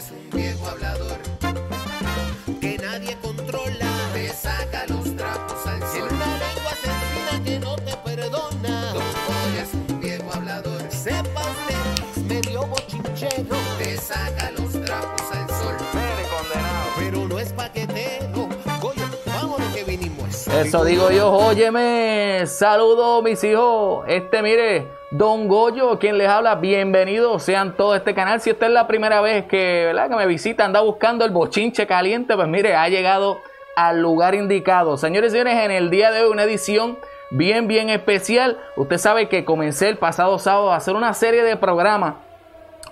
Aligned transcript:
eres 0.00 0.10
un 0.12 0.30
viejo 0.30 0.66
hablador 0.66 1.18
que 2.60 2.78
nadie 2.78 3.16
controla. 3.20 3.86
Te 4.14 4.28
saca 4.28 4.86
los 4.88 5.16
trapos 5.16 5.66
al 5.66 5.80
sol. 5.80 5.90
Tiene 5.92 6.08
una 6.14 6.38
lengua 6.38 6.72
asesina 6.72 7.44
que 7.44 7.58
no 7.60 7.76
te 7.76 7.96
perdona. 8.04 8.92
Don 8.92 9.02
Goyo 9.26 9.60
es 9.62 9.74
un 9.74 10.00
viejo 10.00 10.32
hablador. 10.32 10.80
Sepas 10.90 11.46
de 12.16 12.34
medio 12.34 12.66
bochinchero, 12.66 13.56
Te 13.78 13.96
saca 13.96 14.50
los 14.52 14.72
trapos 14.84 15.22
al 15.32 15.48
sol. 15.48 15.76
pero 16.98 17.28
no 17.28 17.38
es 17.38 17.52
paquetero. 17.52 18.48
Goyo, 18.80 19.02
vámonos 19.26 19.74
que 19.74 19.84
vinimos. 19.84 20.46
Eso 20.48 20.84
digo 20.84 21.10
yo, 21.10 21.30
óyeme, 21.30 22.44
saludos 22.46 23.22
mis 23.22 23.42
hijos. 23.44 24.04
Este, 24.08 24.42
mire, 24.42 24.99
Don 25.10 25.48
Goyo, 25.48 25.98
quien 25.98 26.18
les 26.18 26.28
habla, 26.28 26.54
bienvenidos 26.54 27.42
sean 27.42 27.76
todos 27.76 27.94
a 27.94 27.96
este 27.96 28.14
canal. 28.14 28.40
Si 28.40 28.50
esta 28.50 28.66
es 28.66 28.72
la 28.72 28.86
primera 28.86 29.20
vez 29.20 29.44
que, 29.46 29.86
¿verdad? 29.86 30.08
que 30.08 30.14
me 30.14 30.26
visita, 30.26 30.64
anda 30.64 30.80
buscando 30.82 31.24
el 31.24 31.32
bochinche 31.32 31.84
caliente, 31.88 32.36
pues 32.36 32.46
mire, 32.46 32.76
ha 32.76 32.88
llegado 32.88 33.40
al 33.74 34.00
lugar 34.00 34.36
indicado. 34.36 34.96
Señores 34.96 35.32
y 35.32 35.38
señores, 35.38 35.56
en 35.64 35.72
el 35.72 35.90
día 35.90 36.12
de 36.12 36.22
hoy 36.22 36.30
una 36.30 36.44
edición 36.44 36.96
bien, 37.30 37.66
bien 37.66 37.90
especial. 37.90 38.58
Usted 38.76 38.98
sabe 38.98 39.28
que 39.28 39.44
comencé 39.44 39.88
el 39.88 39.98
pasado 39.98 40.38
sábado 40.38 40.70
a 40.70 40.76
hacer 40.76 40.94
una 40.94 41.12
serie 41.12 41.42
de 41.42 41.56
programas 41.56 42.14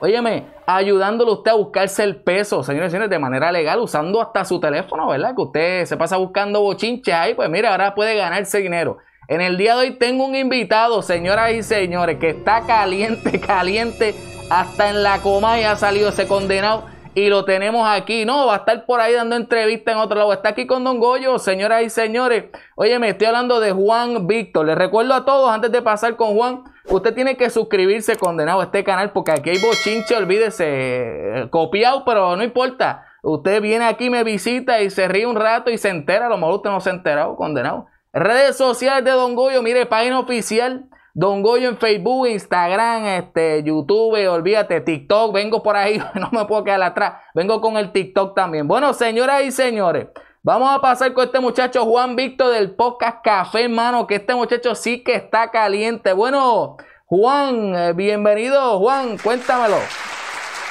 Óyeme, 0.00 0.46
ayudándole 0.64 1.32
usted 1.32 1.50
a 1.50 1.54
buscarse 1.54 2.04
el 2.04 2.16
peso, 2.16 2.62
señores 2.62 2.88
y 2.88 2.92
señores, 2.92 3.10
de 3.10 3.18
manera 3.18 3.50
legal, 3.50 3.80
usando 3.80 4.22
hasta 4.22 4.44
su 4.44 4.60
teléfono, 4.60 5.08
¿verdad? 5.08 5.34
Que 5.34 5.42
usted 5.42 5.84
se 5.86 5.96
pasa 5.96 6.16
buscando 6.16 6.60
bochinches 6.60 7.12
ahí, 7.12 7.34
pues 7.34 7.50
mira, 7.50 7.72
ahora 7.72 7.96
puede 7.96 8.14
ganarse 8.14 8.58
dinero. 8.58 8.98
En 9.28 9.42
el 9.42 9.58
día 9.58 9.76
de 9.76 9.82
hoy 9.82 9.90
tengo 9.90 10.24
un 10.24 10.34
invitado, 10.34 11.02
señoras 11.02 11.52
y 11.52 11.62
señores, 11.62 12.16
que 12.18 12.30
está 12.30 12.62
caliente, 12.66 13.38
caliente, 13.46 14.14
hasta 14.48 14.88
en 14.88 15.02
la 15.02 15.18
coma 15.18 15.60
ya 15.60 15.72
ha 15.72 15.76
salido 15.76 16.08
ese 16.08 16.26
condenado 16.26 16.86
y 17.14 17.28
lo 17.28 17.44
tenemos 17.44 17.86
aquí. 17.86 18.24
No, 18.24 18.46
va 18.46 18.54
a 18.54 18.56
estar 18.58 18.86
por 18.86 19.02
ahí 19.02 19.12
dando 19.12 19.36
entrevista 19.36 19.92
en 19.92 19.98
otro 19.98 20.16
lado. 20.16 20.32
Está 20.32 20.48
aquí 20.48 20.66
con 20.66 20.82
Don 20.82 20.98
Goyo, 20.98 21.38
señoras 21.38 21.82
y 21.82 21.90
señores. 21.90 22.44
Oye, 22.74 22.98
me 22.98 23.10
estoy 23.10 23.26
hablando 23.26 23.60
de 23.60 23.72
Juan 23.72 24.26
Víctor. 24.26 24.64
Les 24.64 24.78
recuerdo 24.78 25.12
a 25.12 25.26
todos, 25.26 25.50
antes 25.50 25.70
de 25.72 25.82
pasar 25.82 26.16
con 26.16 26.34
Juan, 26.34 26.64
usted 26.86 27.14
tiene 27.14 27.36
que 27.36 27.50
suscribirse, 27.50 28.16
condenado, 28.16 28.62
a 28.62 28.64
este 28.64 28.82
canal, 28.82 29.12
porque 29.12 29.32
aquí 29.32 29.50
hay 29.50 29.58
bochinche, 29.58 30.16
olvídese, 30.16 31.48
copiado, 31.50 32.02
pero 32.06 32.34
no 32.34 32.42
importa. 32.42 33.04
Usted 33.22 33.60
viene 33.60 33.84
aquí, 33.84 34.08
me 34.08 34.24
visita 34.24 34.80
y 34.80 34.88
se 34.88 35.06
ríe 35.06 35.26
un 35.26 35.36
rato 35.36 35.70
y 35.70 35.76
se 35.76 35.90
entera. 35.90 36.30
Lo 36.30 36.38
mejor 36.38 36.54
usted 36.54 36.70
no 36.70 36.80
se 36.80 36.88
ha 36.88 36.94
enterado, 36.94 37.36
condenado. 37.36 37.88
Redes 38.18 38.56
sociales 38.56 39.04
de 39.04 39.12
Don 39.12 39.36
Goyo, 39.36 39.62
mire, 39.62 39.86
página 39.86 40.18
oficial. 40.18 40.88
Don 41.14 41.42
Goyo 41.42 41.68
en 41.68 41.78
Facebook, 41.78 42.28
Instagram, 42.28 43.06
este, 43.06 43.62
YouTube, 43.64 44.28
olvídate, 44.28 44.80
TikTok, 44.80 45.32
vengo 45.32 45.62
por 45.62 45.76
ahí, 45.76 46.00
no 46.14 46.28
me 46.30 46.44
puedo 46.44 46.62
quedar 46.62 46.82
atrás, 46.82 47.14
vengo 47.34 47.60
con 47.60 47.76
el 47.76 47.90
TikTok 47.90 48.36
también. 48.36 48.68
Bueno, 48.68 48.92
señoras 48.92 49.42
y 49.42 49.50
señores, 49.50 50.06
vamos 50.44 50.72
a 50.72 50.80
pasar 50.80 51.12
con 51.14 51.24
este 51.24 51.40
muchacho 51.40 51.84
Juan 51.84 52.14
Víctor 52.14 52.52
del 52.52 52.76
podcast 52.76 53.18
Café, 53.24 53.64
hermano, 53.64 54.06
que 54.06 54.16
este 54.16 54.34
muchacho 54.34 54.76
sí 54.76 55.02
que 55.02 55.14
está 55.14 55.50
caliente. 55.50 56.12
Bueno, 56.12 56.76
Juan, 57.06 57.74
eh, 57.74 57.92
bienvenido, 57.94 58.78
Juan, 58.78 59.18
cuéntamelo. 59.18 59.78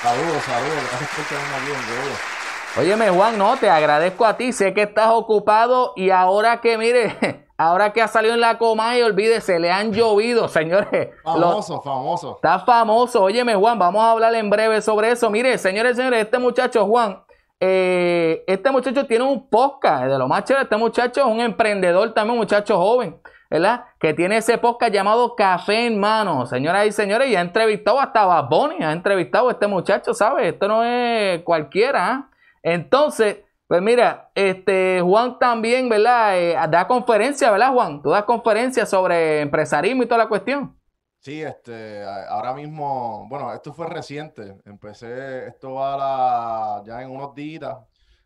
Saludos, 0.01 0.43
saludos. 0.43 0.83
Gracias 0.91 1.09
por 1.15 1.25
tenerme 1.25 1.55
aquí. 1.55 2.36
Óyeme, 2.79 3.09
Juan, 3.09 3.37
no, 3.39 3.57
te 3.57 3.69
agradezco 3.69 4.23
a 4.25 4.37
ti, 4.37 4.51
sé 4.51 4.73
que 4.73 4.83
estás 4.83 5.09
ocupado 5.11 5.93
y 5.95 6.11
ahora 6.11 6.61
que, 6.61 6.77
mire, 6.77 7.47
ahora 7.57 7.91
que 7.91 8.03
ha 8.03 8.07
salido 8.07 8.35
en 8.35 8.41
la 8.41 8.59
coma 8.59 8.95
y 8.97 9.01
olvídese, 9.01 9.59
le 9.59 9.71
han 9.71 9.91
llovido, 9.93 10.47
señores. 10.47 11.09
Los- 11.25 11.33
Famoso, 11.39 11.81
famoso. 11.81 12.35
Está 12.35 12.59
famoso. 12.59 13.23
Óyeme, 13.23 13.55
Juan, 13.55 13.79
vamos 13.79 14.03
a 14.03 14.11
hablar 14.11 14.35
en 14.35 14.49
breve 14.51 14.81
sobre 14.81 15.11
eso. 15.11 15.29
Mire, 15.31 15.57
señores 15.57 15.97
señores, 15.97 16.21
este 16.21 16.37
muchacho, 16.37 16.85
Juan, 16.85 17.23
eh, 17.59 18.43
este 18.45 18.69
muchacho 18.69 19.07
tiene 19.07 19.23
un 19.23 19.49
podcast 19.49 20.03
de 20.05 20.17
lo 20.19 20.27
más 20.27 20.43
chévere. 20.43 20.63
Este 20.65 20.77
muchacho 20.77 21.21
es 21.21 21.25
un 21.25 21.39
emprendedor 21.41 22.13
también, 22.13 22.33
un 22.33 22.39
muchacho 22.41 22.77
joven, 22.77 23.19
¿verdad? 23.49 23.85
Que 23.99 24.13
tiene 24.13 24.37
ese 24.37 24.59
podcast 24.59 24.93
llamado 24.93 25.35
Café 25.35 25.87
en 25.87 25.99
Mano. 25.99 26.45
Señoras 26.45 26.85
y 26.85 26.91
señores, 26.91 27.27
y 27.29 27.35
ha 27.35 27.41
entrevistado 27.41 27.99
hasta 27.99 28.23
Bad 28.23 28.49
Bunny, 28.49 28.83
ha 28.83 28.91
entrevistado 28.91 29.49
a 29.49 29.53
este 29.53 29.65
muchacho, 29.65 30.13
¿sabes? 30.13 30.53
Esto 30.53 30.67
no 30.67 30.83
es 30.83 31.41
cualquiera. 31.41 32.07
¿ah? 32.11 32.29
Entonces, 32.73 33.37
pues 33.65 33.81
mira, 33.81 34.29
este 34.35 34.99
Juan 35.01 35.39
también, 35.39 35.87
¿verdad? 35.87 36.37
Eh, 36.37 36.55
da 36.69 36.85
conferencias, 36.85 37.49
¿verdad, 37.49 37.71
Juan? 37.73 38.01
Tú 38.01 38.09
das 38.09 38.25
conferencias 38.25 38.89
sobre 38.89 39.39
empresarismo 39.39 40.03
y 40.03 40.05
toda 40.05 40.17
la 40.23 40.27
cuestión. 40.27 40.77
Sí, 41.19 41.41
este, 41.41 42.03
ahora 42.29 42.53
mismo, 42.53 43.25
bueno, 43.29 43.53
esto 43.53 43.73
fue 43.73 43.87
reciente. 43.87 44.57
Empecé, 44.65 45.47
esto 45.47 45.81
a 45.83 45.95
la- 45.97 46.83
ya 46.85 47.01
en 47.01 47.09
unos 47.09 47.33
días 47.33 47.73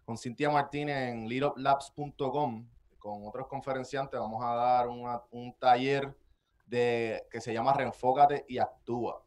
con 0.03 0.18
Cintia 0.18 0.50
Martínez 0.50 1.09
en 1.12 1.29
leaduplabs.com 1.29 2.68
con 2.97 3.28
otros 3.28 3.47
conferenciantes. 3.47 4.19
Vamos 4.19 4.44
a 4.44 4.56
dar 4.56 4.88
una- 4.88 5.22
un 5.31 5.53
taller 5.59 6.16
de, 6.66 7.28
que 7.29 7.41
se 7.41 7.53
llama 7.53 7.73
Reenfócate 7.73 8.46
y 8.47 8.58
Actúa. 8.58 9.22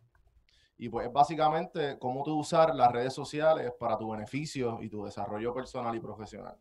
Y 0.77 0.89
pues 0.89 1.07
es 1.07 1.13
básicamente 1.13 1.97
cómo 1.99 2.25
tú 2.25 2.37
usar 2.39 2.75
las 2.75 2.91
redes 2.91 3.15
sociales 3.15 3.73
para 3.79 3.97
tu 3.97 4.11
beneficio 4.11 4.79
y 4.83 4.89
tu 4.89 5.05
desarrollo 5.05 5.55
personal 5.55 5.95
y 5.95 6.01
profesional. 6.01 6.57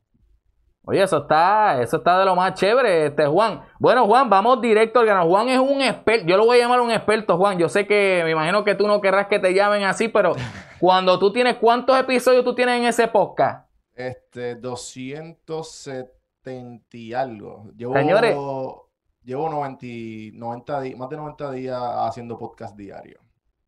Oye, 0.85 1.01
eso 1.01 1.19
está, 1.19 1.81
eso 1.81 1.95
está 1.97 2.19
de 2.19 2.25
lo 2.25 2.35
más 2.35 2.53
chévere, 2.55 3.05
este 3.07 3.25
Juan. 3.25 3.61
Bueno, 3.79 4.05
Juan, 4.05 4.29
vamos 4.29 4.59
directo 4.61 4.99
al 4.99 5.05
grano. 5.05 5.25
Juan 5.29 5.47
es 5.47 5.57
un 5.57 5.81
experto, 5.81 6.25
yo 6.27 6.35
lo 6.35 6.45
voy 6.45 6.57
a 6.57 6.61
llamar 6.63 6.81
un 6.81 6.91
experto, 6.91 7.37
Juan. 7.37 7.57
Yo 7.57 7.69
sé 7.69 7.87
que 7.87 8.21
me 8.25 8.31
imagino 8.31 8.65
que 8.65 8.75
tú 8.75 8.85
no 8.85 8.99
querrás 8.99 9.27
que 9.27 9.39
te 9.39 9.53
llamen 9.53 9.83
así, 9.85 10.09
pero 10.09 10.33
cuando 10.79 11.17
tú 11.19 11.31
tienes, 11.31 11.55
¿cuántos 11.55 11.97
episodios 11.97 12.43
tú 12.43 12.53
tienes 12.53 12.79
en 12.81 12.85
ese 12.85 13.07
podcast? 13.07 13.69
Este, 13.95 14.55
270 14.55 16.97
y 16.97 17.13
algo. 17.13 17.65
Llevo, 17.77 17.93
Señores. 17.93 18.35
llevo 19.23 19.49
90, 19.49 19.85
y- 19.85 20.31
90 20.33 20.81
di- 20.81 20.95
más 20.95 21.09
de 21.09 21.17
90 21.17 21.51
días 21.51 21.79
haciendo 21.81 22.37
podcast 22.37 22.75
diario. 22.75 23.19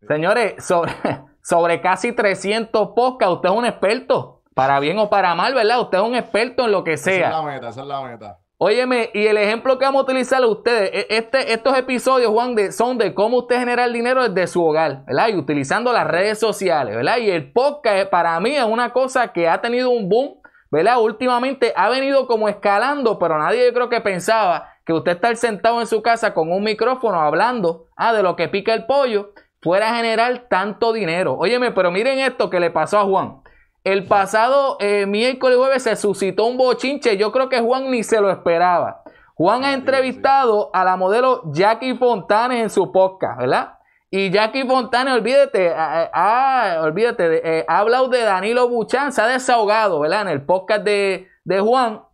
Señores, 0.07 0.63
sobre, 0.65 0.91
sobre 1.41 1.81
casi 1.81 2.11
300 2.13 2.89
podcasts, 2.95 3.35
usted 3.35 3.49
es 3.49 3.55
un 3.55 3.65
experto, 3.65 4.41
para 4.53 4.79
bien 4.79 4.97
o 4.99 5.09
para 5.09 5.35
mal, 5.35 5.53
¿verdad? 5.53 5.81
Usted 5.81 5.97
es 5.97 6.03
un 6.03 6.15
experto 6.15 6.65
en 6.65 6.71
lo 6.71 6.83
que 6.83 6.93
Esa 6.93 7.11
es 7.11 7.17
sea. 7.17 7.29
la 7.29 7.41
meta, 7.41 7.69
esa 7.69 7.81
es 7.81 7.87
la 7.87 8.01
meta. 8.01 8.39
Óyeme, 8.57 9.09
y 9.13 9.27
el 9.27 9.35
ejemplo 9.37 9.77
que 9.77 9.83
vamos 9.83 9.99
a 9.99 10.03
utilizar 10.03 10.41
ustedes, 10.45 10.89
e- 10.93 11.07
este, 11.09 11.51
estos 11.51 11.77
episodios, 11.77 12.31
Juan, 12.31 12.55
de, 12.55 12.71
son 12.71 12.97
de 12.97 13.13
cómo 13.13 13.39
usted 13.39 13.59
genera 13.59 13.83
el 13.83 13.91
dinero 13.91 14.29
desde 14.29 14.47
su 14.47 14.65
hogar, 14.65 15.03
¿verdad? 15.05 15.27
Y 15.27 15.35
utilizando 15.35 15.91
las 15.91 16.07
redes 16.07 16.39
sociales, 16.39 16.95
¿verdad? 16.95 17.17
Y 17.17 17.29
el 17.31 17.51
podcast 17.51 17.97
eh, 17.97 18.05
para 18.05 18.39
mí 18.39 18.55
es 18.55 18.63
una 18.63 18.93
cosa 18.93 19.33
que 19.33 19.49
ha 19.49 19.59
tenido 19.59 19.89
un 19.89 20.07
boom, 20.07 20.35
¿verdad? 20.71 21.01
Últimamente 21.01 21.73
ha 21.75 21.89
venido 21.89 22.27
como 22.27 22.47
escalando, 22.47 23.19
pero 23.19 23.37
nadie 23.37 23.65
yo 23.67 23.73
creo 23.73 23.89
que 23.89 23.99
pensaba 23.99 24.69
que 24.85 24.93
usted 24.93 25.11
estar 25.13 25.35
sentado 25.35 25.81
en 25.81 25.87
su 25.87 26.01
casa 26.01 26.33
con 26.33 26.49
un 26.49 26.63
micrófono 26.63 27.19
hablando 27.19 27.87
ah, 27.97 28.13
de 28.13 28.23
lo 28.23 28.37
que 28.37 28.47
pica 28.47 28.73
el 28.73 28.85
pollo 28.85 29.33
fuera 29.65 29.91
a 29.91 29.95
generar 29.95 30.45
tanto 30.47 30.93
dinero. 30.93 31.33
Óyeme, 31.39 31.71
pero 31.71 31.89
miren 31.89 32.19
esto 32.19 32.51
que 32.51 32.59
le 32.59 32.69
pasó 32.69 32.99
a 32.99 33.03
Juan. 33.03 33.41
El 33.83 34.05
pasado 34.05 34.77
eh, 34.79 35.07
miércoles 35.07 35.57
y 35.57 35.59
jueves 35.59 35.83
se 35.83 35.95
suscitó 35.95 36.45
un 36.45 36.55
bochinche. 36.55 37.17
Yo 37.17 37.31
creo 37.31 37.49
que 37.49 37.61
Juan 37.61 37.89
ni 37.89 38.03
se 38.03 38.21
lo 38.21 38.29
esperaba. 38.29 39.01
Juan 39.33 39.63
ha 39.63 39.69
Ah, 39.69 39.73
entrevistado 39.73 40.69
a 40.71 40.83
la 40.83 40.97
modelo 40.97 41.41
Jackie 41.51 41.95
Fontanes 41.95 42.61
en 42.61 42.69
su 42.69 42.91
podcast, 42.91 43.39
¿verdad? 43.39 43.79
Y 44.11 44.29
Jackie 44.29 44.65
Fontanes, 44.65 45.15
olvídate, 45.15 45.73
ah, 45.75 46.11
ah, 46.13 46.81
olvídate, 46.83 47.41
eh, 47.43 47.65
ha 47.67 47.79
hablado 47.79 48.07
de 48.07 48.21
Danilo 48.21 48.69
Buchan, 48.69 49.11
se 49.11 49.21
ha 49.23 49.27
desahogado, 49.27 49.99
¿verdad? 49.99 50.21
En 50.21 50.27
el 50.27 50.45
podcast 50.45 50.83
de, 50.83 51.27
de 51.43 51.59
Juan. 51.59 52.04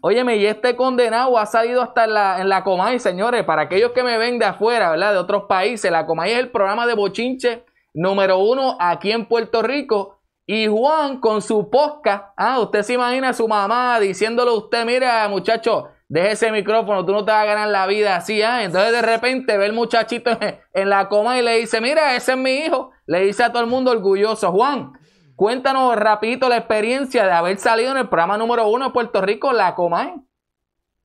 Óyeme, 0.00 0.36
y 0.36 0.46
este 0.46 0.76
condenado 0.76 1.38
ha 1.38 1.46
salido 1.46 1.82
hasta 1.82 2.04
en 2.04 2.14
la, 2.14 2.40
en 2.40 2.48
la 2.48 2.64
Comay, 2.64 2.98
señores. 2.98 3.44
Para 3.44 3.62
aquellos 3.62 3.92
que 3.92 4.02
me 4.02 4.18
ven 4.18 4.38
de 4.38 4.44
afuera, 4.44 4.90
¿verdad? 4.90 5.12
De 5.12 5.18
otros 5.18 5.44
países, 5.44 5.90
la 5.90 6.06
Comay 6.06 6.32
es 6.32 6.38
el 6.38 6.50
programa 6.50 6.86
de 6.86 6.94
bochinche 6.94 7.64
número 7.94 8.38
uno 8.38 8.76
aquí 8.80 9.12
en 9.12 9.26
Puerto 9.26 9.62
Rico. 9.62 10.18
Y 10.46 10.66
Juan 10.66 11.20
con 11.20 11.40
su 11.40 11.70
podcast, 11.70 12.34
ah, 12.36 12.60
usted 12.60 12.82
se 12.82 12.92
imagina 12.94 13.30
a 13.30 13.32
su 13.32 13.48
mamá 13.48 13.98
diciéndole 13.98 14.50
a 14.50 14.54
usted, 14.54 14.84
mira, 14.84 15.26
muchacho, 15.28 15.88
deje 16.06 16.32
ese 16.32 16.52
micrófono, 16.52 17.06
tú 17.06 17.12
no 17.12 17.24
te 17.24 17.32
vas 17.32 17.44
a 17.44 17.46
ganar 17.46 17.68
la 17.68 17.86
vida 17.86 18.16
así, 18.16 18.42
ah. 18.42 18.62
Entonces 18.62 18.92
de 18.92 19.00
repente 19.00 19.56
ve 19.56 19.64
el 19.64 19.72
muchachito 19.72 20.32
en 20.74 20.90
la 20.90 21.08
coma 21.08 21.38
y 21.38 21.42
le 21.42 21.56
dice, 21.56 21.80
mira, 21.80 22.14
ese 22.14 22.32
es 22.32 22.38
mi 22.38 22.56
hijo. 22.56 22.90
Le 23.06 23.20
dice 23.20 23.42
a 23.42 23.52
todo 23.52 23.62
el 23.62 23.70
mundo 23.70 23.90
orgulloso, 23.90 24.52
Juan, 24.52 24.92
Cuéntanos 25.36 25.96
rapidito 25.96 26.48
la 26.48 26.58
experiencia 26.58 27.24
de 27.24 27.32
haber 27.32 27.58
salido 27.58 27.90
en 27.90 27.98
el 27.98 28.08
programa 28.08 28.38
número 28.38 28.68
uno 28.68 28.86
de 28.86 28.90
Puerto 28.92 29.20
Rico, 29.20 29.52
La 29.52 29.74
Comay. 29.74 30.14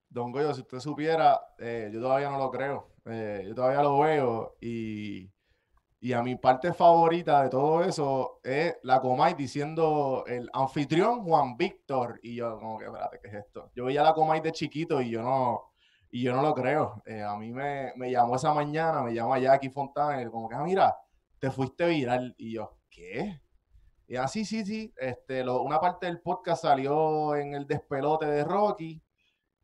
Don 0.07 0.31
Goyo, 0.31 0.53
si 0.53 0.61
usted 0.61 0.79
supiera, 0.79 1.41
eh, 1.57 1.89
yo 1.91 1.99
todavía 1.99 2.29
no 2.29 2.37
lo 2.37 2.51
creo. 2.51 2.91
Eh, 3.05 3.45
yo 3.47 3.55
todavía 3.55 3.81
lo 3.81 3.97
veo 3.99 4.55
y, 4.61 5.31
y 5.99 6.13
a 6.13 6.21
mi 6.21 6.35
parte 6.35 6.73
favorita 6.73 7.41
de 7.41 7.49
todo 7.49 7.83
eso 7.83 8.39
es 8.43 8.75
la 8.83 9.01
Comay 9.01 9.33
diciendo 9.33 10.23
el 10.27 10.47
anfitrión 10.53 11.23
Juan 11.23 11.57
Víctor. 11.57 12.19
Y 12.21 12.35
yo, 12.35 12.59
como 12.59 12.77
que, 12.77 12.85
espérate, 12.85 13.19
¿qué 13.23 13.29
es 13.29 13.33
esto? 13.33 13.71
Yo 13.75 13.85
veía 13.85 14.03
la 14.03 14.13
Comay 14.13 14.41
de 14.41 14.51
chiquito 14.51 15.01
y 15.01 15.09
yo 15.09 15.23
no, 15.23 15.71
y 16.11 16.21
yo 16.21 16.35
no 16.35 16.43
lo 16.43 16.53
creo. 16.53 17.01
Eh, 17.07 17.23
a 17.23 17.35
mí 17.35 17.51
me, 17.51 17.93
me 17.95 18.11
llamó 18.11 18.35
esa 18.35 18.53
mañana, 18.53 19.01
me 19.01 19.13
llama 19.15 19.39
Jackie 19.39 19.71
Fontana, 19.71 20.21
y 20.21 20.25
como 20.27 20.47
que, 20.49 20.55
ah, 20.55 20.63
mira, 20.63 20.95
te 21.39 21.49
fuiste 21.49 21.87
viral. 21.87 22.35
Y 22.37 22.53
yo, 22.53 22.77
¿qué? 22.91 23.41
Y 24.09 24.15
así, 24.15 24.43
sí, 24.43 24.65
sí, 24.65 24.91
este, 24.97 25.47
una 25.47 25.79
parte 25.79 26.07
del 26.07 26.19
podcast 26.19 26.63
salió 26.63 27.35
en 27.35 27.53
el 27.53 27.67
despelote 27.67 28.25
de 28.25 28.43
Rocky. 28.43 28.99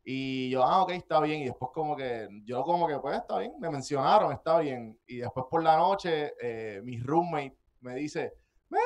Y 0.04 0.50
yo, 0.50 0.62
ah, 0.62 0.84
ok, 0.84 0.90
está 0.92 1.18
bien. 1.18 1.40
Y 1.42 1.46
después 1.46 1.72
como 1.74 1.96
que, 1.96 2.28
yo 2.44 2.62
como 2.62 2.86
que, 2.86 2.96
pues 3.00 3.18
está 3.18 3.40
bien, 3.40 3.54
me 3.58 3.68
mencionaron, 3.70 4.32
está 4.32 4.60
bien. 4.60 4.96
Y 5.04 5.16
después 5.16 5.46
por 5.50 5.64
la 5.64 5.76
noche, 5.76 6.32
eh, 6.40 6.80
mi 6.84 6.96
roommate 7.00 7.58
me 7.80 7.96
dice, 7.96 8.34
mira, 8.68 8.84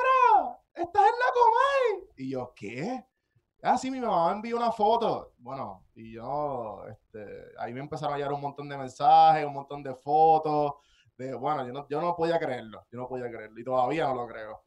estás 0.73 1.03
en 1.03 1.19
la 1.19 1.31
Comay. 1.31 2.09
Y 2.17 2.31
yo, 2.31 2.53
¿qué? 2.55 3.05
Ah, 3.61 3.77
sí, 3.77 3.91
mi 3.91 4.01
mamá 4.01 4.29
me 4.29 4.35
envió 4.37 4.57
una 4.57 4.71
foto. 4.71 5.33
Bueno, 5.37 5.85
y 5.93 6.13
yo, 6.13 6.85
este, 6.89 7.23
ahí 7.59 7.71
me 7.71 7.81
empezaron 7.81 8.15
a 8.15 8.17
llegar 8.17 8.33
un 8.33 8.41
montón 8.41 8.67
de 8.67 8.79
mensajes, 8.79 9.45
un 9.45 9.53
montón 9.53 9.83
de 9.83 9.93
fotos. 9.93 10.73
De, 11.19 11.35
bueno, 11.35 11.67
yo 11.67 11.71
no, 11.71 11.87
yo 11.87 12.01
no 12.01 12.15
podía 12.15 12.39
creerlo, 12.39 12.83
yo 12.91 12.97
no 12.97 13.07
podía 13.07 13.29
creerlo. 13.29 13.59
Y 13.59 13.63
todavía 13.63 14.07
no 14.07 14.15
lo 14.15 14.27
creo. 14.27 14.63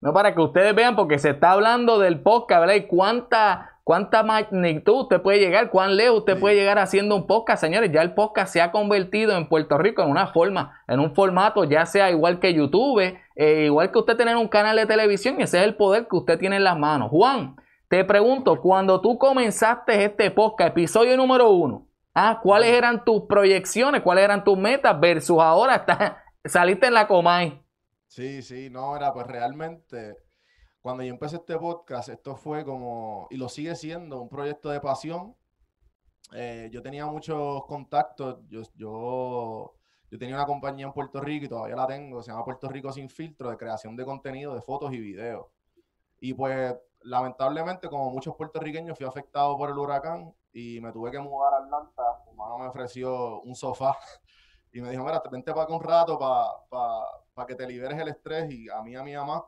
No 0.00 0.12
para 0.12 0.34
que 0.34 0.40
ustedes 0.40 0.74
vean, 0.74 0.94
porque 0.94 1.18
se 1.18 1.30
está 1.30 1.52
hablando 1.52 1.98
del 1.98 2.20
podcast, 2.20 2.60
¿verdad? 2.60 2.74
Y 2.76 2.86
cuánta, 2.86 3.78
cuánta 3.82 4.22
magnitud 4.22 5.02
usted 5.02 5.22
puede 5.22 5.38
llegar, 5.38 5.70
cuán 5.70 5.96
lejos 5.96 6.18
usted 6.18 6.34
Sí. 6.34 6.40
puede 6.40 6.54
llegar 6.54 6.78
haciendo 6.78 7.16
un 7.16 7.26
podcast, 7.26 7.60
señores. 7.62 7.90
Ya 7.92 8.02
el 8.02 8.14
podcast 8.14 8.52
se 8.52 8.60
ha 8.60 8.70
convertido 8.72 9.36
en 9.36 9.48
Puerto 9.48 9.78
Rico 9.78 10.02
en 10.02 10.10
una 10.10 10.28
forma, 10.28 10.82
en 10.86 11.00
un 11.00 11.14
formato, 11.14 11.64
ya 11.64 11.86
sea 11.86 12.10
igual 12.10 12.38
que 12.40 12.52
YouTube, 12.54 13.16
eh, 13.36 13.64
igual 13.64 13.90
que 13.90 13.98
usted 13.98 14.16
tener 14.16 14.36
un 14.36 14.48
canal 14.48 14.76
de 14.76 14.86
televisión, 14.86 15.36
y 15.40 15.44
ese 15.44 15.58
es 15.58 15.64
el 15.64 15.76
poder 15.76 16.06
que 16.08 16.16
usted 16.16 16.38
tiene 16.38 16.56
en 16.56 16.64
las 16.64 16.78
manos. 16.78 17.08
Juan, 17.10 17.56
te 17.88 18.04
pregunto, 18.04 18.60
cuando 18.60 19.00
tú 19.00 19.16
comenzaste 19.18 20.04
este 20.04 20.30
podcast, 20.30 20.70
episodio 20.70 21.16
número 21.16 21.50
uno, 21.50 21.86
¿ah? 22.14 22.38
¿cuáles 22.42 22.68
eran 22.70 23.02
tus 23.04 23.22
proyecciones, 23.22 24.02
cuáles 24.02 24.24
eran 24.24 24.44
tus 24.44 24.58
metas 24.58 24.98
versus 25.00 25.40
ahora 25.40 25.76
está- 25.76 26.22
saliste 26.44 26.86
en 26.86 26.94
la 26.94 27.06
Comay? 27.08 27.62
Sí, 28.16 28.40
sí, 28.40 28.70
no, 28.70 28.96
era 28.96 29.12
pues 29.12 29.26
realmente, 29.26 30.16
cuando 30.80 31.02
yo 31.02 31.10
empecé 31.10 31.36
este 31.36 31.58
podcast, 31.58 32.08
esto 32.08 32.34
fue 32.34 32.64
como, 32.64 33.28
y 33.30 33.36
lo 33.36 33.50
sigue 33.50 33.76
siendo, 33.76 34.22
un 34.22 34.30
proyecto 34.30 34.70
de 34.70 34.80
pasión. 34.80 35.36
Eh, 36.32 36.70
yo 36.72 36.82
tenía 36.82 37.04
muchos 37.04 37.66
contactos, 37.66 38.38
yo, 38.48 38.62
yo, 38.74 39.74
yo 40.10 40.18
tenía 40.18 40.34
una 40.34 40.46
compañía 40.46 40.86
en 40.86 40.94
Puerto 40.94 41.20
Rico 41.20 41.44
y 41.44 41.48
todavía 41.50 41.76
la 41.76 41.86
tengo, 41.86 42.22
se 42.22 42.30
llama 42.30 42.42
Puerto 42.46 42.70
Rico 42.70 42.90
Sin 42.90 43.10
Filtro, 43.10 43.50
de 43.50 43.58
creación 43.58 43.96
de 43.96 44.06
contenido 44.06 44.54
de 44.54 44.62
fotos 44.62 44.94
y 44.94 44.98
videos. 44.98 45.48
Y 46.18 46.32
pues, 46.32 46.74
lamentablemente, 47.02 47.90
como 47.90 48.10
muchos 48.10 48.34
puertorriqueños, 48.34 48.96
fui 48.96 49.06
afectado 49.06 49.58
por 49.58 49.68
el 49.68 49.76
huracán 49.76 50.34
y 50.54 50.80
me 50.80 50.90
tuve 50.90 51.10
que 51.10 51.18
mudar 51.18 51.52
a 51.52 51.58
Atlanta. 51.64 52.02
Mi 52.24 52.30
hermano 52.30 52.58
me 52.60 52.66
ofreció 52.68 53.42
un 53.42 53.54
sofá 53.54 53.94
y 54.72 54.80
me 54.80 54.90
dijo, 54.90 55.04
mira, 55.04 55.22
vente 55.30 55.52
para 55.52 55.64
acá 55.64 55.74
un 55.74 55.82
rato 55.82 56.18
para 56.18 57.25
que 57.44 57.54
te 57.56 57.66
liberes 57.66 57.98
el 58.00 58.08
estrés 58.08 58.50
y 58.50 58.68
a 58.70 58.80
mí 58.82 58.94
a 58.96 59.02
mi 59.02 59.14
mamá. 59.14 59.44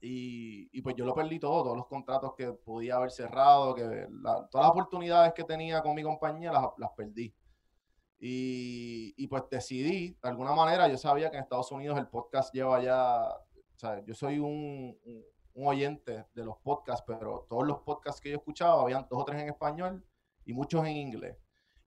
Y, 0.00 0.68
y 0.72 0.80
pues 0.80 0.94
yo 0.94 1.04
lo 1.04 1.12
perdí 1.14 1.40
todo, 1.40 1.62
todos 1.64 1.76
los 1.76 1.86
contratos 1.88 2.34
que 2.36 2.52
podía 2.52 2.96
haber 2.96 3.10
cerrado, 3.10 3.74
que 3.74 3.82
la- 4.22 4.46
todas 4.48 4.66
las 4.66 4.70
oportunidades 4.70 5.32
que 5.34 5.42
tenía 5.44 5.82
con 5.82 5.94
mi 5.94 6.02
compañía 6.04 6.52
las, 6.52 6.66
las 6.78 6.90
perdí. 6.92 7.34
Y, 8.20 9.14
y 9.16 9.26
pues 9.28 9.44
decidí, 9.50 10.10
de 10.22 10.28
alguna 10.28 10.52
manera, 10.52 10.88
yo 10.88 10.96
sabía 10.98 11.30
que 11.30 11.36
en 11.36 11.42
Estados 11.44 11.70
Unidos 11.72 11.98
el 11.98 12.08
podcast 12.08 12.52
lleva 12.54 12.82
ya, 12.82 13.22
o 13.28 13.78
sea, 13.78 14.04
yo 14.04 14.14
soy 14.14 14.38
un, 14.38 14.98
un- 15.04 15.24
un 15.54 15.66
oyente 15.66 16.24
de 16.34 16.44
los 16.44 16.56
podcasts, 16.58 17.02
pero 17.04 17.44
todos 17.48 17.66
los 17.66 17.78
podcasts 17.80 18.20
que 18.20 18.30
yo 18.30 18.36
escuchaba, 18.36 18.80
habían 18.82 19.06
dos 19.10 19.22
o 19.22 19.24
tres 19.24 19.40
en 19.42 19.48
español 19.48 20.04
y 20.44 20.52
muchos 20.52 20.86
en 20.86 20.96
inglés. 20.96 21.36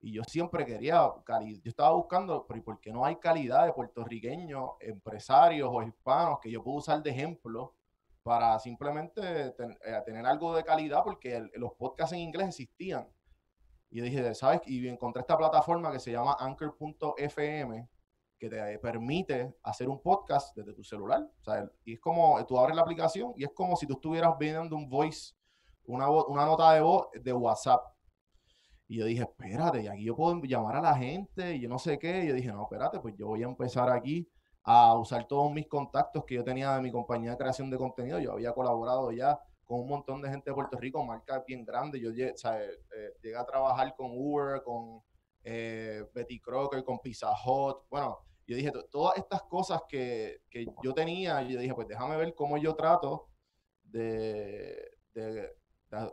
Y 0.04 0.12
yo 0.12 0.24
siempre 0.24 0.66
quería. 0.66 1.12
Yo 1.26 1.70
estaba 1.70 1.92
buscando, 1.92 2.44
pero 2.46 2.58
¿y 2.58 2.62
por 2.62 2.80
qué 2.80 2.92
no 2.92 3.04
hay 3.04 3.16
calidad 3.16 3.64
de 3.64 3.72
puertorriqueños, 3.72 4.70
empresarios 4.80 5.70
o 5.72 5.80
hispanos 5.80 6.40
que 6.42 6.50
yo 6.50 6.62
puedo 6.62 6.78
usar 6.78 7.00
de 7.02 7.10
ejemplo 7.10 7.76
para 8.24 8.58
simplemente 8.58 9.20
eh, 9.46 10.02
tener 10.04 10.26
algo 10.26 10.56
de 10.56 10.64
calidad? 10.64 11.04
Porque 11.04 11.48
los 11.54 11.74
podcasts 11.74 12.12
en 12.14 12.18
inglés 12.18 12.48
existían. 12.48 13.08
Y 13.90 13.98
yo 13.98 14.04
dije, 14.04 14.34
¿sabes? 14.34 14.62
Y 14.66 14.88
encontré 14.88 15.20
esta 15.20 15.38
plataforma 15.38 15.92
que 15.92 16.00
se 16.00 16.10
llama 16.10 16.36
Anchor.fm, 16.36 17.88
que 18.40 18.48
te 18.48 18.78
permite 18.80 19.54
hacer 19.62 19.88
un 19.88 20.02
podcast 20.02 20.56
desde 20.56 20.74
tu 20.74 20.82
celular. 20.82 21.22
O 21.22 21.44
sea, 21.44 21.70
y 21.84 21.92
es 21.92 22.00
como, 22.00 22.44
tú 22.46 22.58
abres 22.58 22.74
la 22.74 22.82
aplicación 22.82 23.34
y 23.36 23.44
es 23.44 23.50
como 23.54 23.76
si 23.76 23.86
tú 23.86 23.92
estuvieras 23.92 24.36
viendo 24.36 24.74
un 24.74 24.88
voice, 24.88 25.34
una, 25.84 26.10
una 26.10 26.44
nota 26.44 26.72
de 26.72 26.80
voz 26.80 27.06
de 27.14 27.32
WhatsApp. 27.32 27.84
Y 28.92 28.98
yo 28.98 29.06
dije, 29.06 29.22
espérate, 29.22 29.82
y 29.82 29.88
aquí 29.88 30.04
yo 30.04 30.14
puedo 30.14 30.38
llamar 30.42 30.76
a 30.76 30.82
la 30.82 30.94
gente 30.94 31.54
y 31.56 31.60
yo 31.60 31.68
no 31.70 31.78
sé 31.78 31.98
qué. 31.98 32.24
Y 32.24 32.28
yo 32.28 32.34
dije, 32.34 32.52
no, 32.52 32.64
espérate, 32.64 33.00
pues 33.00 33.14
yo 33.16 33.26
voy 33.28 33.42
a 33.42 33.46
empezar 33.46 33.88
aquí 33.88 34.28
a 34.64 34.94
usar 34.98 35.26
todos 35.26 35.50
mis 35.50 35.66
contactos 35.66 36.26
que 36.26 36.34
yo 36.34 36.44
tenía 36.44 36.74
de 36.74 36.82
mi 36.82 36.90
compañía 36.92 37.30
de 37.30 37.38
creación 37.38 37.70
de 37.70 37.78
contenido. 37.78 38.18
Yo 38.18 38.32
había 38.32 38.52
colaborado 38.52 39.10
ya 39.10 39.40
con 39.64 39.80
un 39.80 39.88
montón 39.88 40.20
de 40.20 40.28
gente 40.28 40.50
de 40.50 40.54
Puerto 40.54 40.76
Rico, 40.78 41.02
marcas 41.06 41.42
bien 41.46 41.64
grandes. 41.64 42.02
Yo 42.02 42.10
o 42.10 42.12
eh, 42.12 42.34
eh, 42.44 43.12
llegué 43.22 43.34
a 43.36 43.46
trabajar 43.46 43.94
con 43.96 44.10
Uber, 44.14 44.62
con 44.62 45.00
eh, 45.42 46.04
Betty 46.12 46.38
Crocker, 46.38 46.84
con 46.84 46.98
Pizza 46.98 47.30
Hut. 47.46 47.78
Bueno, 47.88 48.18
yo 48.46 48.56
dije, 48.56 48.70
to- 48.72 48.84
todas 48.90 49.16
estas 49.16 49.40
cosas 49.44 49.80
que, 49.88 50.42
que 50.50 50.66
yo 50.82 50.92
tenía, 50.92 51.40
yo 51.40 51.58
dije, 51.58 51.72
pues 51.74 51.88
déjame 51.88 52.18
ver 52.18 52.34
cómo 52.34 52.58
yo 52.58 52.74
trato 52.76 53.30
de 53.84 55.56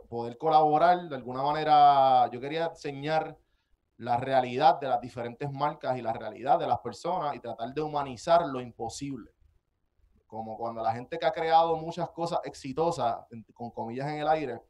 poder 0.08 0.36
colaborar 0.38 1.08
de 1.08 1.16
alguna 1.16 1.42
manera. 1.42 2.28
Yo 2.30 2.40
quería 2.40 2.66
enseñar 2.66 3.36
la 3.96 4.16
realidad 4.16 4.80
de 4.80 4.88
las 4.88 5.00
diferentes 5.00 5.50
marcas 5.50 5.98
y 5.98 6.02
la 6.02 6.12
realidad 6.12 6.58
de 6.58 6.66
las 6.66 6.78
personas 6.80 7.34
y 7.34 7.40
tratar 7.40 7.72
de 7.74 7.82
humanizar 7.82 8.46
lo 8.46 8.60
imposible. 8.60 9.30
Como 10.26 10.56
cuando 10.56 10.82
la 10.82 10.92
gente 10.92 11.18
que 11.18 11.26
ha 11.26 11.32
creado 11.32 11.76
muchas 11.76 12.10
cosas 12.10 12.40
exitosas, 12.44 13.16
con 13.52 13.70
comillas 13.70 14.08
en 14.08 14.20
el 14.20 14.28
aire, 14.28 14.60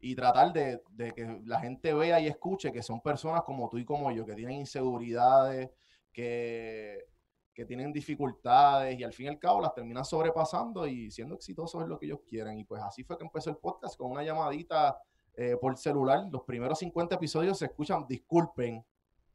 y 0.00 0.14
tratar 0.16 0.52
de 0.52 0.80
que 1.14 1.42
la 1.44 1.60
gente 1.60 1.94
vea 1.94 2.18
y 2.18 2.26
escuche 2.26 2.72
que 2.72 2.82
son 2.82 3.00
personas 3.00 3.42
como 3.42 3.68
tú 3.68 3.78
y 3.78 3.84
como 3.84 4.10
yo, 4.10 4.26
que 4.26 4.34
tienen 4.34 4.56
inseguridades, 4.56 5.70
que, 6.12 7.11
que 7.54 7.64
tienen 7.66 7.92
dificultades 7.92 8.98
y 8.98 9.04
al 9.04 9.12
fin 9.12 9.26
y 9.26 9.28
al 9.28 9.38
cabo 9.38 9.60
las 9.60 9.74
terminan 9.74 10.04
sobrepasando 10.04 10.86
y 10.86 11.10
siendo 11.10 11.34
exitosos 11.34 11.82
en 11.82 11.88
lo 11.88 11.98
que 11.98 12.06
ellos 12.06 12.20
quieren. 12.26 12.58
Y 12.58 12.64
pues 12.64 12.82
así 12.82 13.04
fue 13.04 13.16
que 13.18 13.24
empezó 13.24 13.50
el 13.50 13.56
podcast 13.56 13.96
con 13.96 14.10
una 14.10 14.22
llamadita 14.22 14.98
eh, 15.34 15.56
por 15.60 15.76
celular. 15.76 16.24
Los 16.30 16.42
primeros 16.42 16.78
50 16.78 17.14
episodios 17.16 17.58
se 17.58 17.66
escuchan, 17.66 18.06
disculpen, 18.08 18.84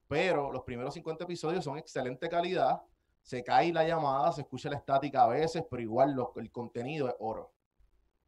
pero 0.07 0.51
los 0.51 0.63
primeros 0.63 0.93
50 0.93 1.25
episodios 1.25 1.63
son 1.63 1.77
excelente 1.77 2.27
calidad. 2.29 2.81
Se 3.21 3.43
cae 3.43 3.73
la 3.73 3.83
llamada, 3.85 4.31
se 4.31 4.41
escucha 4.41 4.69
la 4.69 4.77
estática 4.77 5.23
a 5.23 5.27
veces, 5.27 5.63
pero 5.69 5.81
igual 5.81 6.13
lo- 6.13 6.31
el 6.37 6.49
contenido 6.51 7.07
es 7.09 7.15
oro. 7.19 7.51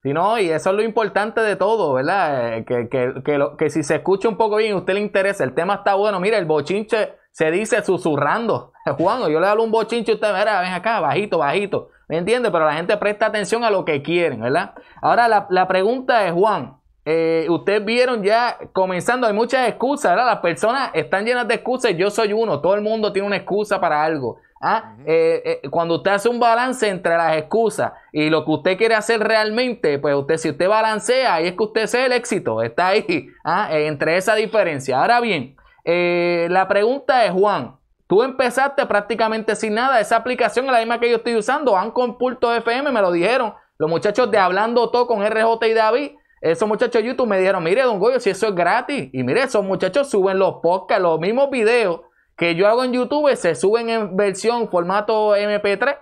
Si 0.03 0.13
no, 0.13 0.39
y 0.39 0.49
eso 0.49 0.69
es 0.69 0.75
lo 0.75 0.81
importante 0.83 1.41
de 1.41 1.55
todo, 1.55 1.93
¿verdad? 1.93 2.57
Eh, 2.57 2.65
que, 2.65 2.87
que, 2.89 3.13
que, 3.23 3.37
lo- 3.37 3.57
que 3.57 3.69
si 3.69 3.83
se 3.83 3.95
escucha 3.95 4.29
un 4.29 4.37
poco 4.37 4.57
bien 4.57 4.73
a 4.73 4.77
usted 4.77 4.93
le 4.93 5.01
interesa, 5.01 5.43
el 5.43 5.53
tema 5.53 5.75
está 5.75 5.95
bueno. 5.95 6.19
Mira, 6.19 6.37
el 6.37 6.45
bochinche 6.45 7.13
se 7.31 7.51
dice 7.51 7.81
susurrando. 7.83 8.73
Juan, 8.97 9.29
yo 9.31 9.39
le 9.39 9.47
hablo 9.47 9.63
un 9.63 9.71
bochinche 9.71 10.11
y 10.11 10.15
usted, 10.15 10.33
mira, 10.33 10.61
ven 10.61 10.73
acá, 10.73 10.99
bajito, 10.99 11.37
bajito. 11.37 11.89
¿Me 12.07 12.17
entiende? 12.17 12.49
Pero 12.51 12.65
la 12.65 12.73
gente 12.73 12.97
presta 12.97 13.27
atención 13.27 13.63
a 13.63 13.69
lo 13.69 13.85
que 13.85 14.01
quieren, 14.01 14.41
¿verdad? 14.41 14.73
Ahora, 15.01 15.27
la, 15.27 15.47
la 15.49 15.67
pregunta 15.67 16.25
es, 16.25 16.33
Juan, 16.33 16.79
eh, 17.05 17.47
ustedes 17.49 17.85
vieron 17.85 18.23
ya 18.23 18.57
comenzando, 18.73 19.27
hay 19.27 19.33
muchas 19.33 19.67
excusas, 19.67 20.11
¿verdad? 20.11 20.25
Las 20.25 20.39
personas 20.39 20.91
están 20.93 21.25
llenas 21.25 21.47
de 21.47 21.55
excusas, 21.55 21.93
yo 21.95 22.09
soy 22.09 22.33
uno, 22.33 22.61
todo 22.61 22.75
el 22.75 22.81
mundo 22.81 23.13
tiene 23.13 23.27
una 23.27 23.37
excusa 23.37 23.79
para 23.79 24.03
algo. 24.03 24.39
¿ah? 24.61 24.95
Eh, 25.05 25.59
eh, 25.63 25.69
cuando 25.69 25.95
usted 25.95 26.11
hace 26.11 26.29
un 26.29 26.39
balance 26.39 26.87
entre 26.87 27.15
las 27.15 27.37
excusas 27.37 27.93
y 28.11 28.29
lo 28.29 28.45
que 28.45 28.51
usted 28.51 28.77
quiere 28.77 28.95
hacer 28.95 29.19
realmente, 29.21 29.99
pues 29.99 30.15
usted, 30.15 30.37
si 30.37 30.49
usted 30.49 30.67
balancea, 30.67 31.35
ahí 31.35 31.47
es 31.47 31.53
que 31.53 31.63
usted 31.63 31.87
sea 31.87 32.05
el 32.05 32.11
éxito, 32.11 32.61
está 32.61 32.87
ahí, 32.87 33.27
¿ah? 33.43 33.69
Eh, 33.71 33.87
entre 33.87 34.17
esa 34.17 34.35
diferencia. 34.35 35.01
Ahora 35.01 35.21
bien, 35.21 35.55
eh, 35.83 36.47
la 36.49 36.67
pregunta 36.67 37.25
es, 37.25 37.31
Juan, 37.31 37.77
tú 38.07 38.23
empezaste 38.23 38.85
prácticamente 38.85 39.55
sin 39.55 39.75
nada, 39.75 39.99
esa 39.99 40.17
aplicación 40.17 40.65
es 40.65 40.71
la 40.71 40.79
misma 40.79 40.99
que 40.99 41.09
yo 41.09 41.17
estoy 41.17 41.35
usando, 41.35 41.77
Anchor.fm, 41.77 42.91
me 42.91 43.01
lo 43.01 43.11
dijeron, 43.11 43.53
los 43.77 43.89
muchachos 43.89 44.29
de 44.29 44.37
Hablando 44.37 44.89
Todo 44.89 45.07
con 45.07 45.23
RJ 45.23 45.67
y 45.67 45.73
David, 45.73 46.11
esos 46.41 46.67
muchachos 46.67 47.01
de 47.01 47.07
YouTube 47.07 47.27
me 47.27 47.37
dijeron, 47.37 47.63
mire, 47.63 47.83
don 47.83 47.99
Goyo, 47.99 48.19
si 48.19 48.29
eso 48.29 48.47
es 48.47 48.55
gratis. 48.55 49.09
Y 49.11 49.23
mire, 49.23 49.43
esos 49.43 49.63
muchachos 49.63 50.09
suben 50.09 50.39
los 50.39 50.55
podcasts, 50.61 51.01
los 51.01 51.19
mismos 51.19 51.49
videos 51.49 52.01
que 52.37 52.55
yo 52.55 52.67
hago 52.67 52.85
en 52.85 52.93
YouTube, 52.93 53.35
se 53.35 53.55
suben 53.55 53.89
en 53.89 54.15
versión 54.15 54.69
formato 54.69 55.35
MP3 55.35 55.97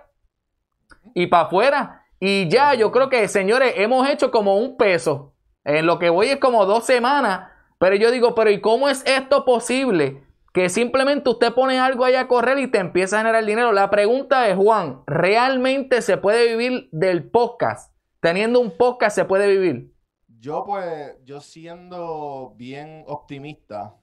y 1.14 1.26
para 1.26 1.44
afuera. 1.44 2.04
Y 2.20 2.48
ya, 2.48 2.74
yo 2.74 2.92
creo 2.92 3.08
que, 3.08 3.26
señores, 3.26 3.74
hemos 3.76 4.08
hecho 4.08 4.30
como 4.30 4.56
un 4.56 4.76
peso. 4.76 5.34
En 5.64 5.86
lo 5.86 5.98
que 5.98 6.10
voy 6.10 6.28
es 6.28 6.36
como 6.36 6.64
dos 6.64 6.84
semanas. 6.84 7.50
Pero 7.78 7.96
yo 7.96 8.10
digo, 8.10 8.34
pero 8.34 8.50
¿y 8.50 8.60
cómo 8.60 8.88
es 8.88 9.04
esto 9.06 9.44
posible? 9.44 10.24
Que 10.52 10.68
simplemente 10.68 11.30
usted 11.30 11.52
pone 11.52 11.78
algo 11.78 12.04
ahí 12.04 12.14
a 12.14 12.26
correr 12.26 12.58
y 12.58 12.70
te 12.70 12.78
empieza 12.78 13.16
a 13.16 13.20
generar 13.20 13.44
dinero. 13.44 13.72
La 13.72 13.90
pregunta 13.90 14.48
es, 14.48 14.56
Juan, 14.56 15.02
¿realmente 15.06 16.02
se 16.02 16.16
puede 16.16 16.48
vivir 16.48 16.88
del 16.90 17.30
podcast? 17.30 17.94
Teniendo 18.20 18.58
un 18.58 18.76
podcast 18.76 19.14
se 19.14 19.24
puede 19.24 19.48
vivir. 19.48 19.94
Yo 20.40 20.64
pues, 20.64 21.14
yo 21.24 21.40
siendo 21.40 22.54
bien 22.56 23.04
optimista, 23.06 23.96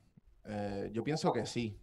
eh, 0.46 0.90
yo 0.94 1.04
pienso 1.04 1.34
que 1.34 1.46
sí. 1.46 1.78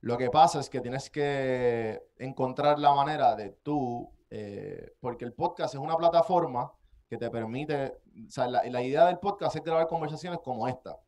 Lo 0.00 0.16
que 0.18 0.30
pasa 0.30 0.60
es 0.60 0.70
que 0.70 0.80
tienes 0.80 1.10
que 1.10 2.00
encontrar 2.18 2.78
la 2.78 2.94
manera 2.94 3.34
de 3.34 3.50
tú 3.50 4.12
eh, 4.30 4.92
porque 5.00 5.24
el 5.24 5.32
podcast 5.32 5.74
es 5.74 5.80
una 5.80 5.96
plataforma 5.96 6.72
que 7.08 7.16
te 7.16 7.30
permite, 7.30 7.98
o 8.26 8.30
sea, 8.30 8.48
la, 8.48 8.64
la 8.64 8.82
idea 8.82 9.06
del 9.06 9.18
podcast 9.18 9.56
es 9.56 9.62
grabar 9.62 9.86
conversaciones 9.86 10.40
como 10.40 10.66
esta. 10.66 10.98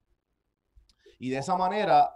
Y 1.18 1.30
de 1.30 1.38
esa 1.38 1.56
manera, 1.56 2.12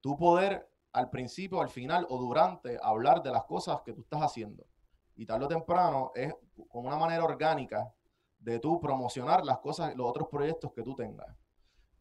tú 0.00 0.16
poder 0.16 0.68
al 0.92 1.10
principio, 1.10 1.60
al 1.60 1.68
final 1.68 2.06
o 2.08 2.16
durante 2.16 2.78
hablar 2.82 3.22
de 3.22 3.30
las 3.30 3.44
cosas 3.44 3.82
que 3.82 3.92
tú 3.92 4.00
estás 4.00 4.22
haciendo. 4.22 4.66
Y 5.14 5.26
tarde 5.26 5.44
o 5.44 5.48
temprano 5.48 6.10
es 6.14 6.34
como 6.68 6.88
una 6.88 6.96
manera 6.96 7.24
orgánica 7.24 7.92
de 8.38 8.58
tú 8.58 8.80
promocionar 8.80 9.44
las 9.44 9.58
cosas, 9.58 9.94
los 9.94 10.08
otros 10.08 10.28
proyectos 10.30 10.72
que 10.72 10.82
tú 10.82 10.94
tengas. 10.94 11.26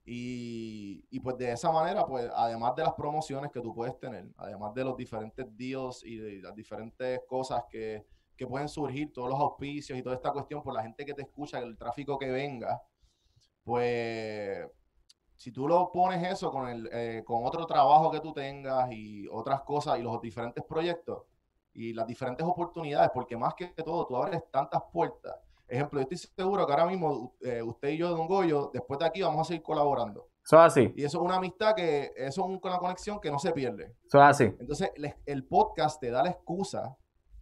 Y, 0.05 1.03
y, 1.09 1.19
pues 1.19 1.35
de 1.37 1.51
esa 1.51 1.71
manera, 1.71 2.05
pues 2.05 2.29
además 2.35 2.75
de 2.75 2.83
las 2.83 2.93
promociones 2.93 3.51
que 3.51 3.59
tú 3.59 3.73
puedes 3.73 3.99
tener, 3.99 4.27
además 4.37 4.73
de 4.75 4.83
los 4.83 4.95
diferentes 4.95 5.45
deals 5.57 6.03
y 6.05 6.17
de 6.17 6.41
las 6.43 6.55
diferentes 6.55 7.21
cosas 7.27 7.63
que, 7.69 8.05
que 8.37 8.45
pueden 8.45 8.69
surgir, 8.69 9.11
todos 9.11 9.29
los 9.29 9.39
auspicios 9.39 9.97
y 9.97 10.03
toda 10.03 10.15
esta 10.15 10.31
cuestión 10.31 10.61
por 10.61 10.73
la 10.73 10.83
gente 10.83 11.05
que 11.05 11.13
te 11.13 11.23
escucha, 11.23 11.59
el 11.59 11.77
tráfico 11.77 12.19
que 12.19 12.29
venga, 12.29 12.81
pues 13.63 14.67
si 15.35 15.51
tú 15.51 15.67
lo 15.67 15.91
pones 15.91 16.23
eso 16.31 16.51
con, 16.51 16.67
el, 16.67 16.89
eh, 16.91 17.23
con 17.25 17.45
otro 17.45 17.65
trabajo 17.65 18.11
que 18.11 18.19
tú 18.19 18.33
tengas 18.33 18.91
y 18.91 19.27
otras 19.27 19.61
cosas 19.61 19.99
y 19.99 20.01
los 20.01 20.21
diferentes 20.21 20.63
proyectos 20.63 21.23
y 21.73 21.93
las 21.93 22.07
diferentes 22.07 22.45
oportunidades, 22.45 23.11
porque 23.13 23.35
más 23.35 23.53
que 23.53 23.67
todo 23.67 24.05
tú 24.05 24.15
abres 24.15 24.41
tantas 24.51 24.81
puertas 24.91 25.35
Ejemplo, 25.67 25.99
yo 25.99 26.03
estoy 26.03 26.17
seguro 26.17 26.65
que 26.65 26.73
ahora 26.73 26.85
mismo 26.85 27.35
eh, 27.41 27.61
usted 27.61 27.89
y 27.89 27.97
yo, 27.97 28.09
Don 28.09 28.27
Goyo, 28.27 28.69
después 28.71 28.99
de 28.99 29.05
aquí 29.05 29.21
vamos 29.21 29.41
a 29.41 29.43
seguir 29.45 29.63
colaborando. 29.63 30.29
Eso 30.43 30.57
es 30.57 30.65
así. 30.65 30.93
Y 30.95 31.03
eso 31.03 31.17
es 31.17 31.23
una 31.23 31.37
amistad 31.37 31.73
que, 31.73 32.11
eso 32.15 32.41
es 32.41 32.59
una 32.63 32.77
conexión 32.77 33.19
que 33.19 33.31
no 33.31 33.39
se 33.39 33.51
pierde. 33.51 33.95
Eso 34.05 34.19
es 34.19 34.23
así. 34.23 34.43
Entonces, 34.59 34.91
el 35.25 35.43
podcast 35.45 35.99
te 35.99 36.11
da 36.11 36.21
la 36.21 36.29
excusa 36.29 36.95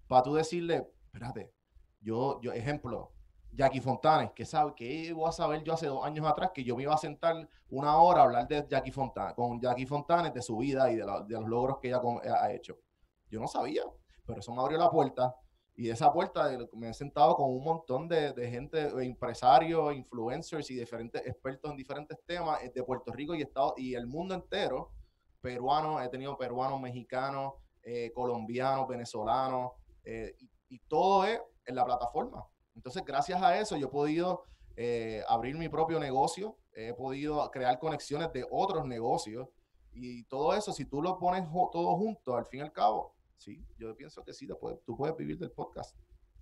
para 0.08 0.24
tú 0.24 0.36
decirle, 0.36 0.88
espérate, 1.08 1.52
yo, 2.00 2.40
yo, 2.42 2.54
ejemplo, 2.54 3.12
Jackie 3.56 3.82
Fontanes, 3.82 4.32
que 4.32 4.46
sabe, 4.46 4.74
que 4.76 5.14
voy 5.14 5.30
a 5.30 5.32
saber 5.32 5.64
yo 5.64 5.74
hace 5.74 5.88
dos 5.88 6.04
años 6.06 6.26
atrás 6.26 6.52
que 6.54 6.64
yo 6.64 6.76
me 6.76 6.84
iba 6.84 6.94
a 6.94 6.98
sentar 6.98 7.48
una 7.70 7.98
hora 7.98 8.22
a 8.22 8.24
hablar 8.24 8.48
de 8.48 8.66
Jackie 8.68 8.92
Fontanes, 8.92 9.34
con 9.36 9.60
Jackie 9.62 9.86
Fontanes, 9.86 10.34
de 10.34 10.42
su 10.42 10.58
vida 10.58 10.92
y 10.92 10.96
de, 10.96 11.04
de 11.04 11.40
los 11.40 11.48
logros 11.48 11.78
que 11.80 11.90
ella 11.90 12.02
ha 12.42 12.52
hecho. 12.52 12.78
Yo 13.30 13.40
no 13.40 13.48
sabía, 13.48 13.84
pero 14.26 14.40
eso 14.40 14.54
me 14.54 14.62
abrió 14.62 14.78
la 14.78 14.90
puerta 14.90 15.36
y 15.76 15.90
esa 15.90 16.14
puerta 16.14 16.56
me 16.74 16.90
he 16.90 16.94
sentado 16.94 17.36
con 17.36 17.50
un 17.50 17.64
montón 17.64 18.08
de, 18.08 18.32
de 18.34 18.50
gente, 18.50 18.90
empresarios, 19.04 19.96
influencers 19.96 20.70
y 20.70 20.76
diferentes 20.76 21.26
expertos 21.26 21.72
en 21.72 21.78
diferentes 21.78 22.18
temas 22.28 22.64
eh, 22.64 22.72
de 22.74 22.84
Puerto 22.84 23.12
Rico 23.12 23.34
y, 23.34 23.42
Estado, 23.42 23.74
y 23.78 23.96
el 23.96 24.06
mundo 24.06 24.36
entero, 24.36 24.92
peruanos, 25.42 26.04
he 26.04 26.10
tenido 26.10 26.38
peruanos, 26.38 26.80
mexicanos, 26.80 27.54
eh, 27.82 28.12
colombianos, 28.14 28.88
venezolanos, 28.88 29.72
eh, 30.04 30.36
y, 30.70 30.80
todo 30.88 31.26
es 31.26 31.40
en 31.66 31.76
la 31.76 31.86
plataforma. 31.86 32.44
Entonces, 32.76 33.04
gracias 33.06 33.42
a 33.42 33.58
eso, 33.60 33.78
yo 33.78 33.88
he 33.88 33.92
podido 33.92 34.46
abrir 35.28 35.56
mi 35.56 35.70
propio 35.70 36.00
negocio, 36.00 36.58
he 36.74 36.94
podido 36.94 37.50
crear 37.52 37.78
conexiones 37.80 38.34
de 38.34 38.46
otros 38.50 38.86
negocios, 38.86 39.48
y 39.96 40.24
todo 40.24 40.54
eso, 40.54 40.74
si 40.74 40.86
tú 40.86 41.02
lo 41.02 41.20
pones 41.20 41.44
todo 41.72 41.96
junto, 41.96 42.36
al 42.36 42.46
fin 42.46 42.62
y 42.62 42.64
al 42.64 42.72
cabo, 42.72 43.14
sí, 43.38 43.64
yo 43.78 43.96
pienso 43.96 44.24
que 44.24 44.34
sí, 44.34 44.48
tú 44.86 44.98
puedes 44.98 45.16
vivir 45.16 45.38
del 45.38 45.52
podcast. 45.52 45.96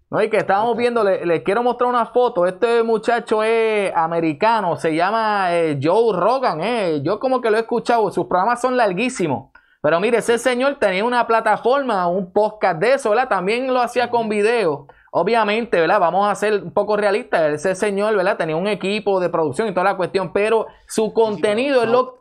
No, 0.09 0.21
y 0.21 0.29
que 0.29 0.37
estábamos 0.37 0.75
viendo, 0.75 1.05
les 1.05 1.41
quiero 1.41 1.63
mostrar 1.63 1.89
una 1.89 2.05
foto. 2.05 2.45
Este 2.45 2.83
muchacho 2.83 3.43
es 3.43 3.93
americano, 3.95 4.75
se 4.75 4.93
llama 4.93 5.55
eh, 5.55 5.79
Joe 5.81 6.13
Rogan. 6.13 6.59
Eh. 6.59 6.99
Yo 7.01 7.17
como 7.17 7.39
que 7.39 7.49
lo 7.49 7.55
he 7.55 7.61
escuchado, 7.61 8.11
sus 8.11 8.25
programas 8.25 8.59
son 8.59 8.75
larguísimos. 8.75 9.51
Pero 9.81 10.01
mire, 10.01 10.17
ese 10.17 10.37
señor 10.37 10.77
tenía 10.79 11.05
una 11.05 11.25
plataforma, 11.25 12.07
un 12.07 12.33
podcast 12.33 12.81
de 12.81 12.95
eso, 12.95 13.09
¿verdad? 13.11 13.29
También 13.29 13.73
lo 13.73 13.79
hacía 13.79 14.11
con 14.11 14.27
video. 14.27 14.87
Obviamente, 15.11 15.79
¿verdad? 15.79 15.99
Vamos 15.99 16.27
a 16.29 16.35
ser 16.35 16.63
un 16.63 16.71
poco 16.71 16.95
realistas. 16.95 17.53
Ese 17.53 17.75
señor, 17.75 18.15
¿verdad? 18.15 18.37
Tenía 18.37 18.55
un 18.55 18.67
equipo 18.67 19.19
de 19.19 19.29
producción 19.29 19.67
y 19.67 19.73
toda 19.73 19.83
la 19.83 19.97
cuestión, 19.97 20.31
pero 20.31 20.67
su 20.87 21.13
contenido 21.13 21.83
es 21.83 21.89
lo 21.89 22.19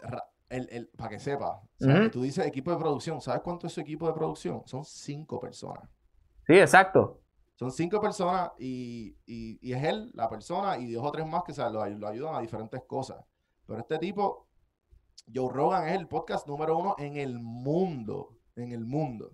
el, 0.50 0.88
para 0.96 1.10
que 1.10 1.18
sepa, 1.20 1.62
tú 2.10 2.22
dices 2.22 2.44
equipo 2.44 2.72
de 2.72 2.76
producción, 2.76 3.20
¿sabes 3.20 3.40
cuánto 3.42 3.68
es 3.68 3.72
su 3.72 3.80
equipo 3.80 4.06
de 4.08 4.12
producción? 4.12 4.62
Son 4.66 4.84
cinco 4.84 5.38
personas. 5.38 5.88
Sí, 6.46 6.54
exacto. 6.54 7.20
Son 7.54 7.70
cinco 7.70 8.00
personas 8.00 8.50
y, 8.58 9.16
es 9.62 9.84
él, 9.84 10.10
la 10.14 10.28
persona, 10.28 10.78
y 10.78 10.90
dos 10.92 11.06
o 11.06 11.12
tres 11.12 11.26
más 11.26 11.44
que 11.44 11.52
lo, 11.52 11.86
lo, 11.86 12.08
ayudan 12.08 12.34
a 12.34 12.40
diferentes 12.40 12.82
cosas. 12.84 13.24
Pero 13.66 13.80
este 13.80 13.98
tipo, 13.98 14.48
Joe 15.32 15.52
Rogan 15.52 15.88
es 15.88 15.94
el 15.94 16.08
podcast 16.08 16.48
número 16.48 16.76
uno 16.76 16.96
en 16.98 17.16
el 17.16 17.38
mundo, 17.38 18.36
en 18.56 18.72
el 18.72 18.84
mundo. 18.84 19.32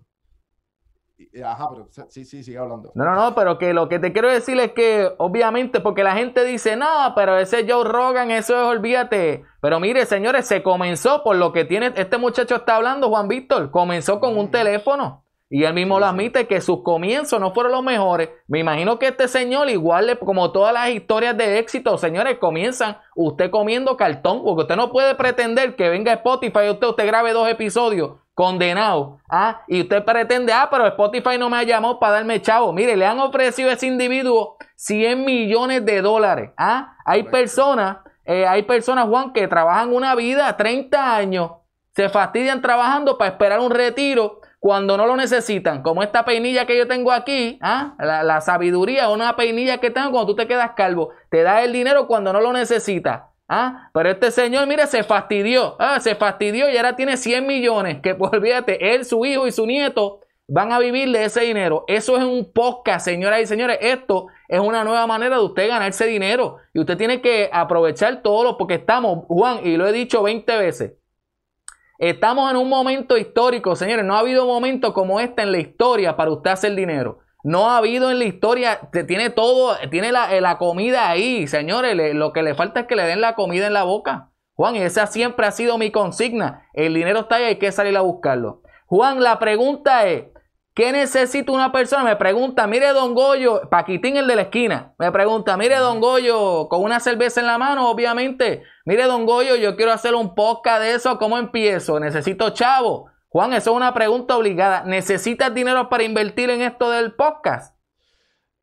Ajá, 1.43 1.69
pero 1.71 1.87
sí, 2.09 2.25
sí, 2.25 2.43
sigue 2.43 2.57
hablando. 2.57 2.91
No, 2.93 3.03
no, 3.03 3.15
no, 3.15 3.35
pero 3.35 3.57
que 3.57 3.73
lo 3.73 3.89
que 3.89 3.97
te 3.97 4.13
quiero 4.13 4.29
decir 4.29 4.59
es 4.59 4.73
que, 4.73 5.11
obviamente, 5.17 5.79
porque 5.79 6.03
la 6.03 6.15
gente 6.15 6.43
dice, 6.43 6.75
no, 6.75 7.13
pero 7.15 7.37
ese 7.39 7.65
Joe 7.67 7.83
Rogan, 7.83 8.29
eso 8.29 8.55
es, 8.55 8.67
olvídate. 8.67 9.43
Pero 9.61 9.79
mire, 9.79 10.05
señores, 10.05 10.47
se 10.47 10.61
comenzó 10.61 11.23
por 11.23 11.35
lo 11.35 11.51
que 11.53 11.65
tiene, 11.65 11.91
este 11.95 12.17
muchacho 12.17 12.55
está 12.55 12.75
hablando, 12.75 13.09
Juan 13.09 13.27
Víctor, 13.27 13.71
comenzó 13.71 14.19
con 14.19 14.37
un 14.37 14.51
teléfono. 14.51 15.23
Y 15.49 15.63
él 15.63 15.73
mismo 15.73 15.99
lo 15.99 16.05
admite 16.05 16.45
que 16.45 16.59
sus 16.59 16.83
comienzos 16.83 17.39
no 17.39 17.53
fueron 17.53 17.71
los 17.71 17.83
mejores. 17.83 18.29
Me 18.47 18.59
imagino 18.59 18.99
que 18.99 19.07
este 19.07 19.29
señor, 19.29 19.69
igual 19.69 20.19
como 20.19 20.51
todas 20.51 20.73
las 20.73 20.89
historias 20.89 21.37
de 21.37 21.57
éxito, 21.57 21.97
señores, 21.97 22.37
comienzan 22.37 22.97
usted 23.15 23.49
comiendo 23.49 23.95
cartón, 23.95 24.43
porque 24.43 24.63
usted 24.63 24.75
no 24.75 24.91
puede 24.91 25.15
pretender 25.15 25.77
que 25.77 25.87
venga 25.87 26.11
Spotify 26.13 26.65
y 26.65 26.71
usted, 26.71 26.87
usted 26.87 27.07
grabe 27.07 27.31
dos 27.31 27.47
episodios 27.49 28.17
condenado. 28.37 29.17
¿ah? 29.27 29.63
Y 29.67 29.81
usted 29.81 30.05
pretende, 30.05 30.53
ah, 30.53 30.67
pero 30.69 30.85
Spotify 30.85 31.39
no 31.39 31.49
me 31.49 31.57
ha 31.57 31.63
llamado 31.63 31.99
para 31.99 32.13
darme 32.13 32.39
chavo. 32.39 32.71
Mire, 32.71 32.95
le 32.95 33.03
han 33.03 33.19
ofrecido 33.19 33.71
a 33.71 33.73
ese 33.73 33.87
individuo 33.87 34.57
100 34.75 35.25
millones 35.25 35.83
de 35.83 36.03
dólares. 36.03 36.51
¿ah? 36.55 36.95
Hay 37.03 37.23
personas, 37.23 37.97
eh, 38.25 38.45
hay 38.45 38.61
personas, 38.61 39.07
Juan, 39.07 39.33
que 39.33 39.47
trabajan 39.47 39.91
una 39.91 40.13
vida, 40.13 40.55
30 40.55 41.15
años, 41.15 41.51
se 41.95 42.09
fastidian 42.09 42.61
trabajando 42.61 43.17
para 43.17 43.31
esperar 43.31 43.59
un 43.59 43.71
retiro 43.71 44.41
cuando 44.59 44.97
no 44.97 45.07
lo 45.07 45.15
necesitan. 45.15 45.81
Como 45.81 46.03
esta 46.03 46.23
peinilla 46.23 46.67
que 46.67 46.77
yo 46.77 46.87
tengo 46.87 47.11
aquí, 47.11 47.57
¿ah? 47.63 47.95
la, 47.97 48.21
la 48.21 48.41
sabiduría, 48.41 49.09
una 49.09 49.35
peinilla 49.35 49.79
que 49.79 49.89
tengo 49.89 50.11
cuando 50.11 50.27
tú 50.27 50.35
te 50.35 50.47
quedas 50.47 50.73
calvo, 50.75 51.09
te 51.31 51.41
da 51.41 51.63
el 51.63 51.73
dinero 51.73 52.05
cuando 52.05 52.31
no 52.31 52.39
lo 52.39 52.53
necesitas. 52.53 53.23
Ah, 53.47 53.89
pero 53.93 54.09
este 54.09 54.29
señor, 54.31 54.67
mire, 54.67 54.85
se 54.87 55.03
fastidió. 55.03 55.75
Ah, 55.79 55.99
se 55.99 56.15
fastidió 56.15 56.69
y 56.69 56.77
ahora 56.77 56.95
tiene 56.95 57.17
100 57.17 57.47
millones. 57.47 58.01
Que 58.01 58.15
pues 58.15 58.31
olvídate, 58.33 58.93
él, 58.93 59.05
su 59.05 59.25
hijo 59.25 59.47
y 59.47 59.51
su 59.51 59.65
nieto 59.65 60.21
van 60.47 60.71
a 60.71 60.79
vivir 60.79 61.11
de 61.11 61.25
ese 61.25 61.41
dinero. 61.41 61.83
Eso 61.87 62.17
es 62.17 62.23
un 62.23 62.51
podcast, 62.51 63.05
señoras 63.05 63.41
y 63.41 63.45
señores. 63.45 63.77
Esto 63.81 64.27
es 64.47 64.59
una 64.59 64.83
nueva 64.83 65.07
manera 65.07 65.37
de 65.37 65.43
usted 65.43 65.67
ganarse 65.67 66.05
dinero. 66.05 66.57
Y 66.73 66.79
usted 66.79 66.97
tiene 66.97 67.21
que 67.21 67.49
aprovechar 67.51 68.21
todo 68.21 68.43
lo, 68.43 68.57
porque 68.57 68.75
estamos, 68.75 69.25
Juan, 69.27 69.59
y 69.65 69.77
lo 69.77 69.87
he 69.87 69.91
dicho 69.91 70.23
20 70.23 70.57
veces. 70.57 70.93
Estamos 71.99 72.51
en 72.51 72.57
un 72.57 72.69
momento 72.69 73.17
histórico, 73.17 73.75
señores. 73.75 74.05
No 74.05 74.15
ha 74.15 74.19
habido 74.19 74.45
momento 74.45 74.93
como 74.93 75.19
este 75.19 75.41
en 75.41 75.51
la 75.51 75.57
historia 75.59 76.15
para 76.15 76.31
usted 76.31 76.51
hacer 76.51 76.75
dinero. 76.75 77.19
No 77.47 77.69
ha 77.69 77.77
habido 77.77 78.11
en 78.11 78.19
la 78.19 78.25
historia, 78.25 78.89
tiene 79.07 79.29
todo, 79.29 79.77
tiene 79.89 80.11
la, 80.11 80.41
la 80.41 80.57
comida 80.57 81.09
ahí, 81.09 81.47
señores. 81.47 81.95
lo 82.13 82.33
que 82.33 82.43
le 82.43 82.55
falta 82.55 82.81
es 82.81 82.87
que 82.87 82.97
le 82.97 83.03
den 83.03 83.21
la 83.21 83.35
comida 83.35 83.67
en 83.67 83.71
la 83.71 83.83
boca. 83.83 84.31
Juan, 84.55 84.75
y 84.75 84.79
esa 84.79 85.07
siempre 85.07 85.47
ha 85.47 85.51
sido 85.51 85.77
mi 85.77 85.89
consigna. 85.89 86.67
El 86.73 86.93
dinero 86.93 87.21
está 87.21 87.37
ahí, 87.37 87.45
hay 87.45 87.55
que 87.55 87.71
salir 87.71 87.95
a 87.95 88.01
buscarlo. 88.01 88.63
Juan, 88.87 89.23
la 89.23 89.39
pregunta 89.39 90.07
es, 90.07 90.25
¿qué 90.75 90.91
necesita 90.91 91.49
una 91.53 91.71
persona? 91.71 92.03
Me 92.03 92.17
pregunta, 92.17 92.67
mire 92.67 92.89
Don 92.89 93.15
Goyo, 93.15 93.61
Paquitín 93.69 94.17
el 94.17 94.27
de 94.27 94.35
la 94.35 94.41
esquina, 94.41 94.93
me 94.99 95.09
pregunta, 95.13 95.55
mire 95.55 95.77
Don 95.77 96.01
Goyo, 96.01 96.67
con 96.67 96.83
una 96.83 96.99
cerveza 96.99 97.39
en 97.39 97.47
la 97.47 97.57
mano, 97.57 97.89
obviamente. 97.89 98.63
Mire 98.83 99.05
Don 99.05 99.25
Goyo, 99.25 99.55
yo 99.55 99.77
quiero 99.77 99.93
hacer 99.93 100.15
un 100.15 100.35
podcast 100.35 100.81
de 100.81 100.95
eso, 100.95 101.17
¿cómo 101.17 101.37
empiezo? 101.37 101.97
Necesito 101.97 102.49
chavo. 102.49 103.09
Juan, 103.37 103.53
eso 103.53 103.69
es 103.69 103.77
una 103.77 103.93
pregunta 103.93 104.35
obligada. 104.35 104.81
¿Necesitas 104.83 105.53
dinero 105.53 105.89
para 105.89 106.01
invertir 106.01 106.49
en 106.49 106.63
esto 106.63 106.89
del 106.89 107.13
podcast? 107.13 107.77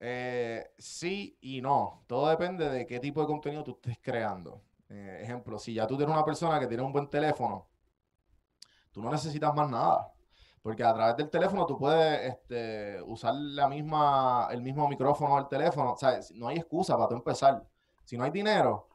Eh, 0.00 0.69
sí 0.76 1.38
y 1.40 1.61
no. 1.61 2.02
Todo 2.09 2.28
depende 2.28 2.69
de 2.69 2.85
qué 2.85 2.99
tipo 2.99 3.21
de 3.21 3.28
contenido 3.28 3.62
tú 3.62 3.78
estés 3.81 4.00
creando. 4.02 4.62
Eh, 4.88 5.21
ejemplo, 5.23 5.61
si 5.61 5.75
ya 5.75 5.87
tú 5.87 5.97
tienes 5.97 6.12
una 6.12 6.25
persona 6.25 6.59
que 6.59 6.66
tiene 6.66 6.83
un 6.83 6.93
buen 6.93 7.09
teléfono, 7.09 7.69
tú 8.90 9.00
no 9.00 9.12
necesitas 9.12 9.54
más 9.54 9.71
nada. 9.71 10.12
Porque 10.61 10.83
a 10.83 10.93
través 10.93 11.16
del 11.19 11.31
teléfono 11.31 11.66
tú 11.66 11.78
puedes 11.78 12.33
este, 12.33 13.00
usar 13.02 13.33
la 13.33 13.69
misma, 13.69 14.49
el 14.50 14.61
mismo 14.61 14.88
micrófono 14.88 15.37
del 15.37 15.47
teléfono. 15.47 15.93
O 15.93 15.97
sea, 15.97 16.19
no 16.35 16.49
hay 16.49 16.57
excusa 16.57 16.97
para 16.97 17.11
tú 17.11 17.14
empezar. 17.14 17.64
Si 18.02 18.16
no 18.16 18.25
hay 18.25 18.33
dinero, 18.33 18.88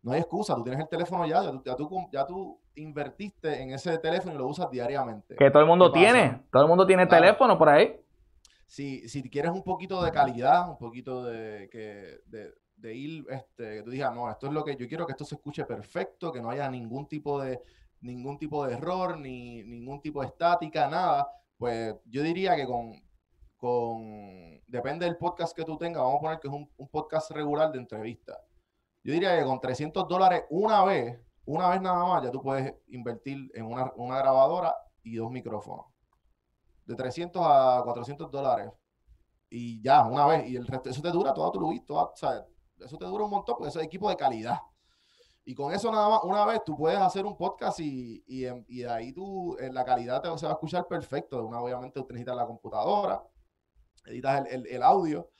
no 0.00 0.12
hay 0.12 0.20
excusa. 0.20 0.54
Tú 0.54 0.62
tienes 0.62 0.80
el 0.80 0.88
teléfono 0.88 1.26
ya, 1.26 1.42
ya 1.62 1.76
tú, 1.76 2.08
ya 2.10 2.26
tú 2.26 2.58
invertiste 2.76 3.62
en 3.62 3.70
ese 3.72 3.98
teléfono 3.98 4.34
y 4.34 4.38
lo 4.38 4.46
usas 4.46 4.70
diariamente. 4.70 5.34
Que 5.36 5.50
todo 5.50 5.62
el 5.62 5.68
mundo 5.68 5.90
tiene, 5.92 6.42
todo 6.50 6.62
el 6.62 6.68
mundo 6.68 6.86
tiene 6.86 7.06
teléfono 7.06 7.58
por 7.58 7.68
ahí. 7.68 8.00
Si, 8.66 9.08
si 9.08 9.28
quieres 9.30 9.52
un 9.52 9.62
poquito 9.62 10.02
de 10.02 10.10
calidad, 10.10 10.68
un 10.68 10.78
poquito 10.78 11.24
de, 11.24 11.68
que, 11.70 12.20
de, 12.76 12.94
ir, 12.94 13.24
este, 13.30 13.76
que 13.76 13.82
tú 13.82 13.90
digas, 13.90 14.14
no, 14.14 14.30
esto 14.30 14.48
es 14.48 14.52
lo 14.52 14.64
que 14.64 14.76
yo 14.76 14.88
quiero 14.88 15.06
que 15.06 15.12
esto 15.12 15.24
se 15.24 15.36
escuche 15.36 15.64
perfecto, 15.64 16.32
que 16.32 16.40
no 16.40 16.50
haya 16.50 16.68
ningún 16.68 17.06
tipo 17.06 17.40
de, 17.40 17.60
ningún 18.00 18.38
tipo 18.38 18.66
de 18.66 18.74
error, 18.74 19.18
ni 19.18 19.62
ningún 19.62 20.00
tipo 20.00 20.20
de 20.20 20.28
estática, 20.28 20.88
nada, 20.88 21.28
pues 21.56 21.94
yo 22.06 22.22
diría 22.22 22.56
que 22.56 22.66
con 22.66 22.92
con, 23.56 24.60
depende 24.66 25.06
del 25.06 25.16
podcast 25.16 25.56
que 25.56 25.64
tú 25.64 25.76
tengas, 25.76 26.02
vamos 26.02 26.18
a 26.18 26.20
poner 26.20 26.40
que 26.40 26.48
es 26.48 26.54
un, 26.54 26.70
un 26.76 26.88
podcast 26.88 27.30
regular 27.30 27.72
de 27.72 27.78
entrevista. 27.78 28.38
Yo 29.02 29.12
diría 29.12 29.38
que 29.38 29.44
con 29.44 29.60
300 29.60 30.06
dólares 30.08 30.44
una 30.50 30.84
vez, 30.84 31.18
una 31.46 31.68
vez 31.70 31.80
nada 31.80 32.04
más, 32.04 32.22
ya 32.22 32.30
tú 32.30 32.42
puedes 32.42 32.74
invertir 32.88 33.50
en 33.54 33.66
una, 33.66 33.92
una 33.96 34.18
grabadora 34.18 34.74
y 35.02 35.16
dos 35.16 35.30
micrófonos. 35.30 35.86
De 36.84 36.94
300 36.94 37.42
a 37.44 37.80
400 37.84 38.30
dólares. 38.30 38.70
Y 39.48 39.80
ya, 39.82 40.04
una 40.04 40.26
vez. 40.26 40.48
Y 40.48 40.56
el 40.56 40.66
resto, 40.66 40.90
eso 40.90 41.02
te 41.02 41.10
dura 41.10 41.32
toda 41.34 41.50
tu 41.52 41.60
luz, 41.60 41.84
toda, 41.86 42.04
o 42.04 42.14
eso 42.84 42.98
te 42.98 43.04
dura 43.06 43.24
un 43.24 43.30
montón 43.30 43.56
porque 43.56 43.70
eso 43.70 43.80
es 43.80 43.86
equipo 43.86 44.08
de 44.08 44.16
calidad. 44.16 44.58
Y 45.44 45.54
con 45.54 45.72
eso 45.72 45.90
nada 45.92 46.08
más, 46.08 46.20
una 46.24 46.44
vez 46.44 46.62
tú 46.64 46.76
puedes 46.76 46.98
hacer 46.98 47.24
un 47.24 47.36
podcast 47.36 47.78
y, 47.80 48.24
y, 48.26 48.46
y 48.68 48.78
de 48.82 48.90
ahí 48.90 49.12
tú, 49.12 49.56
en 49.60 49.72
la 49.74 49.84
calidad 49.84 50.20
te, 50.20 50.36
se 50.38 50.46
va 50.46 50.52
a 50.52 50.54
escuchar 50.54 50.86
perfecto. 50.88 51.44
Una, 51.46 51.60
obviamente 51.60 52.00
tú 52.00 52.06
necesitas 52.10 52.36
la 52.36 52.46
computadora, 52.46 53.22
editas 54.06 54.46
el- 54.50 54.66
el 54.66 54.82
audio 54.82 55.30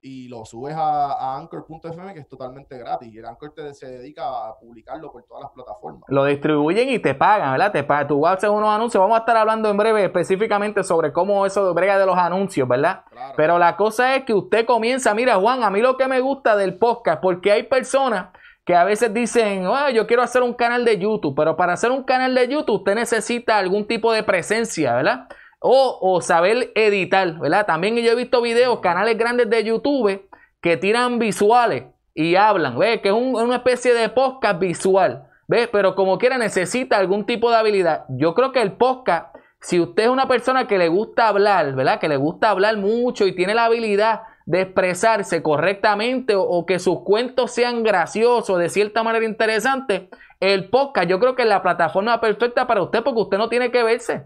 y 0.00 0.28
lo 0.28 0.44
subes 0.44 0.74
a, 0.76 1.12
a 1.12 1.36
Anchor.fm 1.38 2.14
que 2.14 2.20
es 2.20 2.28
totalmente 2.28 2.78
gratis. 2.78 3.12
Y 3.12 3.18
el 3.18 3.24
Anchor 3.24 3.52
te, 3.54 3.74
se 3.74 3.86
dedica 3.86 4.22
a 4.24 4.56
publicarlo 4.58 5.10
por 5.10 5.24
todas 5.24 5.42
las 5.44 5.52
plataformas. 5.52 6.02
Lo 6.08 6.24
distribuyen 6.24 6.88
y 6.88 6.98
te 7.00 7.14
pagan, 7.14 7.52
¿verdad? 7.52 7.72
Te 7.72 7.82
pagan. 7.82 8.06
Tú 8.06 8.26
haces 8.26 8.48
unos 8.48 8.68
anuncios. 8.68 9.00
Vamos 9.00 9.16
a 9.16 9.20
estar 9.20 9.36
hablando 9.36 9.68
en 9.68 9.76
breve 9.76 10.04
específicamente 10.04 10.84
sobre 10.84 11.12
cómo 11.12 11.44
eso 11.46 11.74
brega 11.74 11.98
de 11.98 12.06
los 12.06 12.16
anuncios, 12.16 12.68
¿verdad? 12.68 13.04
Claro. 13.10 13.34
Pero 13.36 13.58
la 13.58 13.76
cosa 13.76 14.14
es 14.14 14.24
que 14.24 14.34
usted 14.34 14.66
comienza, 14.66 15.14
mira 15.14 15.36
Juan, 15.36 15.62
a 15.64 15.70
mí 15.70 15.80
lo 15.80 15.96
que 15.96 16.06
me 16.06 16.20
gusta 16.20 16.56
del 16.56 16.78
podcast, 16.78 17.20
porque 17.20 17.50
hay 17.50 17.64
personas 17.64 18.28
que 18.64 18.76
a 18.76 18.84
veces 18.84 19.12
dicen, 19.14 19.64
"Ah, 19.66 19.90
yo 19.90 20.06
quiero 20.06 20.22
hacer 20.22 20.42
un 20.42 20.52
canal 20.52 20.84
de 20.84 20.98
YouTube, 20.98 21.34
pero 21.34 21.56
para 21.56 21.72
hacer 21.72 21.90
un 21.90 22.04
canal 22.04 22.34
de 22.34 22.48
YouTube 22.48 22.76
usted 22.76 22.94
necesita 22.94 23.56
algún 23.58 23.86
tipo 23.86 24.12
de 24.12 24.22
presencia, 24.22 24.94
¿verdad? 24.94 25.26
O, 25.60 25.98
o 26.00 26.20
saber 26.20 26.70
editar, 26.74 27.38
¿verdad? 27.38 27.66
También 27.66 27.96
yo 27.96 28.12
he 28.12 28.14
visto 28.14 28.40
videos, 28.40 28.78
canales 28.80 29.18
grandes 29.18 29.50
de 29.50 29.64
YouTube 29.64 30.28
que 30.60 30.76
tiran 30.76 31.18
visuales 31.18 31.84
y 32.14 32.36
hablan, 32.36 32.78
¿ves? 32.78 33.00
Que 33.00 33.08
es 33.08 33.14
un- 33.14 33.34
una 33.34 33.56
especie 33.56 33.92
de 33.94 34.08
podcast 34.08 34.60
visual, 34.60 35.24
¿ves? 35.48 35.68
Pero 35.72 35.94
como 35.96 36.18
quiera 36.18 36.38
necesita 36.38 36.96
algún 36.96 37.26
tipo 37.26 37.50
de 37.50 37.56
habilidad. 37.56 38.04
Yo 38.08 38.34
creo 38.34 38.52
que 38.52 38.62
el 38.62 38.72
podcast, 38.72 39.34
si 39.60 39.80
usted 39.80 40.04
es 40.04 40.08
una 40.10 40.28
persona 40.28 40.68
que 40.68 40.78
le 40.78 40.88
gusta 40.88 41.26
hablar, 41.28 41.74
¿verdad? 41.74 41.98
Que 41.98 42.08
le 42.08 42.16
gusta 42.16 42.50
hablar 42.50 42.76
mucho 42.76 43.26
y 43.26 43.34
tiene 43.34 43.54
la 43.54 43.64
habilidad 43.64 44.22
de 44.46 44.60
expresarse 44.62 45.42
correctamente 45.42 46.34
o, 46.36 46.42
o 46.42 46.66
que 46.66 46.78
sus 46.78 47.02
cuentos 47.02 47.50
sean 47.50 47.82
graciosos, 47.82 48.58
de 48.58 48.68
cierta 48.68 49.02
manera 49.02 49.24
interesantes, 49.24 50.02
el 50.40 50.70
podcast 50.70 51.08
yo 51.08 51.18
creo 51.18 51.34
que 51.34 51.42
es 51.42 51.48
la 51.48 51.62
plataforma 51.62 52.20
perfecta 52.20 52.66
para 52.68 52.82
usted 52.82 53.02
porque 53.02 53.20
usted 53.22 53.38
no 53.38 53.48
tiene 53.48 53.70
que 53.72 53.82
verse. 53.82 54.22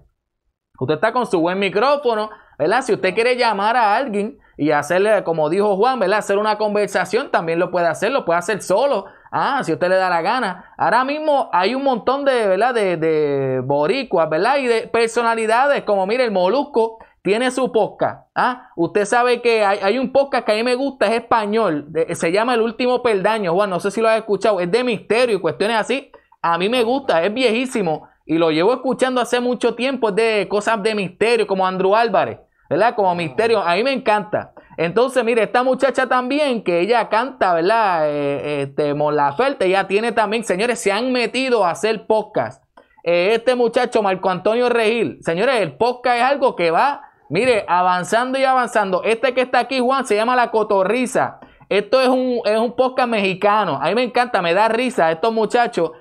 Usted 0.78 0.94
está 0.94 1.12
con 1.12 1.26
su 1.26 1.40
buen 1.40 1.58
micrófono, 1.58 2.30
¿verdad? 2.58 2.82
Si 2.82 2.92
usted 2.92 3.14
quiere 3.14 3.36
llamar 3.36 3.76
a 3.76 3.94
alguien 3.94 4.38
y 4.56 4.70
hacerle, 4.70 5.22
como 5.24 5.48
dijo 5.48 5.76
Juan, 5.76 5.98
¿verdad? 5.98 6.18
Hacer 6.18 6.38
una 6.38 6.58
conversación, 6.58 7.30
también 7.30 7.58
lo 7.58 7.70
puede 7.70 7.86
hacer, 7.86 8.10
lo 8.10 8.24
puede 8.24 8.38
hacer 8.38 8.62
solo. 8.62 9.06
Ah, 9.30 9.62
si 9.64 9.72
usted 9.72 9.88
le 9.88 9.96
da 9.96 10.10
la 10.10 10.22
gana. 10.22 10.74
Ahora 10.76 11.04
mismo 11.04 11.48
hay 11.52 11.74
un 11.74 11.84
montón 11.84 12.24
de, 12.24 12.46
¿verdad? 12.48 12.74
De, 12.74 12.96
de 12.96 13.60
boricuas, 13.64 14.28
¿verdad? 14.28 14.56
Y 14.58 14.66
de 14.66 14.88
personalidades, 14.88 15.84
como 15.84 16.06
mire, 16.06 16.24
el 16.24 16.30
Molusco 16.30 16.98
tiene 17.22 17.50
su 17.50 17.70
podcast. 17.70 18.26
Ah, 18.34 18.70
usted 18.76 19.04
sabe 19.04 19.40
que 19.40 19.64
hay, 19.64 19.78
hay 19.82 19.98
un 19.98 20.12
podcast 20.12 20.44
que 20.44 20.52
a 20.52 20.54
mí 20.56 20.64
me 20.64 20.74
gusta, 20.74 21.06
es 21.06 21.22
español. 21.22 21.88
se 22.12 22.32
llama 22.32 22.54
El 22.54 22.62
Último 22.62 23.02
Peldaño, 23.02 23.54
Juan. 23.54 23.70
No 23.70 23.78
sé 23.78 23.90
si 23.90 24.00
lo 24.00 24.08
has 24.08 24.18
escuchado. 24.18 24.60
Es 24.60 24.70
de 24.70 24.82
misterio 24.82 25.36
y 25.36 25.40
cuestiones 25.40 25.76
así. 25.76 26.10
A 26.42 26.58
mí 26.58 26.68
me 26.68 26.82
gusta, 26.82 27.22
es 27.22 27.32
viejísimo. 27.32 28.08
Y 28.26 28.38
lo 28.38 28.50
llevo 28.50 28.72
escuchando 28.72 29.20
hace 29.20 29.40
mucho 29.40 29.74
tiempo. 29.74 30.10
Es 30.10 30.14
de 30.14 30.46
cosas 30.48 30.82
de 30.82 30.94
misterio, 30.94 31.46
como 31.46 31.66
Andrew 31.66 31.94
Álvarez. 31.94 32.38
¿Verdad? 32.68 32.94
Como 32.94 33.14
misterio. 33.14 33.60
A 33.60 33.74
mí 33.74 33.84
me 33.84 33.92
encanta. 33.92 34.52
Entonces, 34.76 35.22
mire, 35.24 35.42
esta 35.42 35.62
muchacha 35.62 36.06
también, 36.08 36.64
que 36.64 36.80
ella 36.80 37.08
canta, 37.08 37.52
¿verdad? 37.54 38.08
Eh, 38.08 38.62
este, 38.62 38.94
Mon 38.94 39.14
Laferte, 39.14 39.66
ella 39.66 39.86
tiene 39.86 40.12
también, 40.12 40.44
señores, 40.44 40.78
se 40.78 40.90
han 40.90 41.12
metido 41.12 41.64
a 41.64 41.70
hacer 41.70 42.06
podcast. 42.06 42.64
Eh, 43.04 43.32
este 43.34 43.54
muchacho, 43.54 44.02
Marco 44.02 44.30
Antonio 44.30 44.68
Regil, 44.68 45.18
señores, 45.22 45.60
el 45.60 45.76
podcast 45.76 46.16
es 46.16 46.22
algo 46.22 46.56
que 46.56 46.70
va, 46.70 47.02
mire, 47.28 47.64
avanzando 47.68 48.38
y 48.38 48.44
avanzando. 48.44 49.02
Este 49.02 49.34
que 49.34 49.42
está 49.42 49.58
aquí, 49.60 49.80
Juan, 49.80 50.06
se 50.06 50.16
llama 50.16 50.36
La 50.36 50.50
Cotorrisa. 50.50 51.40
Esto 51.68 52.00
es 52.00 52.08
un, 52.08 52.40
es 52.44 52.58
un 52.58 52.76
podcast 52.76 53.08
mexicano. 53.08 53.78
A 53.80 53.88
mí 53.88 53.94
me 53.94 54.02
encanta, 54.02 54.42
me 54.42 54.54
da 54.54 54.68
risa. 54.68 55.10
Estos 55.10 55.32
muchachos 55.32 55.92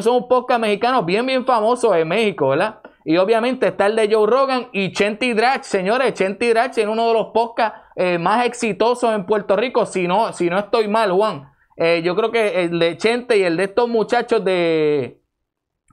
son 0.00 0.16
un 0.16 0.28
podcast 0.28 0.60
mexicano 0.60 1.04
bien, 1.04 1.26
bien 1.26 1.44
famoso 1.44 1.94
en 1.94 2.08
México, 2.08 2.48
¿verdad? 2.48 2.80
Y 3.04 3.16
obviamente 3.16 3.68
está 3.68 3.86
el 3.86 3.96
de 3.96 4.12
Joe 4.12 4.26
Rogan 4.26 4.68
y 4.70 4.92
Chenti 4.92 5.32
Drach. 5.32 5.62
Señores, 5.62 6.12
Chenti 6.12 6.50
Drach 6.50 6.76
es 6.76 6.86
uno 6.86 7.08
de 7.08 7.14
los 7.14 7.28
podcasts 7.32 7.78
eh, 7.96 8.18
más 8.18 8.44
exitosos 8.44 9.14
en 9.14 9.24
Puerto 9.24 9.56
Rico. 9.56 9.86
Si 9.86 10.06
no, 10.06 10.30
si 10.34 10.50
no 10.50 10.58
estoy 10.58 10.88
mal, 10.88 11.10
Juan. 11.12 11.50
Eh, 11.76 12.02
yo 12.04 12.14
creo 12.14 12.30
que 12.30 12.64
el 12.64 12.78
de 12.78 12.98
Chente 12.98 13.38
y 13.38 13.44
el 13.44 13.56
de 13.56 13.64
estos 13.64 13.88
muchachos 13.88 14.44
de. 14.44 15.22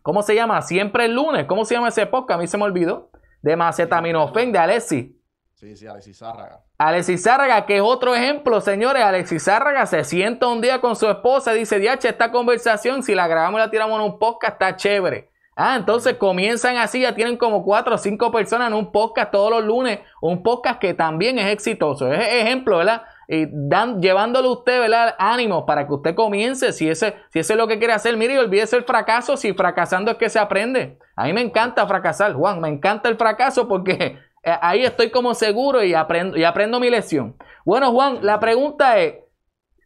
¿Cómo 0.01 0.23
se 0.23 0.35
llama? 0.35 0.61
Siempre 0.61 1.05
el 1.05 1.13
lunes. 1.13 1.45
¿Cómo 1.45 1.63
se 1.63 1.75
llama 1.75 1.87
ese 1.87 2.05
podcast? 2.05 2.37
A 2.37 2.41
mí 2.41 2.47
se 2.47 2.57
me 2.57 2.65
olvidó. 2.65 3.11
De 3.41 3.55
Macetaminofen, 3.55 4.51
de 4.51 4.59
Alexi. 4.59 5.17
Sí, 5.53 5.77
sí, 5.77 5.87
Alexis 5.87 6.17
Zárraga. 6.17 6.64
Alexis 6.77 7.23
Zárraga, 7.23 7.65
que 7.65 7.77
es 7.77 7.81
otro 7.81 8.15
ejemplo, 8.15 8.59
señores. 8.59 9.01
Alexis 9.01 9.45
Zárraga 9.45 9.85
se 9.85 10.03
sienta 10.03 10.47
un 10.47 10.59
día 10.59 10.81
con 10.81 10.97
su 10.97 11.09
esposa 11.09 11.55
y 11.55 11.59
dice, 11.59 11.79
Diache, 11.79 12.09
esta 12.09 12.31
conversación, 12.31 13.01
si 13.01 13.15
la 13.15 13.27
grabamos 13.27 13.59
y 13.59 13.63
la 13.63 13.71
tiramos 13.71 13.97
en 13.97 14.05
un 14.05 14.19
podcast, 14.19 14.53
está 14.53 14.75
chévere. 14.75 15.29
Ah, 15.55 15.77
entonces 15.77 16.15
comienzan 16.15 16.75
así, 16.75 16.99
ya 16.99 17.15
tienen 17.15 17.37
como 17.37 17.63
cuatro 17.63 17.95
o 17.95 17.97
cinco 17.97 18.29
personas 18.29 18.67
en 18.67 18.73
un 18.73 18.91
podcast 18.91 19.31
todos 19.31 19.49
los 19.49 19.63
lunes, 19.63 19.99
un 20.21 20.43
podcast 20.43 20.79
que 20.79 20.93
también 20.93 21.39
es 21.39 21.45
exitoso. 21.45 22.11
Es 22.11 22.27
ejemplo, 22.41 22.79
¿verdad? 22.79 23.03
Y 23.29 23.47
dan, 23.49 24.01
llevándole 24.01 24.49
a 24.49 24.51
usted, 24.51 24.81
¿verdad? 24.81 25.15
Ánimos 25.17 25.63
para 25.65 25.87
que 25.87 25.93
usted 25.93 26.13
comience, 26.13 26.73
si 26.73 26.89
ese, 26.89 27.15
si 27.31 27.39
ese 27.39 27.53
es 27.53 27.57
lo 27.57 27.69
que 27.69 27.79
quiere 27.79 27.93
hacer, 27.93 28.17
mire, 28.17 28.33
y 28.33 28.37
olvídese 28.37 28.75
el 28.75 28.83
fracaso, 28.83 29.37
si 29.37 29.53
fracasando 29.53 30.11
es 30.11 30.17
que 30.17 30.29
se 30.29 30.39
aprende. 30.39 30.99
A 31.15 31.23
mí 31.23 31.31
me 31.31 31.39
encanta 31.39 31.87
fracasar, 31.87 32.33
Juan, 32.33 32.59
me 32.59 32.67
encanta 32.67 33.07
el 33.07 33.15
fracaso 33.15 33.69
porque 33.69 34.19
ahí 34.45 34.83
estoy 34.85 35.11
como 35.11 35.33
seguro 35.33 35.83
y 35.83 35.93
aprendo, 35.93 36.37
y 36.37 36.43
aprendo 36.43 36.79
mi 36.79 36.89
lección. 36.89 37.35
Bueno, 37.65 37.91
Juan, 37.91 38.19
la 38.21 38.39
pregunta 38.39 38.99
es, 38.99 39.15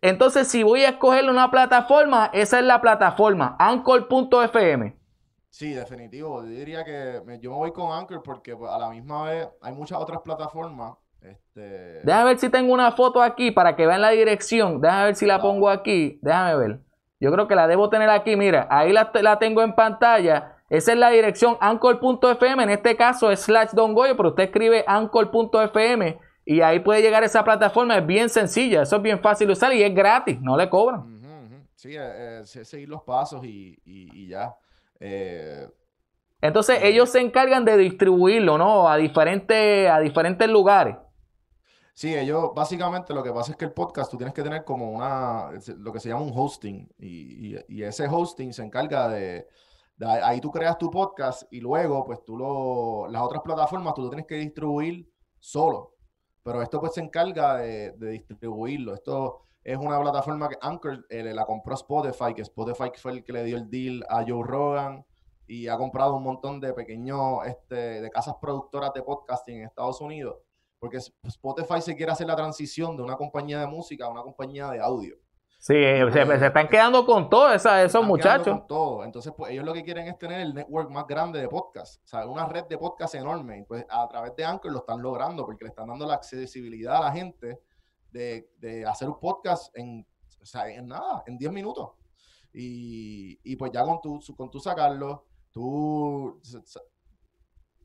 entonces 0.02 0.48
si 0.48 0.64
voy 0.64 0.84
a 0.84 0.90
escoger 0.90 1.30
una 1.30 1.52
plataforma, 1.52 2.30
esa 2.34 2.60
es 2.60 2.66
la 2.66 2.82
plataforma, 2.82 3.56
anchor.fm. 3.60 4.96
Sí, 5.50 5.74
definitivo. 5.74 6.44
Yo 6.44 6.50
diría 6.50 6.84
que 6.84 7.22
me- 7.26 7.40
yo 7.40 7.52
me 7.52 7.58
voy 7.58 7.72
con 7.74 7.92
Anchor 7.92 8.22
porque 8.24 8.56
pues, 8.56 8.72
a 8.72 8.78
la 8.78 8.90
misma 8.90 9.24
vez 9.24 9.48
hay 9.62 9.74
muchas 9.74 9.98
otras 10.00 10.22
plataformas. 10.22 10.94
Este, 11.22 12.02
Déjame 12.04 12.26
ver 12.26 12.38
si 12.40 12.50
tengo 12.50 12.72
una 12.74 12.92
foto 12.92 13.22
aquí 13.22 13.52
para 13.52 13.76
que 13.76 13.86
vean 13.88 14.02
la 14.02 14.12
dirección. 14.12 14.80
Déjame 14.80 15.06
ver 15.06 15.16
si 15.16 15.26
la 15.26 15.42
pongo 15.42 15.70
aquí. 15.70 16.20
Déjame 16.22 16.56
ver. 16.56 16.80
Yo 17.20 17.32
creo 17.32 17.48
que 17.48 17.56
la 17.56 17.68
debo 17.68 17.90
tener 17.90 18.10
aquí. 18.10 18.36
Mira, 18.36 18.68
ahí 18.70 18.94
la, 18.94 19.12
la 19.22 19.40
tengo 19.40 19.62
en 19.62 19.74
pantalla. 19.74 20.56
Esa 20.70 20.92
es 20.94 20.98
la 20.98 21.10
dirección 21.10 21.58
anchor.fm. 21.60 22.64
En 22.64 22.70
este 22.70 22.96
caso 22.96 23.32
es 23.32 23.42
slash 23.42 23.72
Don 23.72 23.94
Goyo, 23.94 24.16
pero 24.16 24.30
usted 24.30 24.44
escribe 24.44 24.84
anchor.fm 24.88 26.20
y 26.46 26.62
ahí 26.62 26.80
puede 26.80 27.02
llegar 27.02 27.24
a 27.24 27.26
esa 27.26 27.44
plataforma. 27.44 27.98
Es 27.98 28.06
bien 28.06 28.30
sencilla. 28.30 28.84
Eso 28.84 28.98
es 28.98 29.02
bien 29.02 29.20
fácil 29.20 29.48
de 29.48 29.54
usar 29.54 29.74
y 29.74 29.84
es 29.84 29.94
gratis. 29.94 30.40
No 30.42 30.56
le 30.58 30.70
cobran. 30.70 31.18
Sí, 31.76 31.96
eh, 31.96 32.00
eh, 32.02 32.42
se- 32.44 32.66
seguir 32.66 32.90
los 32.90 33.04
pasos 33.04 33.44
y, 33.46 33.80
y- 33.86 34.24
y 34.24 34.28
ya. 34.28 34.54
Eh, 35.00 35.68
Entonces 36.42 36.80
ellos 36.84 37.10
se 37.10 37.20
encargan 37.22 37.64
de 37.66 37.78
distribuirlo, 37.78 38.58
¿no? 38.58 38.90
A 38.90 38.98
diferentes, 38.98 39.90
a 39.90 40.00
diferentes 40.00 40.48
lugares. 40.50 40.96
Sí, 41.94 42.16
ellos, 42.16 42.52
básicamente 42.56 43.14
lo 43.14 43.22
que 43.24 43.32
pasa 43.32 43.52
es 43.52 43.58
que 43.58 43.66
el 43.66 43.72
podcast 43.74 44.10
tú 44.12 44.18
tienes 44.18 44.34
que 44.34 44.42
tener 44.44 44.64
como 44.64 44.92
una, 44.92 45.50
es- 45.56 45.70
lo 45.70 45.92
que 45.94 46.00
se 46.00 46.10
llama 46.10 46.22
un 46.22 46.32
hosting 46.36 46.90
y, 46.98 47.58
y- 47.68 47.84
ese 47.84 48.08
hosting 48.10 48.54
se 48.54 48.64
encarga 48.64 49.08
de 49.10 49.48
ahí 50.06 50.40
tú 50.40 50.52
creas 50.52 50.78
tu 50.78 50.90
podcast 50.90 51.44
y 51.52 51.60
luego 51.60 52.06
pues 52.06 52.24
tú 52.26 52.38
lo, 52.38 53.08
las 53.10 53.22
otras 53.22 53.42
plataformas 53.44 53.94
tú 53.94 54.04
lo 54.04 54.10
tienes 54.10 54.26
que 54.26 54.36
distribuir 54.36 55.10
solo, 55.40 55.96
pero 56.44 56.62
esto 56.62 56.80
pues 56.80 56.94
se 56.94 57.02
encarga 57.02 57.58
de, 57.58 57.92
de 57.92 58.12
distribuirlo. 58.12 58.94
Esto 58.94 59.42
es 59.64 59.78
una 59.78 60.00
plataforma 60.00 60.50
que 60.50 60.58
Anchor 60.62 61.06
eh, 61.10 61.24
la 61.34 61.46
compró 61.46 61.76
Spotify, 61.76 62.34
que 62.34 62.44
Spotify 62.44 62.92
fue 62.96 63.12
el 63.14 63.24
que 63.24 63.34
le 63.34 63.44
dio 63.44 63.58
el 63.58 63.70
deal 63.70 64.06
a 64.10 64.24
Joe 64.28 64.44
Rogan 64.44 65.06
y 65.48 65.68
ha 65.68 65.78
comprado 65.78 66.16
un 66.16 66.24
montón 66.24 66.60
de 66.60 66.74
pequeños, 66.74 67.46
este, 67.46 68.02
de 68.02 68.10
casas 68.10 68.36
productoras 68.42 68.94
de 68.94 69.02
podcasting 69.02 69.58
en 69.58 69.64
Estados 69.66 70.00
Unidos 70.02 70.38
porque 70.80 70.98
Spotify 70.98 71.82
se 71.82 71.96
quiere 71.96 72.12
hacer 72.12 72.28
la 72.28 72.36
transición 72.36 72.96
de 72.96 73.04
una 73.04 73.18
compañía 73.18 73.60
de 73.60 73.68
música 73.68 74.06
a 74.06 74.10
una 74.10 74.24
compañía 74.24 74.70
de 74.70 74.80
audio. 74.80 75.18
Sí, 75.62 75.74
eh, 75.76 76.10
se, 76.14 76.26
se 76.40 76.46
están 76.48 76.70
quedando 76.70 77.06
con 77.06 77.30
todo 77.30 77.52
esa- 77.54 77.84
esos 77.84 78.06
muchachos. 78.06 78.48
con 78.60 78.66
todo. 78.68 79.04
Entonces, 79.04 79.34
pues 79.36 79.52
ellos 79.52 79.66
lo 79.66 79.74
que 79.74 79.84
quieren 79.84 80.08
es 80.08 80.18
tener 80.18 80.40
el 80.40 80.54
network 80.54 80.90
más 80.90 81.06
grande 81.06 81.40
de 81.42 81.50
podcast, 81.50 82.02
o 82.06 82.08
sea, 82.08 82.26
una 82.28 82.46
red 82.48 82.64
de 82.66 82.78
podcast 82.78 83.14
enorme. 83.16 83.66
Pues 83.68 83.86
a 83.90 84.08
través 84.08 84.34
de 84.38 84.46
Anchor 84.46 84.72
lo 84.72 84.80
están 84.80 85.02
logrando 85.02 85.46
porque 85.46 85.66
le 85.66 85.70
están 85.70 85.88
dando 85.90 86.06
la 86.08 86.14
accesibilidad 86.14 86.96
a 86.96 87.02
la 87.02 87.12
gente 87.12 87.60
de, 88.10 88.50
de 88.58 88.86
hacer 88.86 89.10
un 89.10 89.20
podcast 89.20 89.78
en, 89.78 90.08
o 90.42 90.46
sea, 90.46 90.70
en 90.70 90.88
nada, 90.88 91.24
en 91.28 91.38
10 91.38 91.52
minutos. 91.52 91.90
Y, 92.54 93.38
y 93.44 93.58
pues 93.58 93.72
ya 93.74 93.84
con 93.84 94.00
tu, 94.02 94.20
con 94.38 94.50
tu 94.50 94.60
sacarlo, 94.62 95.26
tú 95.52 96.40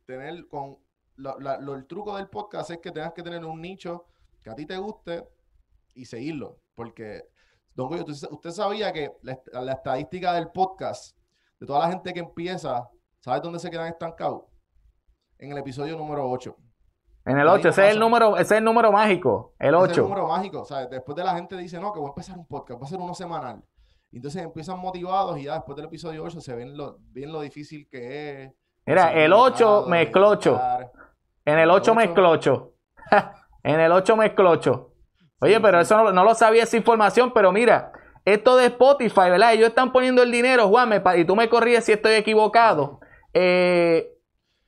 tener 0.06 0.46
con 0.48 0.78
la- 1.16 1.58
lo- 1.60 1.74
el 1.74 1.86
truco 1.86 2.16
del 2.16 2.28
podcast 2.28 2.70
es 2.70 2.78
que 2.78 2.90
tengas 2.92 3.12
que 3.12 3.22
tener 3.22 3.44
un 3.44 3.60
nicho 3.60 4.06
que 4.42 4.50
a 4.50 4.54
ti 4.54 4.64
te 4.66 4.76
guste 4.76 5.26
y 5.94 6.04
seguirlo. 6.04 6.58
Porque, 6.74 7.28
Don 7.74 7.88
Goyo, 7.88 8.04
usted 8.06 8.50
sabía 8.50 8.92
que 8.92 9.10
la, 9.22 9.32
est- 9.32 9.48
la 9.52 9.72
estadística 9.72 10.32
del 10.32 10.48
podcast, 10.50 11.16
de 11.58 11.66
toda 11.66 11.80
la 11.80 11.88
gente 11.90 12.12
que 12.12 12.20
empieza, 12.20 12.88
¿sabes 13.20 13.42
dónde 13.42 13.58
se 13.58 13.70
quedan 13.70 13.88
estancados? 13.88 14.42
En 15.38 15.50
el 15.52 15.58
episodio 15.58 15.96
número 15.96 16.28
8. 16.30 16.56
En 17.26 17.38
el 17.38 17.48
Ahí 17.48 17.58
8, 17.58 17.68
ese 17.70 17.86
es 17.88 17.94
el 17.94 18.00
número, 18.00 18.34
ese 18.36 18.42
es 18.54 18.58
el 18.58 18.64
número 18.64 18.92
mágico, 18.92 19.54
el 19.58 19.74
Ese 19.74 19.84
es 19.84 19.84
el 19.84 19.90
8. 19.92 20.02
número 20.02 20.28
mágico. 20.28 20.64
¿sabes? 20.64 20.90
Después 20.90 21.16
de 21.16 21.24
la 21.24 21.34
gente 21.34 21.56
dice, 21.56 21.80
no, 21.80 21.92
que 21.92 21.98
voy 21.98 22.08
a 22.08 22.10
empezar 22.10 22.38
un 22.38 22.46
podcast, 22.46 22.78
voy 22.78 22.84
a 22.84 22.88
hacer 22.88 22.98
uno 23.00 23.14
semanal. 23.14 23.62
Entonces 24.12 24.42
empiezan 24.42 24.78
motivados 24.78 25.36
y 25.38 25.44
ya 25.44 25.54
después 25.54 25.74
del 25.74 25.86
episodio 25.86 26.22
8 26.22 26.40
se 26.40 26.54
ven 26.54 26.76
lo, 26.76 26.98
bien 27.10 27.32
lo 27.32 27.40
difícil 27.40 27.88
que 27.88 28.42
es. 28.44 28.52
Mira, 28.86 29.08
ser 29.08 29.18
el 29.18 29.32
8 29.32 29.48
invitado, 29.50 29.86
mezcló 29.88 30.28
8. 30.28 30.50
editar. 30.50 30.92
En 31.46 31.58
el 31.58 31.70
8 31.70 31.82
ocho. 31.82 31.94
mezcló 31.96 32.30
8. 32.30 32.72
en 33.64 33.80
el 33.80 33.90
8 33.92 34.16
mezcló 34.16 34.50
8. 34.50 34.90
Oye, 35.40 35.60
pero 35.60 35.80
eso 35.80 35.96
no, 35.96 36.12
no 36.12 36.24
lo 36.24 36.34
sabía 36.34 36.62
esa 36.62 36.76
información, 36.76 37.32
pero 37.34 37.52
mira, 37.52 37.92
esto 38.24 38.56
de 38.56 38.66
Spotify, 38.66 39.30
¿verdad? 39.30 39.52
Ellos 39.52 39.68
están 39.68 39.92
poniendo 39.92 40.22
el 40.22 40.30
dinero, 40.30 40.68
Juan, 40.68 40.88
me 40.88 41.02
y 41.16 41.24
tú 41.24 41.36
me 41.36 41.48
corrías 41.48 41.84
si 41.84 41.92
estoy 41.92 42.14
equivocado. 42.14 43.00
Eh, 43.34 44.12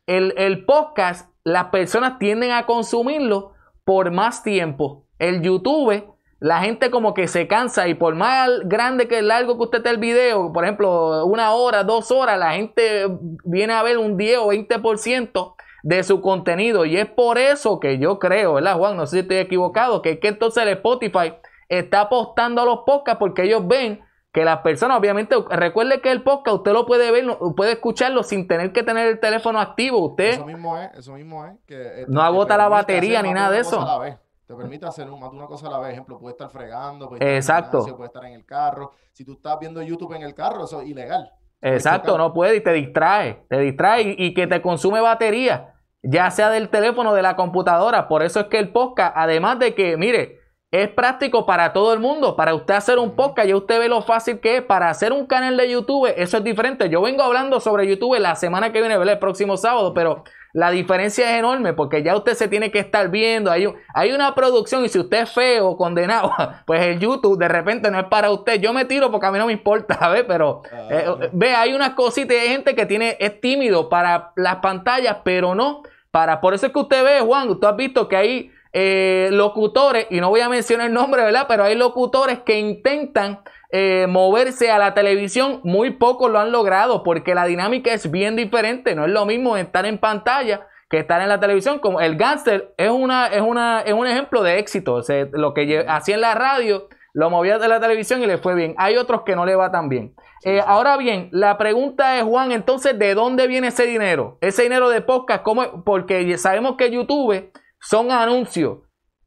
el, 0.06 0.34
el 0.36 0.64
podcast, 0.64 1.30
las 1.44 1.66
personas 1.66 2.18
tienden 2.18 2.52
a 2.52 2.66
consumirlo 2.66 3.54
por 3.84 4.10
más 4.10 4.42
tiempo. 4.42 5.06
El 5.18 5.40
YouTube, 5.40 6.04
la 6.38 6.60
gente 6.60 6.90
como 6.90 7.14
que 7.14 7.28
se 7.28 7.48
cansa 7.48 7.88
y 7.88 7.94
por 7.94 8.14
más 8.14 8.50
grande 8.64 9.08
que 9.08 9.22
largo 9.22 9.56
que 9.56 9.64
usted 9.64 9.78
esté 9.78 9.90
el 9.90 9.98
video, 9.98 10.52
por 10.52 10.64
ejemplo, 10.64 11.24
una 11.24 11.52
hora, 11.52 11.82
dos 11.82 12.10
horas, 12.10 12.38
la 12.38 12.52
gente 12.52 13.06
viene 13.44 13.72
a 13.72 13.82
ver 13.82 13.96
un 13.96 14.18
10 14.18 14.38
o 14.38 14.48
20% 14.48 15.54
de 15.86 16.02
su 16.02 16.20
contenido. 16.20 16.84
Y 16.84 16.96
es 16.96 17.06
por 17.06 17.38
eso 17.38 17.78
que 17.78 17.98
yo 17.98 18.18
creo, 18.18 18.54
¿verdad, 18.54 18.76
Juan? 18.76 18.96
No 18.96 19.06
sé 19.06 19.16
si 19.16 19.20
estoy 19.20 19.36
equivocado, 19.36 20.02
que 20.02 20.10
es 20.12 20.18
que 20.18 20.26
entonces 20.26 20.60
el 20.64 20.70
Spotify 20.70 21.34
está 21.68 22.00
apostando 22.02 22.60
a 22.60 22.64
los 22.64 22.80
podcasts 22.84 23.20
porque 23.20 23.42
ellos 23.44 23.66
ven 23.68 24.00
que 24.32 24.44
las 24.44 24.58
personas, 24.58 24.98
obviamente, 24.98 25.36
recuerde 25.48 26.00
que 26.00 26.10
el 26.10 26.22
podcast 26.24 26.56
usted 26.56 26.72
lo 26.72 26.86
puede 26.86 27.12
ver, 27.12 27.24
puede 27.56 27.72
escucharlo 27.72 28.24
sin 28.24 28.48
tener 28.48 28.72
que 28.72 28.82
tener 28.82 29.06
el 29.06 29.20
teléfono 29.20 29.60
activo. 29.60 29.98
Usted, 30.10 30.30
Eso 30.34 30.44
mismo 30.44 30.76
es, 30.76 30.90
eso 30.98 31.12
mismo 31.12 31.46
es. 31.46 31.52
Que, 31.66 32.02
eh, 32.02 32.06
No 32.08 32.20
agota 32.20 32.56
la 32.56 32.68
batería 32.68 33.22
ni 33.22 33.32
nada 33.32 33.52
de 33.52 33.60
eso. 33.60 33.80
a 33.80 33.84
la 33.84 33.98
vez. 33.98 34.16
Te 34.44 34.54
permite 34.54 34.86
hacer 34.86 35.08
un- 35.08 35.20
más 35.20 35.30
de 35.30 35.36
una 35.36 35.46
cosa 35.46 35.68
a 35.68 35.70
la 35.70 35.78
vez. 35.78 35.92
Ejemplo, 35.92 36.18
puede 36.18 36.32
estar 36.32 36.50
fregando, 36.50 37.08
puede 37.08 37.20
estar 37.24 37.36
Exacto. 37.36 37.78
gimnasio, 37.78 37.96
puede 37.96 38.06
estar 38.08 38.24
en 38.24 38.32
el 38.34 38.44
carro. 38.44 38.90
Si 39.12 39.24
tú 39.24 39.34
estás 39.34 39.56
viendo 39.60 39.80
YouTube 39.82 40.12
en 40.14 40.22
el 40.22 40.34
carro, 40.34 40.64
eso 40.64 40.80
es 40.82 40.88
ilegal. 40.88 41.30
Exacto, 41.62 42.18
no 42.18 42.32
puede 42.34 42.56
y 42.56 42.60
te 42.60 42.72
distrae, 42.72 43.44
te 43.48 43.58
distrae 43.58 44.02
y, 44.02 44.14
y 44.26 44.34
que 44.34 44.46
te 44.46 44.60
consume 44.60 45.00
batería, 45.00 45.74
ya 46.08 46.30
sea 46.30 46.50
del 46.50 46.68
teléfono 46.68 47.10
o 47.10 47.14
de 47.14 47.22
la 47.22 47.36
computadora. 47.36 48.08
Por 48.08 48.22
eso 48.22 48.40
es 48.40 48.46
que 48.46 48.58
el 48.58 48.70
podcast, 48.72 49.12
además 49.16 49.58
de 49.58 49.74
que, 49.74 49.96
mire, 49.96 50.40
es 50.72 50.88
práctico 50.88 51.46
para 51.46 51.72
todo 51.72 51.92
el 51.94 52.00
mundo. 52.00 52.36
Para 52.36 52.54
usted 52.54 52.74
hacer 52.74 52.98
un 52.98 53.14
podcast, 53.16 53.48
ya 53.48 53.56
usted 53.56 53.78
ve 53.78 53.88
lo 53.88 54.02
fácil 54.02 54.40
que 54.40 54.56
es. 54.58 54.62
Para 54.62 54.90
hacer 54.90 55.12
un 55.12 55.26
canal 55.26 55.56
de 55.56 55.70
YouTube, 55.70 56.12
eso 56.16 56.36
es 56.38 56.44
diferente. 56.44 56.88
Yo 56.90 57.00
vengo 57.02 57.22
hablando 57.22 57.60
sobre 57.60 57.86
YouTube 57.86 58.18
la 58.18 58.34
semana 58.34 58.72
que 58.72 58.80
viene, 58.80 58.98
¿verdad? 58.98 59.14
el 59.14 59.18
próximo 59.20 59.56
sábado, 59.56 59.94
pero 59.94 60.24
la 60.52 60.70
diferencia 60.70 61.30
es 61.32 61.38
enorme 61.38 61.72
porque 61.74 62.02
ya 62.02 62.16
usted 62.16 62.32
se 62.34 62.48
tiene 62.48 62.70
que 62.70 62.78
estar 62.78 63.10
viendo. 63.10 63.50
Hay, 63.50 63.66
un- 63.66 63.76
hay 63.94 64.12
una 64.12 64.34
producción 64.34 64.84
y 64.84 64.88
si 64.88 64.98
usted 64.98 65.22
es 65.22 65.30
feo 65.30 65.68
o 65.68 65.76
condenado, 65.76 66.32
pues 66.66 66.82
el 66.82 66.98
YouTube 66.98 67.38
de 67.38 67.48
repente 67.48 67.90
no 67.90 67.98
es 68.00 68.06
para 68.06 68.30
usted. 68.30 68.60
Yo 68.60 68.72
me 68.72 68.84
tiro 68.86 69.10
porque 69.10 69.26
a 69.26 69.30
mí 69.30 69.38
no 69.38 69.46
me 69.46 69.52
importa, 69.52 70.08
¿ves? 70.10 70.24
Pero 70.26 70.62
Ah, 70.72 70.88
eh, 70.90 71.30
ve, 71.32 71.54
hay 71.54 71.74
unas 71.74 71.90
cositas 71.90 72.36
y 72.36 72.40
hay 72.40 72.48
gente 72.48 72.74
que 72.74 72.86
tiene, 72.86 73.16
es 73.20 73.40
tímido 73.40 73.88
para 73.88 74.32
las 74.36 74.56
pantallas, 74.56 75.18
pero 75.24 75.54
no 75.54 75.82
para. 76.16 76.40
Por 76.40 76.54
eso 76.54 76.64
es 76.64 76.72
que 76.72 76.78
usted 76.78 77.04
ve, 77.04 77.20
Juan, 77.20 77.60
tú 77.60 77.66
has 77.66 77.76
visto 77.76 78.08
que 78.08 78.16
hay 78.16 78.50
eh, 78.72 79.28
locutores, 79.32 80.06
y 80.08 80.18
no 80.18 80.30
voy 80.30 80.40
a 80.40 80.48
mencionar 80.48 80.86
el 80.86 80.94
nombre, 80.94 81.22
¿verdad? 81.22 81.44
Pero 81.46 81.64
hay 81.64 81.74
locutores 81.74 82.38
que 82.38 82.58
intentan 82.58 83.40
eh, 83.70 84.06
moverse 84.08 84.70
a 84.70 84.78
la 84.78 84.94
televisión, 84.94 85.60
muy 85.62 85.90
pocos 85.90 86.30
lo 86.30 86.38
han 86.38 86.52
logrado, 86.52 87.02
porque 87.02 87.34
la 87.34 87.44
dinámica 87.44 87.92
es 87.92 88.10
bien 88.10 88.34
diferente. 88.34 88.94
No 88.94 89.04
es 89.04 89.10
lo 89.10 89.26
mismo 89.26 89.58
estar 89.58 89.84
en 89.84 89.98
pantalla 89.98 90.66
que 90.88 91.00
estar 91.00 91.20
en 91.20 91.28
la 91.28 91.38
televisión. 91.38 91.80
Como 91.80 92.00
el 92.00 92.16
gánster 92.16 92.72
es 92.78 92.88
una, 92.88 93.26
es 93.26 93.42
una, 93.42 93.82
es 93.82 93.92
un 93.92 94.06
ejemplo 94.06 94.42
de 94.42 94.58
éxito. 94.58 95.02
Lo 95.32 95.52
que 95.52 95.84
hacía 95.86 96.14
en 96.14 96.22
la 96.22 96.34
radio, 96.34 96.88
lo 97.16 97.30
movía 97.30 97.58
de 97.58 97.66
la 97.66 97.80
televisión 97.80 98.22
y 98.22 98.26
le 98.26 98.36
fue 98.36 98.54
bien. 98.54 98.74
Hay 98.76 98.96
otros 98.98 99.22
que 99.22 99.34
no 99.34 99.46
le 99.46 99.56
va 99.56 99.70
tan 99.72 99.88
bien. 99.88 100.14
Sí, 100.42 100.50
Eh, 100.50 100.58
sí. 100.60 100.64
Ahora 100.66 100.98
bien, 100.98 101.30
la 101.32 101.56
pregunta 101.56 102.18
es, 102.18 102.24
Juan, 102.24 102.52
entonces, 102.52 102.98
¿de 102.98 103.14
dónde 103.14 103.46
viene 103.46 103.68
ese 103.68 103.86
dinero? 103.86 104.36
Ese 104.42 104.64
dinero 104.64 104.90
de 104.90 105.00
podcast, 105.00 105.42
¿cómo? 105.42 105.82
Porque 105.82 106.36
sabemos 106.36 106.76
que 106.76 106.90
YouTube 106.90 107.50
son 107.80 108.10
anuncios. 108.10 108.80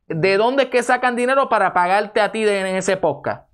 ¿De 0.08 0.38
dónde 0.38 0.64
es 0.64 0.70
que 0.70 0.84
sacan 0.84 1.16
dinero 1.16 1.50
para 1.50 1.74
pagarte 1.74 2.22
a 2.22 2.32
ti 2.32 2.44
de- 2.44 2.60
en 2.60 2.76
ese 2.76 2.96
podcast? 2.98 3.50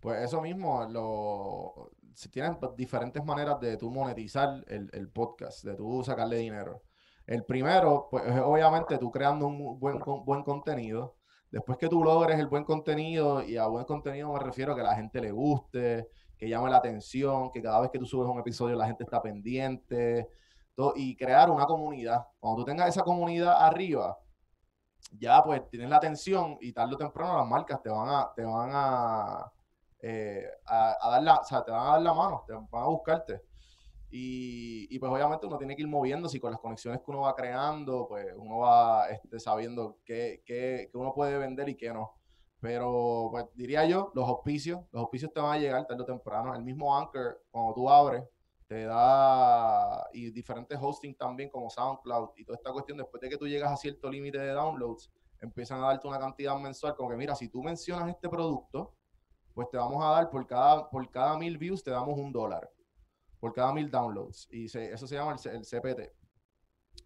Pues 0.00 0.22
eso 0.22 0.40
mismo, 0.40 0.86
lo, 0.90 1.90
si 2.14 2.30
tienes 2.30 2.56
pues, 2.58 2.74
diferentes 2.76 3.22
maneras 3.24 3.60
de 3.60 3.76
tú 3.76 3.90
monetizar 3.90 4.48
el, 4.68 4.88
el 4.94 5.10
podcast, 5.10 5.64
de 5.64 5.74
tú 5.74 6.02
sacarle 6.02 6.36
dinero. 6.38 6.80
El 7.26 7.44
primero, 7.44 8.08
pues 8.10 8.24
es 8.26 8.40
obviamente 8.42 8.96
tú 8.98 9.10
creando 9.10 9.46
un 9.48 9.78
buen, 9.78 9.98
con- 10.00 10.24
buen 10.24 10.42
contenido. 10.44 11.16
Después 11.56 11.78
que 11.78 11.88
tú 11.88 12.04
logres 12.04 12.38
el 12.38 12.48
buen 12.48 12.64
contenido, 12.64 13.42
y 13.42 13.56
a 13.56 13.66
buen 13.66 13.86
contenido 13.86 14.30
me 14.30 14.38
refiero 14.38 14.74
a 14.74 14.76
que 14.76 14.82
la 14.82 14.94
gente 14.94 15.22
le 15.22 15.30
guste, 15.30 16.10
que 16.36 16.50
llame 16.50 16.68
la 16.68 16.76
atención, 16.76 17.50
que 17.50 17.62
cada 17.62 17.80
vez 17.80 17.90
que 17.90 17.98
tú 17.98 18.04
subes 18.04 18.28
un 18.28 18.38
episodio 18.38 18.76
la 18.76 18.84
gente 18.84 19.04
está 19.04 19.22
pendiente, 19.22 20.28
todo, 20.74 20.92
y 20.94 21.16
crear 21.16 21.50
una 21.50 21.64
comunidad. 21.64 22.26
Cuando 22.38 22.60
tú 22.60 22.66
tengas 22.66 22.90
esa 22.90 23.02
comunidad 23.02 23.56
arriba, 23.58 24.18
ya 25.12 25.42
pues 25.42 25.66
tienes 25.70 25.88
la 25.88 25.96
atención 25.96 26.58
y 26.60 26.74
tarde 26.74 26.94
o 26.94 26.98
temprano 26.98 27.38
las 27.38 27.48
marcas 27.48 27.80
te 27.80 27.88
van 27.88 28.10
a, 28.10 28.30
te 28.36 28.44
van 28.44 28.70
a, 28.74 29.50
eh, 30.02 30.44
a, 30.66 30.94
a 31.00 31.10
dar 31.10 31.22
la, 31.22 31.36
o 31.36 31.44
sea, 31.44 31.64
te 31.64 31.70
van 31.70 31.86
a 31.86 31.90
dar 31.92 32.02
la 32.02 32.12
mano, 32.12 32.44
te 32.46 32.52
van 32.52 32.68
a 32.70 32.86
buscarte. 32.86 33.40
Y, 34.10 34.86
y, 34.94 34.98
pues 34.98 35.10
obviamente 35.12 35.46
uno 35.46 35.58
tiene 35.58 35.74
que 35.74 35.82
ir 35.82 35.88
moviéndose 35.88 36.36
y 36.36 36.40
con 36.40 36.52
las 36.52 36.60
conexiones 36.60 37.00
que 37.00 37.10
uno 37.10 37.22
va 37.22 37.34
creando, 37.34 38.06
pues 38.08 38.26
uno 38.36 38.58
va 38.58 39.08
este, 39.08 39.40
sabiendo 39.40 39.98
qué, 40.04 40.42
qué, 40.46 40.88
qué 40.90 40.98
uno 40.98 41.12
puede 41.12 41.36
vender 41.38 41.68
y 41.68 41.74
qué 41.76 41.92
no. 41.92 42.14
Pero 42.60 43.28
pues 43.30 43.46
diría 43.54 43.84
yo, 43.84 44.12
los 44.14 44.28
auspicios, 44.28 44.80
los 44.92 45.02
auspicios 45.02 45.32
te 45.32 45.40
van 45.40 45.52
a 45.52 45.58
llegar 45.58 45.86
tarde 45.86 46.02
o 46.02 46.06
temprano. 46.06 46.54
El 46.54 46.62
mismo 46.62 46.96
Anchor, 46.96 47.42
cuando 47.50 47.74
tú 47.74 47.90
abres, 47.90 48.24
te 48.66 48.84
da, 48.84 50.06
y 50.12 50.30
diferentes 50.30 50.78
hosting 50.80 51.14
también 51.14 51.50
como 51.50 51.70
SoundCloud 51.70 52.30
y 52.36 52.44
toda 52.44 52.56
esta 52.56 52.72
cuestión, 52.72 52.98
después 52.98 53.20
de 53.20 53.28
que 53.28 53.36
tú 53.36 53.46
llegas 53.46 53.72
a 53.72 53.76
cierto 53.76 54.10
límite 54.10 54.38
de 54.38 54.52
downloads, 54.52 55.12
empiezan 55.40 55.82
a 55.82 55.88
darte 55.88 56.08
una 56.08 56.18
cantidad 56.18 56.58
mensual, 56.58 56.96
como 56.96 57.10
que 57.10 57.16
mira, 57.16 57.34
si 57.34 57.48
tú 57.48 57.62
mencionas 57.62 58.08
este 58.08 58.28
producto, 58.28 58.92
pues 59.54 59.70
te 59.70 59.76
vamos 59.76 60.04
a 60.04 60.08
dar 60.08 60.30
por 60.30 60.46
cada, 60.46 60.90
por 60.90 61.08
cada 61.10 61.38
mil 61.38 61.56
views, 61.58 61.82
te 61.82 61.90
damos 61.90 62.18
un 62.18 62.32
dólar, 62.32 62.68
por 63.46 63.52
cada 63.54 63.72
mil 63.72 63.88
downloads, 63.88 64.48
y 64.50 64.68
se- 64.68 64.92
eso 64.92 65.06
se 65.06 65.14
llama 65.14 65.36
el, 65.44 65.50
el 65.52 65.62
CPT, 65.64 66.12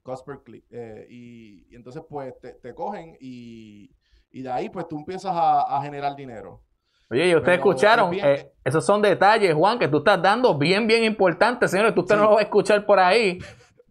cost 0.02 0.24
per 0.26 0.38
click, 0.42 0.64
eh, 0.70 1.06
y, 1.10 1.66
y 1.70 1.76
entonces 1.76 2.02
pues 2.08 2.32
te, 2.40 2.54
te 2.54 2.74
cogen 2.74 3.16
y, 3.20 3.90
y 4.30 4.40
de 4.42 4.50
ahí 4.50 4.70
pues 4.70 4.88
tú 4.88 4.96
empiezas 4.98 5.32
a, 5.34 5.76
a 5.76 5.82
generar 5.82 6.16
dinero. 6.16 6.62
Oye, 7.10 7.26
y 7.28 7.34
ustedes 7.34 7.58
Pero 7.58 7.70
escucharon, 7.72 8.14
es 8.14 8.24
eh, 8.24 8.52
esos 8.64 8.86
son 8.86 9.02
detalles, 9.02 9.52
Juan, 9.54 9.78
que 9.78 9.88
tú 9.88 9.98
estás 9.98 10.22
dando 10.22 10.56
bien, 10.56 10.86
bien 10.86 11.04
importantes, 11.04 11.70
señores. 11.70 11.94
Tú 11.94 12.00
usted 12.02 12.16
no 12.16 12.22
lo 12.24 12.32
va 12.34 12.38
a 12.40 12.44
escuchar 12.44 12.86
por 12.86 12.98
ahí. 13.00 13.38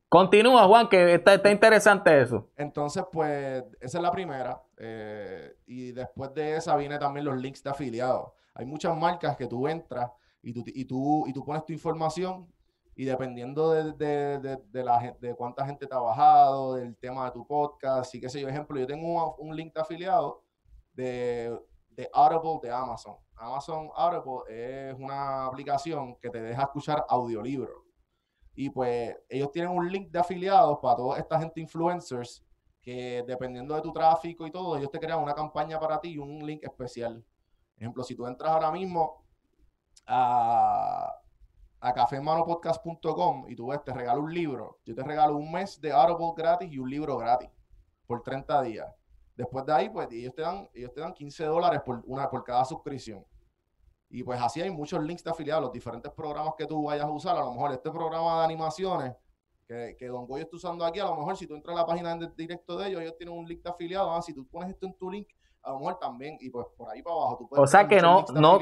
Continúa, 0.07 0.65
Juan, 0.65 0.88
que 0.89 1.13
está, 1.15 1.35
está 1.35 1.51
interesante 1.51 2.19
eso. 2.19 2.49
Entonces, 2.57 3.03
pues, 3.12 3.63
esa 3.79 3.97
es 3.99 4.01
la 4.01 4.09
primera. 4.12 4.59
eh, 4.77 5.53
y 5.67 5.91
después 5.91 6.33
de 6.33 6.55
esa 6.55 6.75
viene 6.77 6.97
también 6.97 7.25
los 7.25 7.38
links 7.38 7.62
de 7.62 7.69
afiliados. 7.69 8.31
Hay 8.55 8.65
muchas 8.65 8.97
marcas 8.97 9.35
que 9.38 9.45
tú 9.45 9.67
entras 9.67 10.09
y 10.41 10.54
tú, 10.54 10.63
y 10.65 10.86
tú, 10.86 11.28
y 11.28 11.34
tú 11.34 11.43
pones 11.43 11.65
tu 11.65 11.73
información 11.73 12.47
y 12.95 13.06
dependiendo 13.06 13.71
de, 13.71 13.93
de, 13.93 14.39
de, 14.39 14.58
de 14.58 14.84
la, 14.84 15.17
de 15.19 15.34
cuánta 15.34 15.65
gente 15.65 15.88
te 15.88 15.95
ha 15.95 15.99
bajado, 15.99 16.75
del 16.75 16.97
tema 16.97 17.25
de 17.25 17.32
tu 17.32 17.47
podcast 17.47 18.13
y 18.13 18.19
qué 18.19 18.30
sé 18.30 18.41
yo. 18.41 18.49
Ejemplo, 18.49 18.78
yo 18.78 18.86
tengo 18.86 19.36
un, 19.38 19.49
un 19.49 19.56
link 19.56 19.73
de 19.73 19.82
afiliado 19.82 20.43
de, 20.93 21.58
de 21.91 22.10
Audible 22.13 22.60
de 22.62 22.75
Amazon. 22.75 23.15
Amazon 23.36 23.89
Audible 23.95 24.43
es 24.49 24.95
una 24.99 25.45
aplicación 25.45 26.17
que 26.17 26.30
te 26.30 26.41
deja 26.41 26.63
escuchar 26.63 27.06
audiolibros. 27.08 27.84
Y 28.54 28.69
pues 28.69 29.15
ellos 29.30 29.49
tienen 29.54 29.71
un 29.71 29.89
link 29.89 30.12
de 30.12 30.19
afiliados 30.19 30.80
para 30.82 30.97
toda 30.97 31.17
esta 31.17 31.39
gente 31.39 31.62
influencers 31.62 32.43
que 32.82 33.23
dependiendo 33.25 33.75
de 33.75 33.82
tu 33.82 33.93
tráfico 33.93 34.45
y 34.45 34.52
todo, 34.52 34.75
ellos 34.75 34.91
te 34.91 34.99
crean 34.99 35.19
una 35.19 35.34
campaña 35.34 35.80
para 35.80 36.02
ti 36.02 36.10
y 36.10 36.17
un 36.17 36.45
link 36.45 36.63
especial. 36.63 37.23
Ejemplo, 37.78 38.04
si 38.04 38.15
tú 38.15 38.28
entras 38.28 38.52
ahora 38.52 38.71
mismo 38.71 39.23
a, 40.10 41.13
a 41.80 41.93
cafemanopodcast.com 41.93 43.45
y 43.48 43.56
tú 43.56 43.67
ves, 43.67 43.84
te 43.84 43.93
regalo 43.93 44.22
un 44.22 44.34
libro, 44.34 44.80
yo 44.86 44.95
te 44.95 45.04
regalo 45.04 45.38
un 45.38 45.52
mes 45.52 45.80
de 45.80 45.91
Audible 45.91 46.34
gratis 46.36 46.69
y 46.72 46.80
un 46.80 46.89
libro 46.89 47.17
gratis 47.17 47.50
por 48.06 48.22
30 48.22 48.62
días. 48.63 48.93
Después 49.36 49.65
de 49.65 49.74
ahí, 49.74 49.89
pues 49.89 50.12
ellos 50.12 50.34
te 50.36 50.41
dan, 50.41 50.67
ellos 50.74 50.91
te 50.93 51.00
dan 51.00 51.13
15 51.13 51.45
dólares 51.45 51.82
por, 51.86 52.02
una, 52.06 52.30
por 52.30 52.43
cada 52.43 52.65
suscripción. 52.65 53.24
Y 54.10 54.24
pues 54.24 54.41
así 54.41 54.60
hay 54.60 54.72
muchos 54.72 55.02
links 55.04 55.24
de 55.24 55.30
afiliados, 55.30 55.63
los 55.63 55.72
diferentes 55.72 56.12
programas 56.12 56.56
que 56.58 56.65
tú 56.65 56.84
vayas 56.84 57.06
a 57.06 57.12
usar. 57.12 57.38
A 57.38 57.41
lo 57.41 57.54
mejor 57.54 57.72
este 57.72 57.91
programa 57.91 58.39
de 58.39 58.45
animaciones, 58.45 59.15
que, 59.67 59.95
que 59.98 60.08
Don 60.08 60.26
Goyo 60.26 60.43
está 60.43 60.58
usando 60.58 60.84
aquí, 60.84 61.00
a 61.00 61.06
lo 61.06 61.15
mejor 61.15 61.38
si 61.38 61.45
tú 61.45 61.56
entras 61.56 61.78
a 61.78 61.82
la 61.82 61.86
página 61.86 62.15
de 62.15 62.28
directo 62.36 62.76
de 62.76 62.89
ellos, 62.89 63.02
ellos 63.02 63.15
tienen 63.15 63.38
un 63.38 63.48
link 63.48 63.62
de 63.62 63.69
afiliado, 63.69 64.12
ah, 64.12 64.22
si 64.22 64.34
tú 64.34 64.45
pones 64.48 64.72
esto 64.72 64.88
en 64.88 64.98
tu 64.98 65.12
link, 65.12 65.28
a 65.69 65.73
lo 65.73 65.79
mejor 65.79 65.99
también, 65.99 66.38
y 66.39 66.49
pues 66.49 66.65
por 66.75 66.89
ahí 66.89 67.03
para 67.03 67.15
abajo 67.15 67.38
tú 67.38 67.47
puedes 67.47 67.63
O 67.63 67.67
sea 67.67 67.88
que 67.88 68.01
no, 68.01 68.25
no, 68.34 68.60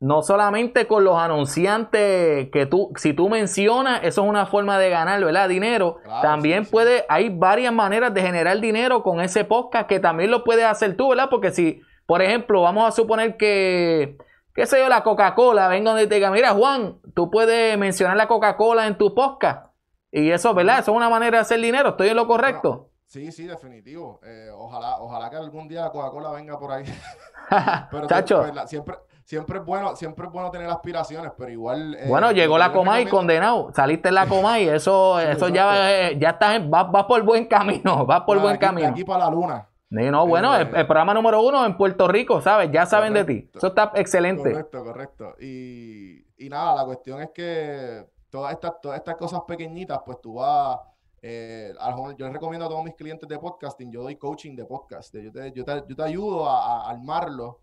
no 0.00 0.22
solamente 0.22 0.86
con 0.86 1.04
los 1.04 1.16
anunciantes 1.16 2.50
que 2.50 2.66
tú, 2.66 2.90
si 2.96 3.12
tú 3.12 3.28
mencionas, 3.28 4.00
eso 4.02 4.22
es 4.22 4.28
una 4.28 4.46
forma 4.46 4.78
de 4.78 4.90
ganar, 4.90 5.22
¿verdad? 5.24 5.48
Dinero. 5.48 5.98
Claro, 6.02 6.22
también 6.22 6.64
sí, 6.64 6.66
sí. 6.66 6.72
puede, 6.72 7.04
hay 7.08 7.28
varias 7.28 7.72
maneras 7.72 8.12
de 8.12 8.22
generar 8.22 8.58
dinero 8.58 9.02
con 9.02 9.20
ese 9.20 9.44
podcast 9.44 9.88
que 9.88 10.00
también 10.00 10.30
lo 10.30 10.42
puedes 10.42 10.64
hacer 10.64 10.96
tú, 10.96 11.10
¿verdad? 11.10 11.28
Porque 11.30 11.52
si, 11.52 11.80
por 12.06 12.22
ejemplo, 12.22 12.62
vamos 12.62 12.88
a 12.88 12.92
suponer 12.92 13.36
que, 13.36 14.18
qué 14.54 14.66
sé 14.66 14.80
yo, 14.80 14.88
la 14.88 15.04
Coca-Cola, 15.04 15.68
venga 15.68 15.92
donde 15.92 16.08
te 16.08 16.16
diga, 16.16 16.32
mira 16.32 16.50
Juan, 16.54 16.98
tú 17.14 17.30
puedes 17.30 17.78
mencionar 17.78 18.16
la 18.16 18.26
Coca-Cola 18.26 18.88
en 18.88 18.98
tu 18.98 19.14
podcast. 19.14 19.68
Y 20.10 20.30
eso, 20.30 20.54
¿verdad? 20.54 20.80
Eso 20.80 20.90
es 20.90 20.96
una 20.96 21.10
manera 21.10 21.38
de 21.38 21.42
hacer 21.42 21.60
dinero. 21.60 21.90
¿Estoy 21.90 22.08
en 22.08 22.16
lo 22.16 22.26
correcto? 22.26 22.88
Sí, 23.08 23.32
sí, 23.32 23.46
definitivo. 23.46 24.20
Eh, 24.22 24.50
ojalá, 24.54 24.98
ojalá 25.00 25.30
que 25.30 25.36
algún 25.36 25.66
día 25.66 25.80
la 25.80 25.90
Coca-Cola 25.90 26.30
venga 26.32 26.58
por 26.58 26.70
ahí. 26.72 26.84
Pero 27.90 28.06
Chacho. 28.06 28.40
pues, 28.42 28.54
la- 28.54 28.66
siempre, 28.66 28.96
siempre 29.24 29.58
es 29.60 29.64
bueno, 29.64 29.96
siempre 29.96 30.26
es 30.26 30.32
bueno 30.32 30.50
tener 30.50 30.68
aspiraciones, 30.68 31.32
pero 31.36 31.50
igual. 31.50 31.94
eh, 31.94 32.04
Bueno, 32.06 32.32
llegó 32.32 32.58
la 32.58 32.70
Comay 32.70 33.04
recomiendo- 33.04 33.10
condenado. 33.16 33.72
Saliste 33.74 34.08
en 34.10 34.14
la 34.14 34.26
Comay, 34.26 34.68
eso, 34.68 35.18
Sí, 35.20 35.26
eso 35.30 35.48
ya, 35.48 35.90
eh, 36.10 36.18
ya 36.18 36.30
estás, 36.30 36.56
en- 36.56 36.70
vas, 36.70 36.90
vas 36.92 37.04
por 37.04 37.22
buen 37.22 37.46
camino, 37.46 38.04
vas 38.06 38.20
por 38.22 38.38
buen 38.40 38.56
aquí- 38.56 38.66
camino. 38.66 38.88
aquí 38.88 39.04
para 39.04 39.24
la 39.24 39.30
luna. 39.30 39.68
Sí, 39.90 40.10
no, 40.10 40.26
bueno, 40.26 40.54
el, 40.54 40.66
Eh, 40.66 40.70
el 40.80 40.86
programa 40.86 41.14
número 41.14 41.40
uno 41.40 41.64
en 41.64 41.74
Puerto 41.78 42.06
Rico, 42.08 42.42
¿sabes? 42.42 42.70
Ya 42.70 42.84
saben 42.84 43.14
de 43.14 43.24
ti. 43.24 43.50
Eso 43.54 43.68
está 43.68 43.90
excelente. 43.94 44.50
Correcto, 44.52 44.84
correcto. 44.84 45.34
Y, 45.40 46.26
y 46.36 46.48
nada, 46.50 46.74
la 46.74 46.84
cuestión 46.84 47.22
es 47.22 47.30
que 47.30 48.04
todas 48.28 48.52
estas, 48.52 48.78
todas 48.82 48.98
estas 48.98 49.16
cosas 49.16 49.40
pequeñitas, 49.48 49.98
pues 50.04 50.20
tú 50.20 50.34
vas. 50.34 50.78
Eh, 51.22 51.72
yo 52.16 52.24
les 52.26 52.32
recomiendo 52.32 52.66
a 52.66 52.68
todos 52.68 52.84
mis 52.84 52.94
clientes 52.94 53.28
de 53.28 53.38
podcasting, 53.38 53.90
yo 53.92 54.02
doy 54.02 54.16
coaching 54.16 54.54
de 54.56 54.64
podcast. 54.64 55.14
Yo 55.16 55.32
te, 55.32 55.52
yo 55.52 55.64
te, 55.64 55.84
yo 55.88 55.96
te 55.96 56.02
ayudo 56.02 56.48
a, 56.48 56.86
a 56.86 56.90
armarlo. 56.90 57.60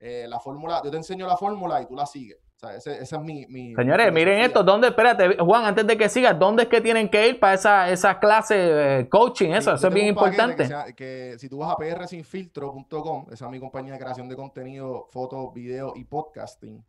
eh, 0.00 0.26
la 0.28 0.40
fórmula, 0.40 0.80
yo 0.84 0.90
te 0.90 0.96
enseño 0.96 1.26
la 1.26 1.36
fórmula 1.36 1.80
y 1.82 1.86
tú 1.86 1.94
la 1.94 2.06
sigues. 2.06 2.38
O 2.56 2.58
sea, 2.64 2.76
ese, 2.76 3.02
esa 3.02 3.16
es 3.16 3.22
mi. 3.22 3.44
mi 3.46 3.74
Señores, 3.74 4.06
mi 4.12 4.20
miren 4.20 4.40
esto, 4.40 4.62
¿dónde, 4.62 4.88
espérate, 4.88 5.36
Juan, 5.38 5.64
antes 5.64 5.84
de 5.84 5.96
que 5.96 6.08
sigas, 6.08 6.38
¿dónde 6.38 6.62
es 6.64 6.68
que 6.68 6.80
tienen 6.80 7.08
que 7.08 7.28
ir 7.28 7.40
para 7.40 7.54
esa, 7.54 7.90
esa 7.90 8.20
clase 8.20 9.00
eh, 9.00 9.08
coaching? 9.08 9.50
Eso, 9.50 9.74
eso 9.74 9.88
es 9.88 9.94
bien 9.94 10.06
importante. 10.06 10.56
Que, 10.62 10.66
sea- 10.68 10.92
que 10.92 11.34
si 11.38 11.48
tú 11.48 11.58
vas 11.58 11.72
a 11.72 11.76
prsinfiltro.com, 11.76 13.26
esa 13.32 13.44
es 13.46 13.50
mi 13.50 13.58
compañía 13.60 13.94
de 13.94 13.98
creación 13.98 14.28
de 14.28 14.36
contenido, 14.36 15.06
fotos, 15.10 15.52
video 15.52 15.92
y 15.96 16.04
podcasting, 16.04 16.84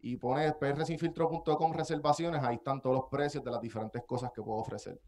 y 0.00 0.16
pones 0.16 0.52
prsinfiltro.com 0.54 1.72
reservaciones, 1.72 2.42
ahí 2.42 2.56
están 2.56 2.80
todos 2.80 2.96
los 2.96 3.04
precios 3.10 3.42
de 3.44 3.50
las 3.50 3.60
diferentes 3.60 4.02
cosas 4.04 4.30
que 4.34 4.42
puedo 4.42 4.58
ofrecer. 4.58 5.00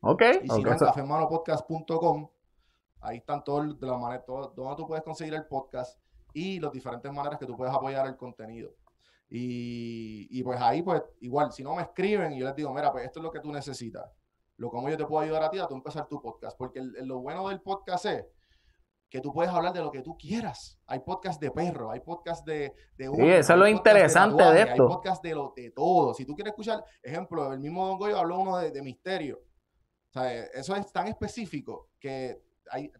Ok, 0.00 0.22
Y 0.42 0.48
si 0.50 0.62
no, 0.62 0.68
en 0.70 0.74
eso- 0.76 0.86
cafemanopodcast.com, 0.86 2.28
ahí 3.00 3.18
están 3.18 3.42
todos 3.44 3.78
de 3.78 3.86
la 3.86 3.96
manera, 3.98 4.24
todo, 4.24 4.52
donde 4.56 4.76
tú 4.76 4.86
puedes 4.86 5.04
conseguir 5.04 5.34
el 5.34 5.46
podcast 5.46 5.98
y 6.32 6.60
las 6.60 6.72
diferentes 6.72 7.12
maneras 7.12 7.38
que 7.38 7.46
tú 7.46 7.56
puedes 7.56 7.74
apoyar 7.74 8.06
el 8.06 8.16
contenido. 8.16 8.70
Y, 9.28 10.28
y 10.30 10.42
pues 10.42 10.60
ahí, 10.60 10.82
pues 10.82 11.02
igual, 11.20 11.50
si 11.52 11.62
no 11.64 11.74
me 11.74 11.82
escriben 11.82 12.32
y 12.32 12.38
yo 12.38 12.46
les 12.46 12.54
digo, 12.54 12.72
mira, 12.72 12.92
pues 12.92 13.04
esto 13.04 13.18
es 13.20 13.24
lo 13.24 13.30
que 13.32 13.40
tú 13.40 13.50
necesitas. 13.52 14.04
Lo 14.58 14.70
como 14.70 14.88
yo 14.88 14.96
te 14.96 15.04
puedo 15.04 15.22
ayudar 15.22 15.42
a 15.42 15.50
ti 15.50 15.58
a 15.58 15.66
tú 15.66 15.74
empezar 15.74 16.06
tu 16.08 16.20
podcast. 16.22 16.56
Porque 16.56 16.78
el- 16.78 16.94
el- 16.96 17.06
lo 17.06 17.18
bueno 17.20 17.48
del 17.48 17.60
podcast 17.60 18.06
es 18.06 18.24
que 19.10 19.20
tú 19.20 19.32
puedes 19.32 19.52
hablar 19.52 19.72
de 19.72 19.80
lo 19.80 19.90
que 19.90 20.02
tú 20.02 20.16
quieras. 20.16 20.78
Hay 20.86 21.00
podcast 21.00 21.40
de 21.40 21.50
perro, 21.50 21.90
hay 21.90 22.00
podcast 22.00 22.46
de, 22.46 22.74
de 22.96 23.08
uñas, 23.08 23.40
eso 23.40 23.52
es 23.52 23.58
lo 23.58 23.68
interesante 23.68 24.42
de 24.42 24.62
esto. 24.62 24.82
Hay 24.84 24.88
podcast 24.88 25.22
de, 25.22 25.34
lo, 25.34 25.52
de 25.56 25.70
todo. 25.72 26.14
Si 26.14 26.24
tú 26.24 26.34
quieres 26.34 26.52
escuchar, 26.52 26.84
ejemplo, 27.02 27.52
el 27.52 27.58
mismo 27.60 27.86
Don 27.86 27.98
Goyo 27.98 28.18
habló 28.18 28.38
uno 28.40 28.56
de, 28.58 28.70
de 28.70 28.82
misterio. 28.82 29.40
Eso 30.24 30.74
es 30.76 30.92
tan 30.92 31.08
específico 31.08 31.90
que 32.00 32.42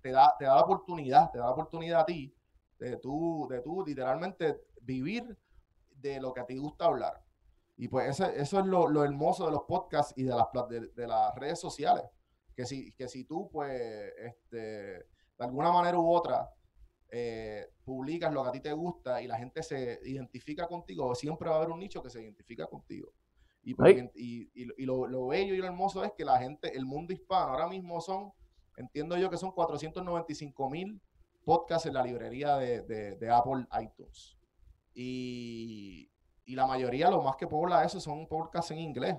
te, 0.02 0.10
da, 0.10 0.34
te 0.38 0.44
da 0.44 0.56
la 0.56 0.62
oportunidad, 0.62 1.30
te 1.30 1.38
da 1.38 1.44
la 1.46 1.50
oportunidad 1.52 2.00
a 2.00 2.06
ti 2.06 2.34
de 2.78 2.96
tú, 2.98 3.46
de 3.50 3.60
tú 3.62 3.84
literalmente 3.86 4.60
vivir 4.82 5.36
de 5.90 6.20
lo 6.20 6.32
que 6.32 6.40
a 6.40 6.46
ti 6.46 6.56
gusta 6.58 6.84
hablar. 6.86 7.22
Y 7.76 7.88
pues 7.88 8.08
ese- 8.20 8.40
eso 8.40 8.60
es 8.60 8.66
lo, 8.66 8.88
lo 8.88 9.04
hermoso 9.04 9.46
de 9.46 9.52
los 9.52 9.62
podcasts 9.64 10.14
y 10.16 10.24
de 10.24 10.34
las, 10.34 10.46
de, 10.68 10.88
de 10.94 11.06
las 11.06 11.34
redes 11.34 11.60
sociales. 11.60 12.04
Que 12.54 12.64
si, 12.66 12.92
que 12.92 13.08
si 13.08 13.24
tú, 13.24 13.50
pues, 13.50 13.70
este, 14.18 14.56
de 14.58 15.04
alguna 15.38 15.70
manera 15.72 15.98
u 15.98 16.10
otra, 16.10 16.50
eh, 17.10 17.68
publicas 17.84 18.32
lo 18.32 18.42
que 18.42 18.48
a 18.48 18.52
ti 18.52 18.60
te 18.60 18.72
gusta 18.72 19.20
y 19.22 19.26
la 19.26 19.36
gente 19.38 19.62
se 19.62 20.00
identifica 20.04 20.66
contigo, 20.66 21.14
siempre 21.14 21.48
va 21.48 21.56
a 21.56 21.58
haber 21.58 21.70
un 21.70 21.80
nicho 21.80 22.02
que 22.02 22.10
se 22.10 22.22
identifica 22.22 22.66
contigo. 22.66 23.12
Y, 23.68 23.74
Ay. 23.80 23.94
mient- 23.94 24.12
y, 24.14 24.42
y- 24.54 24.68
y 24.78 24.86
lo, 24.86 25.08
lo 25.08 25.26
bello 25.26 25.52
y 25.52 25.58
lo 25.58 25.66
hermoso 25.66 26.04
es 26.04 26.12
que 26.16 26.24
la 26.24 26.38
gente, 26.38 26.74
el 26.76 26.86
mundo 26.86 27.12
hispano, 27.12 27.50
ahora 27.52 27.66
mismo 27.66 28.00
son, 28.00 28.32
entiendo 28.76 29.16
yo 29.18 29.28
que 29.28 29.36
son 29.36 29.50
495 29.50 30.70
mil 30.70 31.00
podcasts 31.44 31.86
en 31.86 31.94
la 31.94 32.02
librería 32.04 32.56
de, 32.58 32.82
de- 32.82 33.16
de 33.16 33.28
Apple 33.30 33.66
iTunes. 33.82 34.38
Y, 34.94 36.08
y 36.44 36.54
la 36.54 36.66
mayoría, 36.66 37.10
lo 37.10 37.22
más 37.22 37.34
que 37.36 37.46
pobla 37.48 37.82
eso, 37.84 37.98
son 38.00 38.26
podcasts 38.28 38.70
en 38.70 38.78
inglés. 38.78 39.16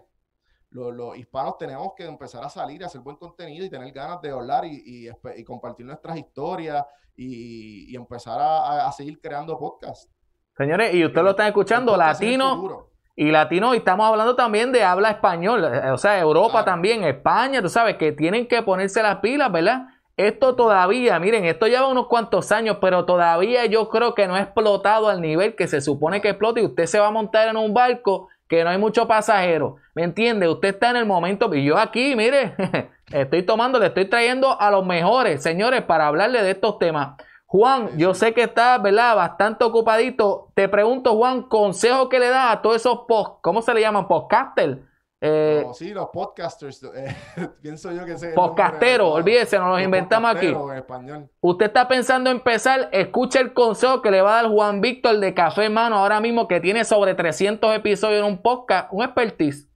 Los, 0.69 0.93
los 0.93 1.17
hispanos 1.17 1.57
tenemos 1.57 1.93
que 1.95 2.05
empezar 2.05 2.43
a 2.43 2.49
salir, 2.49 2.83
a 2.83 2.87
hacer 2.87 3.01
buen 3.01 3.17
contenido 3.17 3.65
y 3.65 3.69
tener 3.69 3.91
ganas 3.91 4.21
de 4.21 4.29
hablar 4.31 4.63
y, 4.65 5.09
compartir 5.45 5.85
nuestras 5.85 6.17
historias 6.17 6.85
y, 7.15 7.93
empezar 7.95 8.37
a, 8.41 8.89
seguir 8.93 9.19
creando 9.19 9.57
podcasts. 9.57 10.09
Señores, 10.55 10.93
y 10.93 11.03
ustedes 11.05 11.23
lo 11.23 11.29
están 11.31 11.47
escuchando, 11.47 11.95
latino. 11.97 12.87
Y 13.19 13.31
latino, 13.31 13.73
y 13.73 13.77
estamos 13.77 14.07
hablando 14.07 14.35
también 14.35 14.71
de 14.71 14.83
habla 14.83 15.09
español, 15.09 15.65
eh, 15.65 15.89
o 15.89 15.97
sea, 15.97 16.19
Europa 16.19 16.51
Claro. 16.51 16.65
también, 16.65 17.03
España, 17.03 17.63
tú 17.63 17.67
sabes 17.67 17.97
que 17.97 18.11
tienen 18.11 18.47
que 18.47 18.61
ponerse 18.61 19.01
las 19.01 19.17
pilas, 19.17 19.51
¿verdad? 19.51 19.87
Esto 20.17 20.55
todavía, 20.55 21.19
miren, 21.19 21.43
esto 21.45 21.65
lleva 21.65 21.87
unos 21.87 22.07
cuantos 22.07 22.51
años, 22.51 22.77
pero 22.79 23.05
todavía 23.05 23.65
yo 23.65 23.89
creo 23.89 24.13
que 24.13 24.27
no 24.27 24.35
ha 24.35 24.41
explotado 24.41 25.09
al 25.09 25.19
nivel 25.19 25.55
que 25.55 25.67
se 25.67 25.81
supone 25.81 26.21
que 26.21 26.29
explote 26.29 26.61
y 26.61 26.65
usted 26.65 26.85
se 26.85 26.99
va 26.99 27.07
a 27.07 27.11
montar 27.11 27.47
en 27.47 27.57
un 27.57 27.73
barco 27.73 28.27
que 28.47 28.63
no 28.63 28.69
hay 28.69 28.77
muchos 28.77 29.07
pasajeros, 29.07 29.73
¿me 29.95 30.03
entiende? 30.03 30.47
Usted 30.47 30.69
está 30.69 30.91
en 30.91 30.97
el 30.97 31.05
momento, 31.07 31.53
y 31.55 31.65
yo 31.65 31.75
aquí, 31.79 32.15
mire, 32.15 32.53
estoy 33.11 33.41
tomando, 33.41 33.79
le 33.79 33.87
estoy 33.87 34.05
trayendo 34.05 34.61
a 34.61 34.69
los 34.69 34.85
mejores, 34.85 35.41
señores, 35.41 35.81
para 35.81 36.05
hablarle 36.05 36.43
de 36.43 36.51
estos 36.51 36.77
temas. 36.77 37.17
Juan, 37.49 37.97
yo 37.97 38.13
sé 38.13 38.33
que 38.33 38.43
estás, 38.43 38.81
¿verdad? 38.81 39.15
Bastante 39.15 39.63
ocupadito. 39.63 40.51
Te 40.53 40.67
pregunto, 40.67 41.15
Juan, 41.15 41.43
consejo 41.43 42.09
que 42.09 42.19
le 42.19 42.27
das 42.27 42.57
a 42.57 42.61
todos 42.61 42.75
esos 42.75 43.05
post, 43.07 43.39
¿cómo 43.41 43.61
se 43.61 43.73
le 43.73 43.79
llaman? 43.79 44.05
Podcasters. 44.05 44.79
Eh, 45.21 45.63
No, 45.65 45.73
sí, 45.73 45.93
los 45.93 46.09
podcasters, 46.09 46.83
eh, 46.95 47.15
pienso 47.61 47.91
yo 47.93 48.05
que 48.05 48.11
el 48.11 48.33
Podcastero, 48.33 49.13
olvídese, 49.13 49.57
nos 49.57 49.69
los 49.69 49.81
inventamos 49.81 50.35
aquí. 50.35 50.47
En 50.47 50.71
español. 50.73 51.29
Usted 51.39 51.67
está 51.67 51.87
pensando 51.87 52.29
en 52.29 52.37
empezar, 52.37 52.89
escuche 52.91 53.39
el 53.39 53.53
consejo 53.53 54.01
que 54.01 54.11
le 54.11 54.21
va 54.21 54.39
a 54.39 54.43
dar 54.43 54.51
Juan 54.51 54.81
Víctor 54.81 55.17
de 55.19 55.33
Café 55.33 55.65
Hermano 55.65 55.95
ahora 55.95 56.19
mismo 56.19 56.49
que 56.49 56.59
tiene 56.59 56.83
sobre 56.83 57.15
300 57.15 57.75
episodios 57.77 58.19
en 58.19 58.25
un 58.25 58.41
podcast, 58.41 58.89
un 58.91 59.05
expertise. 59.05 59.69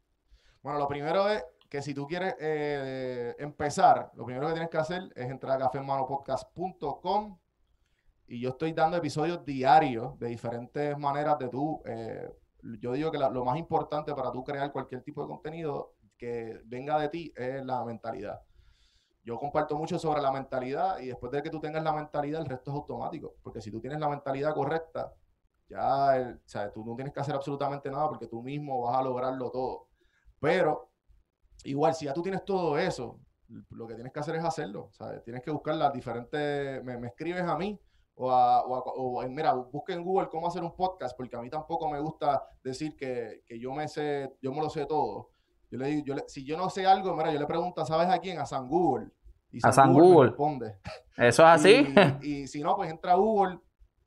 Bueno, 0.61 0.77
lo 0.77 0.89
primero 0.89 1.29
es 1.29 1.43
que 1.69 1.81
si 1.81 1.93
tú 1.93 2.05
quieres 2.05 2.35
eh, 2.39 3.33
empezar, 3.39 4.11
lo 4.15 4.25
primero 4.25 4.47
que 4.47 4.53
tienes 4.53 4.69
que 4.69 4.77
hacer 4.77 5.03
es 5.15 5.31
entrar 5.31 5.55
a 5.55 5.65
cafehermanopodcast.com 5.65 7.37
y 8.31 8.39
yo 8.39 8.49
estoy 8.51 8.71
dando 8.71 8.95
episodios 8.95 9.43
diarios 9.43 10.17
de 10.17 10.27
diferentes 10.29 10.97
maneras 10.97 11.37
de 11.37 11.49
tú. 11.49 11.81
eh, 11.85 12.29
yo 12.79 12.93
digo 12.93 13.11
que 13.11 13.17
la- 13.17 13.29
lo 13.29 13.43
más 13.43 13.57
importante 13.57 14.13
para 14.15 14.31
tú 14.31 14.41
crear 14.43 14.71
cualquier 14.71 15.01
tipo 15.03 15.21
de 15.21 15.27
contenido 15.27 15.95
que 16.17 16.61
venga 16.65 16.97
de 16.99 17.09
ti 17.09 17.33
es 17.35 17.65
la 17.65 17.83
mentalidad. 17.83 18.39
Yo 19.25 19.37
comparto 19.37 19.77
mucho 19.77 19.99
sobre 19.99 20.21
la 20.21 20.31
mentalidad 20.31 20.99
y 20.99 21.07
después 21.07 21.31
de 21.31 21.43
que 21.43 21.49
tú 21.49 21.59
tengas 21.59 21.83
la 21.83 21.91
mentalidad, 21.93 22.41
el 22.41 22.47
resto 22.47 22.71
es 22.71 22.75
automático. 22.77 23.35
Porque 23.43 23.61
si 23.61 23.69
tú 23.69 23.81
tienes 23.81 23.99
la 23.99 24.07
mentalidad 24.09 24.53
correcta, 24.53 25.13
ya 25.67 26.15
el- 26.17 26.35
o 26.35 26.41
sea, 26.49 26.71
tú 26.71 26.85
no 26.85 26.95
tienes 26.95 27.13
que 27.13 27.19
hacer 27.19 27.35
absolutamente 27.35 27.91
nada 27.91 28.07
porque 28.07 28.27
tú 28.27 28.41
mismo 28.41 28.81
vas 28.83 28.97
a 28.97 29.03
lograrlo 29.03 29.51
todo. 29.51 29.87
Pero 30.39 30.89
igual, 31.65 31.93
si 31.95 32.05
ya 32.05 32.13
tú 32.13 32.21
tienes 32.21 32.45
todo 32.45 32.77
eso, 32.77 33.19
lo 33.71 33.87
que 33.87 33.95
tienes 33.95 34.13
que 34.13 34.19
hacer 34.21 34.35
es 34.37 34.43
hacerlo. 34.45 34.89
¿sabes? 34.93 35.23
Tienes 35.23 35.43
que 35.43 35.51
buscar 35.51 35.75
las 35.75 35.91
diferentes. 35.93 36.83
Me, 36.83 36.97
me 36.97 37.07
escribes 37.07 37.43
a 37.43 37.57
mí 37.57 37.79
o, 38.15 38.31
a, 38.31 38.65
o, 38.65 38.75
a- 38.75 38.93
o 39.25 39.29
mira, 39.29 39.53
busca 39.53 39.93
en 39.93 40.03
Google 40.03 40.27
cómo 40.29 40.47
hacer 40.47 40.63
un 40.63 40.75
podcast, 40.75 41.15
porque 41.17 41.35
a 41.35 41.41
mí 41.41 41.49
tampoco 41.49 41.89
me 41.89 41.99
gusta 41.99 42.43
decir 42.63 42.95
que, 42.95 43.41
que 43.47 43.59
yo 43.59 43.71
me 43.73 43.87
sé, 43.87 44.31
yo 44.41 44.51
me 44.51 44.61
lo 44.61 44.69
sé 44.69 44.85
todo. 44.85 45.29
Yo 45.69 45.77
le 45.79 45.87
digo, 45.87 46.03
yo 46.05 46.15
le- 46.15 46.25
si 46.27 46.43
yo 46.45 46.57
no 46.57 46.69
sé 46.69 46.85
algo, 46.85 47.15
mira, 47.15 47.31
yo 47.31 47.39
le 47.39 47.45
pregunto, 47.47 47.85
¿sabes 47.85 48.07
a 48.09 48.19
quién? 48.19 48.39
A 48.39 48.45
San 48.45 48.67
Google. 48.67 49.07
Y 49.51 49.59
A 49.65 49.71
San 49.71 49.93
Google. 49.93 50.29
responde. 50.29 50.77
¿Eso 51.17 51.43
es 51.43 51.49
así? 51.49 51.93
Y, 52.21 52.27
y 52.43 52.47
si 52.47 52.61
no, 52.61 52.75
pues 52.75 52.89
entra 52.91 53.13
a 53.13 53.15
Google 53.15 53.59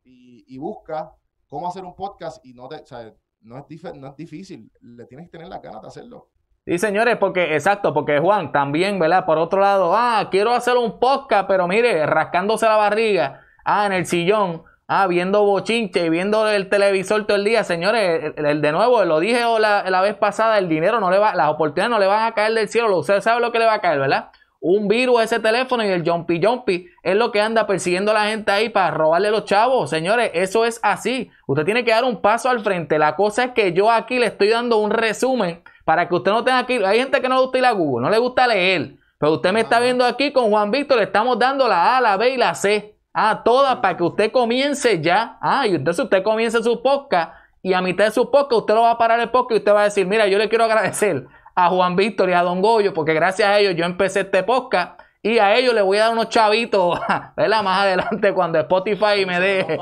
y, 0.05 0.45
y 0.47 0.59
busca 0.59 1.13
cómo 1.49 1.69
hacer 1.69 1.85
un 1.85 1.95
podcast 1.95 2.45
y 2.45 2.55
no 2.55 2.69
te, 2.69 2.77
o 2.77 2.87
sea, 2.87 3.13
no 3.43 3.59
es, 3.59 3.65
dif- 3.65 3.95
no 3.95 4.09
es 4.09 4.17
difícil, 4.17 4.71
le 4.81 5.07
tienes 5.07 5.27
que 5.27 5.33
tener 5.33 5.49
las 5.49 5.61
ganas 5.63 5.83
de 5.83 5.89
hacerlo. 5.89 6.29
Sí, 6.67 6.79
señores, 6.79 7.19
porque, 7.19 7.55
exacto, 7.55 7.93
porque 7.93 8.19
Juan 8.19 8.51
también, 8.51 8.99
¿verdad? 8.99 9.27
Por 9.27 9.37
otro 9.37 9.61
lado, 9.61 9.93
ah, 9.95 10.29
quiero 10.31 10.51
hacer 10.51 10.77
un 10.79 10.99
podcast, 10.99 11.47
pero 11.47 11.69
mire, 11.69 12.07
rascándose 12.07 12.65
la 12.65 12.77
barriga, 12.77 13.43
ah, 13.65 13.87
en 13.87 13.93
el 13.93 14.07
sillón, 14.07 14.63
ah, 14.87 15.07
viendo 15.07 15.45
bochinche 15.45 16.07
y 16.07 16.11
viendo 16.11 16.49
el 16.49 16.69
televisor 16.69 17.27
todo 17.27 17.37
el 17.37 17.45
día, 17.45 17.65
señores, 17.65 18.35
el, 18.37 18.61
de 18.61 18.73
nuevo, 18.73 19.05
lo 19.05 19.21
dije 19.21 19.43
la, 19.59 19.89
la, 19.89 20.01
vez 20.01 20.15
pasada, 20.15 20.59
el 20.59 20.69
dinero 20.69 21.01
no 21.01 21.11
le 21.11 21.19
va, 21.19 21.35
las 21.35 21.49
oportunidades 21.49 21.91
no 21.91 21.99
le 21.99 22.07
van 22.07 22.27
a 22.27 22.33
caer 22.33 22.55
del 22.55 22.69
cielo, 22.69 22.97
usted 22.99 23.21
sabe 23.21 23.41
lo 23.41 23.53
que 23.53 23.59
le 23.59 23.67
va 23.67 23.75
a 23.75 23.81
caer, 23.81 23.99
¿verdad? 23.99 24.31
Un 24.67 24.89
virus 24.89 25.23
ese 25.23 25.41
teléfono 25.41 25.85
y 25.85 25.89
el 25.89 26.09
jumpy 26.09 26.43
jumpy 26.43 26.89
es 27.03 27.15
lo 27.17 27.31
que 27.33 27.43
anda 27.43 27.67
persiguiendo 27.67 28.13
a 28.13 28.15
la 28.15 28.25
gente 28.29 28.51
ahí 28.51 28.71
para 28.71 28.91
robarle 28.93 29.31
los 29.31 29.45
chavos. 29.45 29.91
Señores, 29.91 30.31
eso 30.33 30.65
es 30.65 30.81
así. 30.83 31.31
Usted 31.47 31.67
tiene 31.67 31.85
que 31.85 31.91
dar 31.91 32.03
un 32.05 32.23
paso 32.23 32.49
al 32.49 32.61
frente. 32.61 32.99
La 32.99 33.15
cosa 33.15 33.45
es 33.45 33.51
que 33.51 33.75
yo 33.75 33.91
aquí 33.91 34.19
le 34.19 34.25
estoy 34.25 34.49
dando 34.49 34.79
un 34.79 34.91
resumen 34.91 35.63
para 35.85 36.09
que 36.09 36.15
usted 36.15 36.31
no 36.31 36.45
tenga 36.45 36.65
que 36.65 36.83
Hay 36.87 36.99
gente 36.99 37.21
que 37.21 37.29
no 37.29 37.35
le 37.35 37.43
gusta 37.43 37.59
ir 37.59 37.67
a 37.67 37.73
Google, 37.73 38.05
no 38.07 38.11
le 38.11 38.17
gusta 38.17 38.47
leer. 38.47 38.95
Pero 39.19 39.33
usted 39.33 39.53
me 39.53 39.61
está 39.61 39.81
viendo 39.81 40.03
aquí 40.03 40.33
con 40.33 40.49
Juan 40.49 40.71
Víctor, 40.71 40.97
le 40.97 41.05
estamos 41.05 41.39
dando 41.39 41.69
la 41.69 41.99
A, 41.99 42.01
la 42.01 42.17
B 42.17 42.31
y 42.31 42.37
la 42.39 42.55
C. 42.55 42.94
Ah, 43.15 43.43
todas 43.45 43.77
para 43.77 43.97
que 43.97 44.03
usted 44.03 44.33
comience 44.33 45.01
ya. 45.01 45.39
Ah, 45.41 45.67
y 45.67 45.77
entonces 45.77 46.05
usted 46.05 46.23
comience 46.25 46.63
su 46.63 46.83
podcast 46.83 47.33
y 47.63 47.73
a 47.73 47.81
mitad 47.81 48.05
de 48.07 48.11
su 48.11 48.31
podcast 48.31 48.61
usted 48.61 48.75
lo 48.75 48.83
va 48.83 48.91
a 48.91 48.99
parar 48.99 49.21
el 49.21 49.31
podcast 49.31 49.53
y 49.53 49.59
usted 49.59 49.73
va 49.73 49.83
a 49.83 49.85
decir, 49.85 50.07
mira, 50.07 50.27
yo 50.27 50.37
le 50.37 50.49
quiero 50.49 50.65
agradecer 50.65 51.27
a 51.55 51.71
Juan 51.71 51.95
Víctor 51.95 52.29
y 52.29 52.33
a 52.33 52.43
Don 52.43 52.61
Goyo 52.61 52.93
porque 52.93 53.15
gracias 53.15 53.49
a 53.49 53.59
ellos 53.59 53.77
yo 53.77 53.85
empecé 53.85 54.21
este 54.21 54.43
podcast 54.43 55.01
y 55.23 55.39
a 55.39 55.57
ellos 55.57 55.73
les 55.73 55.85
voy 55.85 55.97
a 55.97 56.03
dar 56.03 56.13
unos 56.13 56.29
chavitos, 56.29 57.01
¿verdad? 57.37 57.63
Más 57.63 57.81
adelante 57.83 58.35
cuando 58.35 58.59
Spotify 58.59 59.25
me 59.27 59.41
dé... 59.41 59.79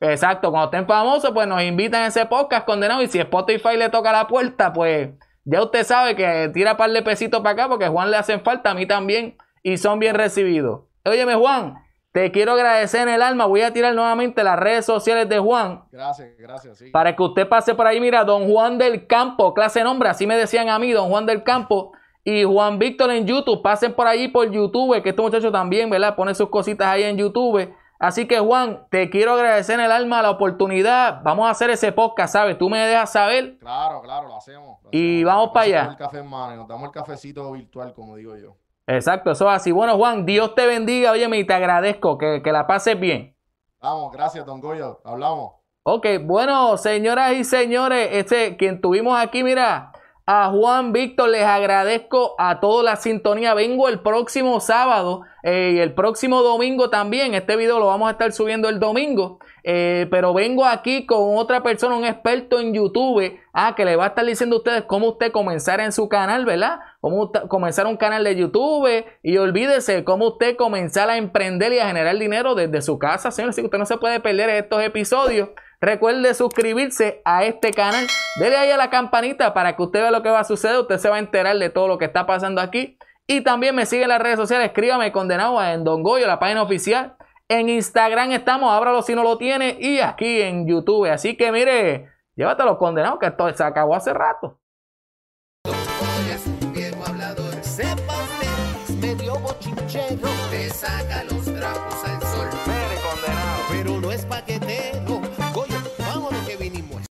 Exacto, 0.00 0.50
cuando 0.50 0.66
estén 0.66 0.86
famosos 0.86 1.32
pues 1.32 1.46
nos 1.46 1.62
invitan 1.62 2.04
a 2.04 2.06
ese 2.06 2.24
podcast 2.24 2.64
condenado 2.64 3.02
y 3.02 3.08
si 3.08 3.18
Spotify 3.18 3.76
le 3.76 3.90
toca 3.90 4.12
la 4.12 4.26
puerta 4.28 4.72
pues 4.72 5.10
ya 5.44 5.62
usted 5.62 5.84
sabe 5.84 6.14
que 6.14 6.50
tira 6.54 6.76
par 6.76 6.90
de 6.90 7.02
pesitos 7.02 7.40
para 7.40 7.54
acá 7.54 7.68
porque 7.68 7.86
a 7.86 7.90
Juan 7.90 8.10
le 8.10 8.18
hacen 8.18 8.42
falta, 8.42 8.70
a 8.70 8.74
mí 8.74 8.86
también, 8.86 9.36
y 9.62 9.78
son 9.78 9.98
bien 9.98 10.14
recibidos. 10.14 10.82
Óyeme, 11.04 11.34
Juan, 11.34 11.74
te 12.18 12.32
quiero 12.32 12.54
agradecer 12.54 13.02
en 13.02 13.10
el 13.10 13.22
alma. 13.22 13.46
Voy 13.46 13.62
a 13.62 13.72
tirar 13.72 13.94
nuevamente 13.94 14.42
las 14.42 14.58
redes 14.58 14.84
sociales 14.84 15.28
de 15.28 15.38
Juan. 15.38 15.84
Gracias, 15.92 16.28
gracias. 16.36 16.78
Sí. 16.78 16.90
Para 16.90 17.14
que 17.14 17.22
usted 17.22 17.48
pase 17.48 17.76
por 17.76 17.86
ahí. 17.86 18.00
Mira, 18.00 18.24
don 18.24 18.50
Juan 18.50 18.76
del 18.76 19.06
Campo, 19.06 19.54
clase 19.54 19.84
nombre, 19.84 20.08
así 20.08 20.26
me 20.26 20.36
decían 20.36 20.68
a 20.68 20.80
mí, 20.80 20.90
don 20.90 21.10
Juan 21.10 21.26
del 21.26 21.44
Campo. 21.44 21.92
Y 22.24 22.42
Juan 22.42 22.80
Víctor 22.80 23.12
en 23.12 23.24
YouTube. 23.24 23.62
Pasen 23.62 23.94
por 23.94 24.08
ahí 24.08 24.26
por 24.26 24.50
YouTube, 24.50 25.00
que 25.00 25.10
este 25.10 25.22
muchacho 25.22 25.52
también, 25.52 25.88
¿verdad? 25.90 26.16
Pone 26.16 26.34
sus 26.34 26.48
cositas 26.48 26.88
ahí 26.88 27.04
en 27.04 27.16
YouTube. 27.16 27.72
Así 28.00 28.26
que 28.26 28.40
Juan, 28.40 28.84
te 28.90 29.10
quiero 29.10 29.34
agradecer 29.34 29.78
en 29.78 29.86
el 29.86 29.92
alma 29.92 30.20
la 30.20 30.32
oportunidad. 30.32 31.22
Vamos 31.22 31.46
a 31.46 31.50
hacer 31.50 31.70
ese 31.70 31.92
podcast, 31.92 32.32
¿sabes? 32.32 32.58
Tú 32.58 32.68
me 32.68 32.80
dejas 32.80 33.12
saber. 33.12 33.60
Claro, 33.60 34.02
claro, 34.02 34.26
lo 34.26 34.36
hacemos. 34.36 34.80
y 34.90 35.22
vamos 35.22 35.50
para 35.54 35.66
allá. 35.66 35.88
El 35.92 35.96
café 35.96 36.18
en 36.18 36.26
mano, 36.26 36.56
nos 36.56 36.66
damos 36.66 36.86
el 36.86 36.90
cafecito 36.90 37.52
virtual, 37.52 37.94
como 37.94 38.16
digo 38.16 38.36
yo. 38.36 38.56
Exacto, 38.88 39.32
eso 39.32 39.46
es 39.50 39.56
así. 39.56 39.70
Bueno, 39.70 39.98
Juan, 39.98 40.24
Dios 40.24 40.54
te 40.54 40.66
bendiga, 40.66 41.12
oye, 41.12 41.28
y 41.36 41.44
te 41.44 41.52
agradezco 41.52 42.16
que, 42.16 42.40
que 42.42 42.52
la 42.52 42.66
pases 42.66 42.98
bien. 42.98 43.36
Vamos, 43.82 44.10
gracias, 44.10 44.46
don 44.46 44.62
Goyo. 44.62 45.02
Hablamos. 45.04 45.52
Ok, 45.82 46.06
bueno, 46.22 46.74
señoras 46.78 47.32
y 47.34 47.44
señores, 47.44 48.08
este, 48.12 48.56
quien 48.56 48.80
tuvimos 48.80 49.18
aquí, 49.20 49.44
mira, 49.44 49.92
a 50.30 50.50
Juan 50.50 50.92
Víctor, 50.92 51.30
les 51.30 51.42
agradezco 51.42 52.34
a 52.36 52.60
toda 52.60 52.82
la 52.82 52.96
sintonía. 52.96 53.54
Vengo 53.54 53.88
el 53.88 54.00
próximo 54.00 54.60
sábado 54.60 55.22
eh, 55.42 55.72
y 55.76 55.78
el 55.78 55.94
próximo 55.94 56.42
domingo 56.42 56.90
también. 56.90 57.32
Este 57.32 57.56
video 57.56 57.78
lo 57.78 57.86
vamos 57.86 58.08
a 58.08 58.10
estar 58.10 58.30
subiendo 58.32 58.68
el 58.68 58.78
domingo. 58.78 59.38
Eh, 59.64 60.06
pero 60.10 60.34
vengo 60.34 60.66
aquí 60.66 61.06
con 61.06 61.38
otra 61.38 61.62
persona, 61.62 61.96
un 61.96 62.04
experto 62.04 62.60
en 62.60 62.74
YouTube, 62.74 63.38
ah, 63.54 63.74
que 63.74 63.86
le 63.86 63.96
va 63.96 64.04
a 64.04 64.08
estar 64.08 64.26
diciendo 64.26 64.56
a 64.56 64.58
ustedes 64.58 64.82
cómo 64.82 65.08
usted 65.08 65.32
comenzar 65.32 65.80
en 65.80 65.92
su 65.92 66.10
canal, 66.10 66.44
¿verdad? 66.44 66.80
Cómo 67.00 67.32
comenzar 67.48 67.86
un 67.86 67.96
canal 67.96 68.22
de 68.22 68.36
YouTube. 68.36 69.06
Y 69.22 69.38
olvídese 69.38 70.04
cómo 70.04 70.28
usted 70.28 70.56
comenzar 70.56 71.08
a 71.08 71.16
emprender 71.16 71.72
y 71.72 71.78
a 71.78 71.86
generar 71.86 72.18
dinero 72.18 72.54
desde 72.54 72.82
su 72.82 72.98
casa, 72.98 73.30
señor. 73.30 73.48
Así 73.48 73.62
que 73.62 73.68
usted 73.68 73.78
no 73.78 73.86
se 73.86 73.96
puede 73.96 74.20
perder 74.20 74.50
estos 74.50 74.82
episodios. 74.82 75.48
Recuerde 75.80 76.34
suscribirse 76.34 77.22
a 77.24 77.44
este 77.44 77.72
canal. 77.72 78.06
Dele 78.40 78.56
ahí 78.56 78.70
a 78.70 78.76
la 78.76 78.90
campanita 78.90 79.54
para 79.54 79.76
que 79.76 79.82
usted 79.82 80.00
vea 80.00 80.10
lo 80.10 80.22
que 80.22 80.30
va 80.30 80.40
a 80.40 80.44
suceder. 80.44 80.78
Usted 80.78 80.98
se 80.98 81.08
va 81.08 81.16
a 81.16 81.20
enterar 81.20 81.56
de 81.56 81.70
todo 81.70 81.86
lo 81.86 81.98
que 81.98 82.04
está 82.04 82.26
pasando 82.26 82.60
aquí. 82.60 82.98
Y 83.26 83.42
también 83.42 83.74
me 83.74 83.86
sigue 83.86 84.02
en 84.02 84.08
las 84.08 84.20
redes 84.20 84.38
sociales. 84.38 84.68
Escríbame 84.68 85.12
condenado 85.12 85.62
en 85.62 85.84
Don 85.84 86.02
Goyo, 86.02 86.26
la 86.26 86.38
página 86.38 86.62
oficial. 86.62 87.16
En 87.48 87.68
Instagram 87.68 88.32
estamos, 88.32 88.72
ábralo 88.72 89.02
si 89.02 89.14
no 89.14 89.22
lo 89.22 89.38
tiene. 89.38 89.76
Y 89.78 90.00
aquí 90.00 90.42
en 90.42 90.66
YouTube. 90.66 91.10
Así 91.10 91.36
que 91.36 91.52
mire, 91.52 92.08
llévatelo 92.34 92.76
condenado 92.76 93.18
que 93.18 93.26
esto 93.26 93.52
se 93.52 93.62
acabó 93.62 93.94
hace 93.94 94.12
rato. 94.12 94.58